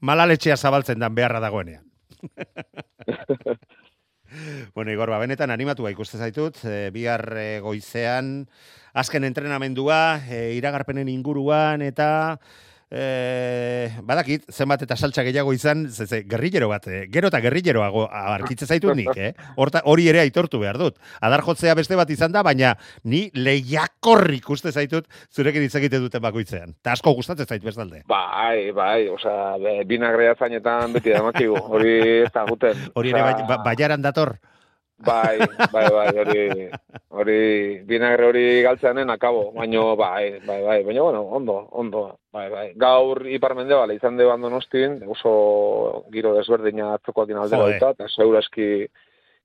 malaletxea 0.00 0.56
zabaltzen 0.56 0.98
dan 0.98 1.14
beharra 1.14 1.40
dagoenean. 1.40 1.84
Bueno, 4.74 4.92
Igor, 4.92 5.08
ba, 5.08 5.16
benetan 5.16 5.48
animatu 5.50 5.86
ba, 5.86 5.90
ikuste 5.90 6.18
zaitut, 6.20 6.58
e, 6.68 6.90
bihar 6.92 7.22
e, 7.40 7.60
goizean, 7.64 8.44
azken 8.92 9.24
entrenamendua, 9.24 10.20
e, 10.28 10.52
iragarpenen 10.58 11.08
inguruan, 11.08 11.80
eta 11.80 12.36
e, 12.90 13.90
badakit, 14.02 14.48
zenbat 14.50 14.82
eta 14.82 14.96
saltsa 14.96 15.22
gehiago 15.26 15.52
izan, 15.52 15.86
ze, 15.90 16.06
ze, 16.06 16.22
gerrillero 16.28 16.68
bat, 16.72 16.86
e, 16.88 17.04
gero 17.12 17.28
eta 17.28 17.40
gerrilleroago 17.44 18.08
arkitze 18.10 18.66
zaitut 18.66 18.96
nik, 18.98 19.12
eh? 19.16 19.32
Horta, 19.56 19.84
hori 19.84 20.08
ere 20.08 20.24
aitortu 20.24 20.60
behar 20.62 20.80
dut. 20.80 20.98
Adar 21.20 21.44
jotzea 21.46 21.76
beste 21.78 21.96
bat 21.98 22.10
izan 22.10 22.32
da, 22.34 22.42
baina 22.42 22.74
ni 23.04 23.28
lehiakorrik 23.34 24.48
ikuste 24.48 24.72
zaitut 24.72 25.08
zurekin 25.34 25.64
hitz 25.66 25.74
egite 25.76 26.00
duten 26.00 26.22
bakoitzean. 26.24 26.72
Ta 26.80 26.94
asko 26.96 27.12
gustatzen 27.18 27.48
zait 27.48 27.64
bestalde. 27.64 28.00
Bai, 28.08 28.70
bai, 28.72 29.08
osea, 29.12 29.82
binagrea 29.88 30.36
zainetan 30.38 30.94
beti 30.96 31.12
da 31.12 31.20
makigu, 31.26 31.58
hori 31.68 31.98
ez 32.22 32.32
da 32.32 32.46
guten. 32.48 32.86
Hori 32.96 33.12
ere 33.12 33.26
bai, 33.26 33.34
ba, 33.50 33.58
baiaran 33.66 34.04
dator. 34.04 34.38
Bai, 34.98 35.38
bai, 35.72 35.86
bai, 35.94 36.08
hori, 36.18 36.70
hori, 37.14 37.42
binagre 37.86 38.26
hori 38.26 38.62
galtzeanen 38.66 39.10
akabo, 39.10 39.52
baino, 39.54 39.94
bai, 39.96 40.40
bai, 40.46 40.58
bai, 40.64 40.78
baina, 40.82 41.02
bueno, 41.02 41.20
ondo, 41.22 41.68
ondo, 41.70 42.02
bai, 42.32 42.48
bai. 42.50 42.72
Gaur 42.74 43.22
iparmende 43.30 43.78
bale, 43.78 43.94
izan 43.94 44.16
de 44.18 44.26
bando 44.26 44.50
nostin, 44.50 44.98
oso 45.06 46.04
giro 46.10 46.34
desberdina 46.34 46.94
atzokoak 46.96 47.30
inaldera 47.30 47.68
eta, 47.76 47.92
eta 47.94 48.08
segurazki 48.08 48.88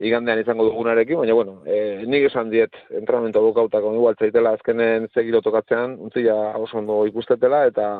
igandean 0.02 0.42
izango 0.42 0.66
dugunarekin, 0.72 1.22
baina, 1.22 1.38
bueno, 1.38 1.60
e, 1.70 2.02
nik 2.10 2.26
esan 2.32 2.50
diet, 2.50 2.74
entrenamento 2.90 3.46
dukautako, 3.46 3.94
igual 3.94 4.18
zaitela 4.18 4.56
azkenen 4.58 5.06
zegiro 5.14 5.44
tokatzean, 5.46 6.00
untzia 6.02 6.34
oso 6.58 6.82
ondo 6.82 7.04
ikustetela, 7.06 7.68
eta, 7.70 8.00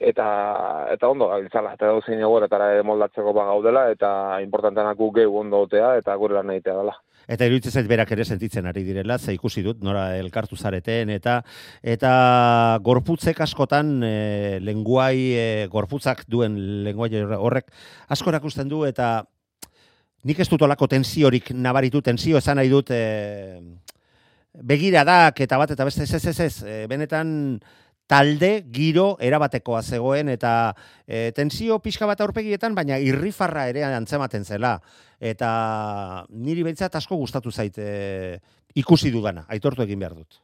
eta 0.00 0.86
eta 0.92 1.08
ondo 1.08 1.28
gabiltzala 1.28 1.74
eta 1.74 1.90
edo 1.90 2.00
zein 2.06 2.20
egoeretara 2.20 2.82
moldatzeko 2.86 3.32
ba 3.34 3.44
gaudela 3.50 3.88
eta 3.90 4.10
importantenak 4.42 4.96
guk 4.96 5.16
gehu 5.18 5.40
ondo 5.40 5.64
otea 5.66 5.96
eta 5.98 6.14
gure 6.16 6.34
lan 6.34 6.50
egitea 6.54 6.76
dela. 6.80 6.94
Eta 7.28 7.44
iruditzen 7.44 7.74
zait 7.76 7.88
berak 7.88 8.12
ere 8.14 8.24
sentitzen 8.24 8.66
ari 8.66 8.82
direla, 8.86 9.18
ze 9.18 9.34
ikusi 9.34 9.60
dut, 9.62 9.82
nora 9.84 10.16
elkartu 10.16 10.56
zareten, 10.56 11.10
eta 11.12 11.42
eta 11.82 12.12
gorputzek 12.80 13.42
askotan, 13.44 13.98
e, 14.02 14.60
lenguai, 14.64 15.18
e, 15.36 15.66
gorputzak 15.68 16.24
duen 16.26 16.56
lenguai 16.86 17.10
horrek, 17.36 17.68
asko 18.08 18.32
erakusten 18.32 18.70
du, 18.72 18.86
eta 18.88 19.26
nik 20.24 20.40
ez 20.40 20.48
dut 20.48 20.64
olako 20.64 20.88
tensiorik 20.88 21.52
nabaritu, 21.52 22.00
tensio 22.00 22.40
esan 22.40 22.56
nahi 22.56 22.72
dut, 22.72 22.94
e, 22.96 23.60
begiradak 24.64 25.44
eta 25.44 25.58
bat, 25.60 25.76
eta 25.76 25.84
beste 25.84 26.08
ez 26.08 26.14
ez 26.14 26.24
ez, 26.32 26.40
ez, 26.40 26.62
e, 26.64 26.86
benetan, 26.88 27.60
talde 28.08 28.50
giro 28.72 29.16
erabatekoa 29.20 29.82
zegoen 29.82 30.32
eta 30.32 30.72
e, 31.04 31.30
tensio 31.36 31.78
pixka 31.84 32.08
bat 32.08 32.20
aurpegietan, 32.24 32.74
baina 32.74 32.98
irrifarra 32.98 33.68
ere 33.68 33.84
antzematen 33.84 34.48
zela. 34.48 34.78
Eta 35.20 35.50
niri 36.30 36.64
behintzat 36.64 36.96
asko 36.96 37.18
gustatu 37.20 37.52
zait 37.52 37.78
e, 37.78 38.38
ikusi 38.80 39.12
dudana, 39.12 39.44
aitortu 39.52 39.84
egin 39.84 40.00
behar 40.00 40.16
dut. 40.16 40.40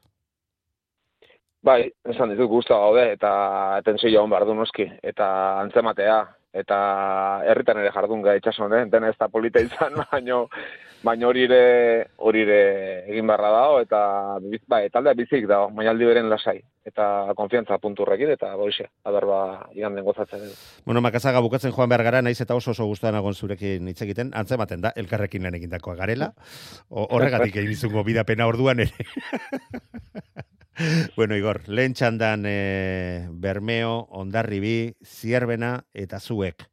Bai, 1.65 1.81
esan 2.13 2.35
ditut 2.35 2.51
guztua 2.51 2.77
gaude, 2.83 3.07
eta 3.15 3.31
tensio 3.87 4.11
joan 4.13 4.29
behar 4.29 4.45
du 4.45 4.55
noski, 4.59 4.85
eta 5.01 5.27
antzematea, 5.63 6.19
eta 6.55 6.79
herritan 7.51 7.81
ere 7.83 7.91
jardun 7.93 8.23
ga 8.23 8.37
itxason, 8.39 8.73
eh? 8.79 8.85
dena 8.91 9.11
ez 9.11 9.19
da 9.19 9.29
polita 9.29 9.61
izan, 9.63 9.99
baino, 10.13 10.45
baino 11.05 11.29
hori 11.33 11.45
ere, 11.49 11.65
hori 12.23 12.45
ere 12.45 12.61
egin 13.11 13.27
beharra 13.27 13.51
dago, 13.57 13.81
eta 13.83 14.01
bai, 14.71 14.85
taldea 14.95 15.17
bizik 15.19 15.49
dago, 15.51 15.73
mainaldi 15.75 16.07
beren 16.07 16.31
lasai, 16.31 16.61
eta 16.87 17.35
konfiantza 17.37 17.81
punturrekin, 17.83 18.31
eta 18.37 18.55
boixe, 18.61 18.87
adar 19.11 19.27
ba, 19.27 19.41
igan 19.75 19.99
den 19.99 20.07
gozatzen. 20.07 20.47
Bueno, 20.87 21.03
makazaga 21.05 21.43
bukatzen 21.45 21.75
joan 21.75 21.91
behar 21.91 22.07
gara, 22.07 22.23
naiz 22.23 22.39
eta 22.41 22.55
oso 22.55 22.71
oso 22.71 22.87
guztuan 22.87 23.19
agon 23.19 23.35
zurekin 23.35 23.91
hitz 23.91 24.01
egiten, 24.07 24.31
antzematen 24.33 24.87
da, 24.87 24.95
elkarrekin 24.95 25.43
lan 25.43 25.59
egindakoa 25.59 25.99
garela, 25.99 26.33
horregatik 26.89 27.63
egin 27.65 28.03
bidapena 28.05 28.47
orduan 28.47 28.87
ere. 28.87 29.09
bueno, 31.17 31.37
Igor, 31.37 31.63
lehen 31.69 31.95
txandan 31.95 32.45
e, 32.47 33.29
Bermeo, 33.31 34.09
Ondarribi, 34.11 34.95
Zierbena 35.05 35.79
eta 35.95 36.21
Zuek. 36.21 36.67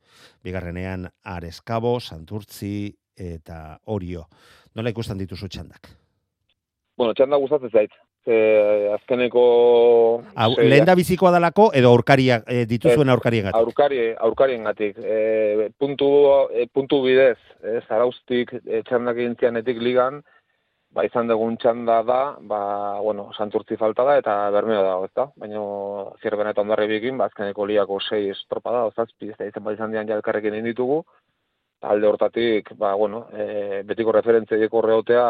Bigarrenean 0.43 1.07
Areskabo, 1.23 1.99
Santurtzi 1.99 2.91
eta 3.15 3.79
Orio. 3.85 4.25
Nola 4.75 4.93
ikusten 4.93 5.19
dituzu 5.21 5.49
txandak? 5.51 5.91
Bueno, 6.97 7.13
txanda 7.13 7.37
gustatzen 7.41 7.71
zait. 7.73 7.93
E, 8.21 8.35
azkeneko... 8.93 9.43
Au, 10.37 10.49
lehen 10.61 10.85
da 10.85 10.93
bizikoa 10.97 11.31
dalako 11.33 11.71
edo 11.77 11.89
aurkaria, 11.89 12.41
e, 12.45 12.65
dituzuen 12.69 13.09
aurkarien 13.09 13.47
gatik? 13.47 13.57
Aurkari, 13.61 14.01
aurkarien 14.27 14.67
gatik. 14.69 14.99
E, 15.01 15.69
puntu, 15.81 16.11
e, 16.53 16.67
puntu 16.73 17.01
bidez, 17.05 17.39
e, 17.63 17.79
zaraustik 17.87 18.53
e, 18.61 18.83
txandak 18.85 19.17
ligan, 19.81 20.21
ba, 20.95 21.05
izan 21.07 21.29
dugun 21.31 21.57
txanda 21.61 22.01
da, 22.07 22.19
ba, 22.51 22.61
bueno, 22.99 23.29
santurtzi 23.37 23.77
falta 23.79 24.05
da, 24.07 24.17
eta 24.19 24.35
bermeo 24.55 24.83
dago, 24.83 25.07
ez 25.07 25.15
da? 25.15 25.27
Baina, 25.39 25.63
zirben 26.23 26.51
eta 26.51 26.63
ondarri 26.65 26.87
bikin, 26.91 27.17
ba, 27.17 27.29
azkeneko 27.31 27.67
liako 27.69 27.99
sei 28.03 28.29
estropa 28.35 28.73
da, 28.75 28.85
ozazpi, 28.91 29.31
ez 29.31 29.37
da, 29.39 29.47
izan 29.47 29.67
bat 29.67 29.79
izan 29.79 29.95
dian 29.95 30.09
jalkarrekin 30.11 30.57
inditugu, 30.59 31.01
alde 31.81 32.07
hortatik, 32.07 32.73
ba, 32.77 32.93
bueno, 32.95 33.25
e, 33.33 33.81
betiko 33.87 34.13
referentzia 34.13 34.59
dieko 34.61 34.81
horreotea, 34.81 35.23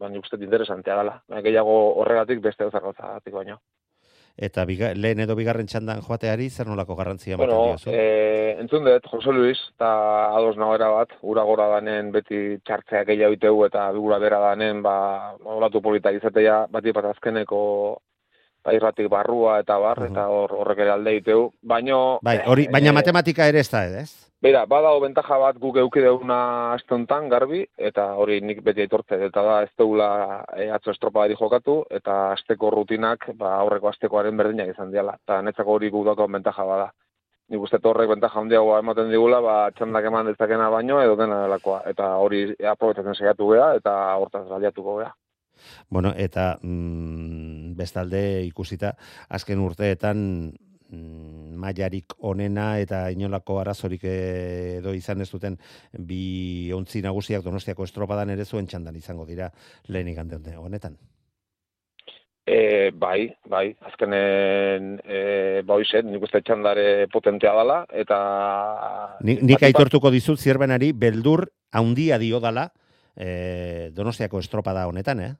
baina 0.00 0.18
uste 0.18 0.40
interesantea 0.40 0.96
dela. 0.98 1.18
Baina 1.28 1.44
gehiago 1.46 1.76
horregatik 2.02 2.42
beste 2.42 2.66
duzarrozatik 2.66 3.34
baina. 3.34 3.58
Eta 4.38 4.62
biga, 4.68 4.92
lehen 4.94 5.18
edo 5.24 5.34
bigarren 5.34 5.66
txandan 5.66 5.98
joateari, 6.06 6.46
zer 6.48 6.68
nolako 6.70 6.94
garrantzia 6.94 7.36
bueno, 7.36 7.56
diozu? 7.72 7.90
E, 7.90 8.54
entzun 8.62 8.84
dut, 8.86 9.08
Jose 9.10 9.32
Luis, 9.34 9.58
eta 9.74 9.88
ados 10.38 10.54
nagoera 10.60 10.92
bat, 10.94 11.16
ura 11.26 11.42
gora 11.48 11.66
danen 11.72 12.12
beti 12.14 12.60
txartzea 12.62 13.02
gehiago 13.08 13.34
itegu 13.34 13.64
eta 13.66 13.88
bigura 13.96 14.20
bera 14.22 14.38
danen, 14.44 14.84
ba, 14.84 14.94
olatu 15.42 15.82
politak 15.82 16.20
izatea, 16.20 16.60
bat 16.70 16.86
bat 17.00 17.10
azkeneko 17.10 17.60
irratik 18.76 19.08
barrua 19.12 19.58
eta 19.62 19.78
bar, 19.78 20.02
eta 20.06 20.28
hor, 20.32 20.54
horrek 20.62 20.84
ere 20.84 20.94
alde 20.94 21.18
diteu, 21.20 21.50
baino... 21.62 22.18
Bai, 22.22 22.40
hori, 22.46 22.68
baina 22.72 22.90
eh, 22.92 22.96
matematika 23.00 23.46
ere 23.50 23.60
ez 23.64 23.70
da, 23.70 23.84
ez? 23.84 24.28
Beira, 24.38 24.60
badago 24.70 25.00
bentaja 25.02 25.36
bat 25.42 25.56
guk 25.58 25.80
euki 25.82 26.02
deuna 26.04 26.38
aste 26.76 26.94
honetan 26.94 27.26
garbi, 27.32 27.64
eta 27.90 28.04
hori 28.22 28.36
nik 28.40 28.60
beti 28.62 28.84
aitortze, 28.84 29.18
eta 29.26 29.42
da 29.42 29.56
ez 29.64 29.72
deula 29.82 30.10
e, 30.54 30.68
atzo 30.76 30.92
estropadari 30.94 31.34
jokatu, 31.40 31.80
eta 31.98 32.20
asteko 32.36 32.70
rutinak, 32.76 33.26
ba, 33.40 33.56
aurreko 33.64 33.90
astekoaren 33.90 34.38
berdinak 34.38 34.70
izan 34.70 34.94
diala, 34.94 35.16
eta 35.24 35.40
netzako 35.42 35.74
hori 35.74 35.90
guk 35.90 36.06
daukagun 36.06 36.38
bentaja 36.38 36.68
bada. 36.70 36.88
Nik 37.50 37.64
uste 37.66 37.82
horrek 37.82 38.12
bentaja 38.12 38.38
handiagoa 38.38 38.78
ematen 38.84 39.10
digula, 39.10 39.40
ba, 39.42 39.56
txandak 39.74 40.06
eman 40.12 40.30
dezakena 40.30 40.70
baino, 40.70 41.02
edo 41.02 41.18
dena 41.18 41.42
delakoa, 41.48 41.82
eta 41.90 42.14
hori 42.22 42.44
aprobetzatzen 42.62 43.18
saiatu 43.18 43.50
gea, 43.56 43.72
eta 43.82 43.96
hortaz 44.22 44.46
baliatuko 44.46 45.00
gea. 45.00 45.10
Bueno, 45.90 46.12
eta 46.16 46.58
mm, 46.62 47.57
bestalde 47.78 48.22
ikusita, 48.48 48.94
azken 49.28 49.62
urteetan 49.64 50.18
mm, 50.90 51.58
mailarik 51.58 52.16
onena 52.30 52.70
eta 52.82 53.04
inolako 53.14 53.60
arazorik 53.62 54.04
edo 54.10 54.94
izan 54.96 55.22
ez 55.24 55.30
duten 55.30 55.58
bi 55.92 56.72
ontzi 56.74 57.02
nagusiak 57.04 57.44
Donostiako 57.46 57.86
estropadan 57.88 58.34
ere 58.34 58.44
zuen 58.44 58.66
txandan 58.66 58.96
izango 58.96 59.26
dira 59.28 59.52
lehenik 59.88 60.18
hande 60.18 60.56
honetan. 60.56 60.98
E, 62.48 62.90
bai, 62.96 63.28
bai, 63.44 63.66
azkenen 63.84 64.94
e, 65.04 65.18
bai 65.68 65.82
zen, 65.84 66.06
nik 66.08 66.22
uste 66.24 66.40
txandare 66.40 67.04
potentea 67.12 67.52
dela, 67.58 67.82
eta... 67.92 68.18
Nik, 69.20 69.42
nik 69.44 69.64
aitortuko 69.68 70.08
dizut 70.14 70.40
zierbenari, 70.40 70.94
beldur 70.96 71.44
haundia 71.76 72.16
dio 72.22 72.40
dala 72.40 72.70
e, 73.12 73.90
Donostiako 73.92 74.40
estropada 74.40 74.86
honetan, 74.88 75.20
eh? 75.26 75.34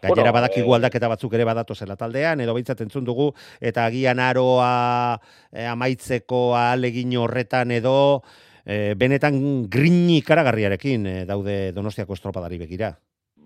Gainera 0.00 0.30
Bueno, 0.30 0.32
badakigu 0.38 0.72
eh, 0.72 0.76
aldaketa 0.78 1.08
batzuk 1.12 1.34
ere 1.36 1.44
badatozela 1.44 1.96
taldean, 1.96 2.40
edo 2.40 2.54
behintzat 2.56 2.80
entzun 2.86 3.04
dugu, 3.04 3.30
eta 3.60 3.84
agian 3.86 4.18
aroa 4.18 5.18
e, 5.52 5.66
amaitzeko 5.66 6.54
alegin 6.56 7.16
horretan 7.20 7.70
edo 7.76 8.22
e, 8.64 8.94
benetan 8.96 9.68
grini 9.68 10.22
karagarriarekin 10.22 11.06
e, 11.06 11.14
daude 11.28 11.60
Donostiako 11.76 12.16
estropadari 12.16 12.58
begira. 12.58 12.94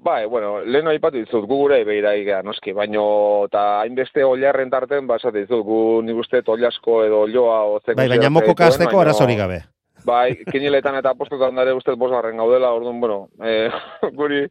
Bai, 0.04 0.26
bueno, 0.28 0.58
lehen 0.60 0.88
aipatu 0.90 1.16
dizut, 1.16 1.46
gu 1.48 1.56
gure 1.62 1.78
beira 1.88 2.10
igea, 2.20 2.42
noski, 2.44 2.74
baino, 2.76 3.04
eta 3.48 3.80
hainbeste 3.80 4.24
oliarren 4.24 4.68
tarten, 4.70 5.06
ba, 5.08 5.16
dizut, 5.32 5.62
gu 5.64 5.78
nik 6.04 6.18
uste 6.20 6.42
oliasko 6.44 6.98
edo 7.06 7.22
olioa 7.24 7.62
ozeko 7.78 7.96
Bai, 7.96 8.10
baina 8.12 8.28
mokoka 8.28 8.68
hasteko 8.68 9.00
arazorik 9.00 9.40
gabe. 9.40 9.62
Bai, 10.04 10.36
kiniletan 10.52 10.98
eta 11.00 11.14
postotan 11.16 11.56
dare 11.56 11.72
ustez 11.72 11.96
bosgarren 11.96 12.36
gaudela, 12.36 12.74
orduan, 12.76 13.00
bueno, 13.00 13.18
e, 13.40 13.70
guri 14.20 14.44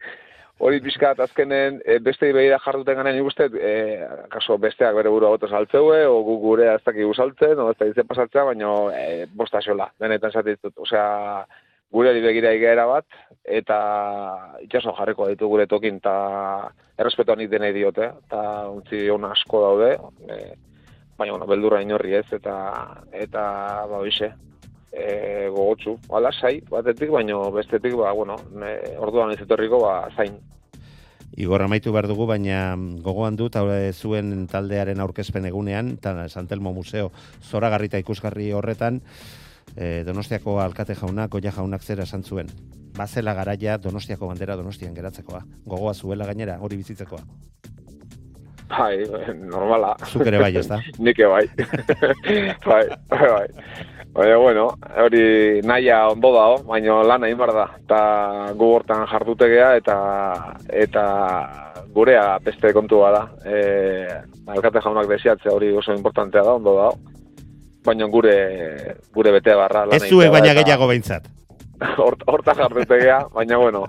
hori 0.60 0.80
pixkat 0.84 1.20
azkenen 1.24 1.80
e, 1.86 1.98
beste 2.04 2.30
begira 2.36 2.60
jarduten 2.62 2.98
gana 3.00 3.12
nik 3.12 3.26
uste, 3.26 3.50
e, 3.58 3.74
kaso 4.32 4.58
besteak 4.62 4.96
bere 4.96 5.12
burua 5.12 5.34
goto 5.34 5.50
saltzeue, 5.50 6.04
o 6.08 6.22
gu 6.24 6.38
gure 6.44 6.70
ez 6.76 6.82
dakigu 6.86 7.14
saltzen, 7.14 7.60
o 7.60 7.72
ez 7.72 7.78
da 7.80 7.90
izen 7.90 8.08
pasatzea, 8.08 8.46
baina 8.52 8.72
e, 8.94 9.26
bosta 9.34 9.62
xola, 9.66 9.90
benetan 10.00 10.34
esate 10.34 10.56
dizut, 10.56 10.76
osea, 10.86 11.08
gure 11.94 12.14
begira 12.22 12.54
igera 12.54 12.86
bat, 12.90 13.06
eta 13.46 13.80
itxaso 14.64 14.96
jarriko 14.98 15.28
ditu 15.30 15.50
gure 15.50 15.68
tokin, 15.70 16.00
eta 16.02 16.16
errespetuan 16.98 17.42
nik 17.42 17.52
denei 17.52 17.74
diote, 17.74 18.12
eta 18.26 18.70
untzi 18.70 19.08
hona 19.14 19.34
asko 19.36 19.62
daude, 19.68 19.92
e, 20.30 20.40
baina, 21.18 21.36
bueno, 21.36 21.50
beldurra 21.50 21.82
inorri 21.82 22.18
ez, 22.22 22.28
eta, 22.34 22.56
eta, 23.12 23.44
ba, 23.90 24.02
hoxe, 24.02 24.34
e, 24.94 25.50
gogotsu, 25.50 25.98
ala, 26.14 26.32
sai, 26.32 26.60
batetik, 26.70 27.10
baino 27.12 27.52
bestetik, 27.52 27.96
ba, 27.98 28.14
bueno, 28.14 28.38
e, 28.62 28.96
orduan 29.02 29.34
ez 29.34 29.42
etorriko, 29.42 29.82
ba, 29.82 30.08
zain. 30.16 30.38
Igor 31.34 31.64
amaitu 31.66 31.92
behar 31.92 32.06
dugu, 32.08 32.28
baina 32.30 32.76
gogoan 33.02 33.36
dut, 33.36 33.56
hau 33.58 33.66
zuen 33.92 34.46
taldearen 34.48 35.02
aurkezpen 35.02 35.48
egunean, 35.50 35.96
eta 35.98 36.28
Santelmo 36.30 36.74
Museo 36.74 37.10
zoragarrita 37.42 37.98
ikusgarri 37.98 38.52
horretan, 38.54 39.02
e, 39.76 40.04
Donostiako 40.06 40.60
alkate 40.62 40.94
jaunak, 40.96 41.32
goia 41.34 41.52
jaunak 41.52 41.82
zera 41.82 42.06
esan 42.06 42.24
zuen. 42.24 42.54
Bazela 42.94 43.34
garaia 43.34 43.80
Donostiako 43.82 44.30
bandera 44.30 44.56
Donostian 44.56 44.94
geratzekoa. 44.94 45.42
Gogoa 45.66 45.96
zuela 45.96 46.30
gainera, 46.30 46.60
hori 46.62 46.78
bizitzekoa. 46.78 47.24
Bai, 48.70 49.04
normala. 49.38 49.96
Zuk 50.10 50.26
ere 50.28 50.40
bai, 50.42 50.54
ezta? 50.58 50.80
Nike 51.06 51.26
bai. 51.34 51.48
bai, 52.66 52.86
bai, 53.10 53.28
bai. 53.34 53.48
Baina, 54.14 54.38
bueno, 54.38 54.68
hori 55.02 55.62
naia 55.66 56.04
ondo 56.12 56.30
dao, 56.36 56.58
baina 56.68 57.00
lan 57.02 57.24
egin 57.26 57.40
da. 57.50 57.66
Eta 57.82 58.02
gu 58.54 58.68
hortan 58.76 59.08
jardutegea 59.10 59.76
eta 59.80 59.96
eta 60.70 61.06
gurea 61.96 62.38
beste 62.46 62.74
kontua 62.74 63.10
da. 63.12 63.24
E, 63.46 63.58
alkate 64.54 64.84
jaunak 64.86 65.10
desiatze 65.10 65.50
hori 65.50 65.72
oso 65.74 65.94
importantea 65.94 66.44
da, 66.44 66.54
ondo 66.54 66.76
dao. 66.78 66.94
Baina 67.84 68.06
gure 68.06 68.38
gure 69.14 69.32
bete 69.32 69.56
barra 69.56 69.88
lan 69.88 69.98
Ez 69.98 70.10
zuek 70.10 70.32
baina 70.32 70.54
gehiago 70.62 70.88
behintzat. 70.88 71.26
Hort, 72.04 72.22
horta 72.28 72.54
jardutegea, 72.54 73.24
baina 73.34 73.58
bueno, 73.58 73.88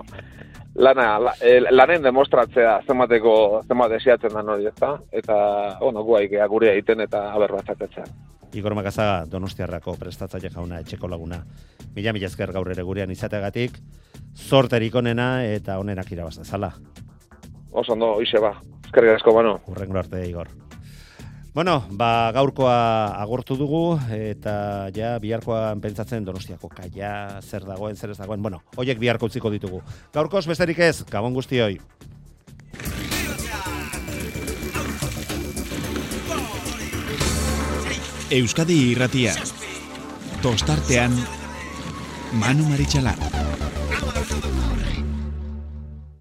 lana, 0.75 1.19
la, 1.19 1.33
e, 1.41 1.59
lanen 1.71 2.03
demostratzea 2.03 2.79
zenbateko, 2.87 3.35
zenbat 3.67 3.91
desiatzen 3.95 4.33
da 4.33 4.43
hori, 4.43 4.67
ezta? 4.67 4.95
Eta, 5.11 5.37
bueno, 5.79 6.03
gu 6.03 6.17
aikea 6.19 6.47
gure 6.51 6.71
egiten 6.73 7.01
eta 7.07 7.31
aber 7.33 7.55
batzatetzen. 7.55 8.11
Igor 8.55 8.75
Makazaga 8.75 9.25
Donostiarrako 9.27 9.97
prestatzaile 9.99 10.49
jauna 10.49 10.79
etxeko 10.79 11.09
laguna. 11.11 11.41
Mila 11.95 12.13
mila 12.13 12.27
esker 12.27 12.53
gaur 12.55 12.71
ere 12.71 12.83
gurean 12.83 13.11
izateagatik, 13.11 13.79
zorterik 14.35 14.95
onena 14.95 15.43
eta 15.45 15.79
onenak 15.79 16.11
irabaz 16.11 16.37
dezala. 16.39 16.71
Oso 17.71 17.93
ondo, 17.93 18.13
hoize 18.19 18.39
ba. 18.39 18.55
Eskerrik 18.85 19.17
asko, 19.17 19.33
bano. 19.35 19.59
Urrengo 19.67 19.99
arte, 19.99 20.23
Igor. 20.27 20.47
Bueno, 21.55 21.85
ba, 21.87 22.33
gaurkoa 22.35 23.15
agortu 23.15 23.55
dugu, 23.55 23.95
eta 24.11 24.89
ja, 24.91 25.13
biharkoan 25.23 25.79
pentsatzen 25.79 26.25
donostiako 26.27 26.67
kaia, 26.67 27.39
zer 27.39 27.63
dagoen, 27.63 27.95
zer 27.95 28.11
ez 28.11 28.17
dagoen, 28.19 28.41
bueno, 28.43 28.59
hoiek 28.75 28.99
biharko 28.99 29.29
utziko 29.31 29.47
ditugu. 29.53 29.79
Gaurkoz 30.11 30.43
besterik 30.51 30.83
ez, 30.83 31.05
gabon 31.07 31.31
guztioi. 31.31 31.79
Euskadi 38.35 38.81
irratia. 38.91 39.37
Tostartean 40.43 41.15
Manu 42.35 42.67
Maritxalar. 42.67 43.15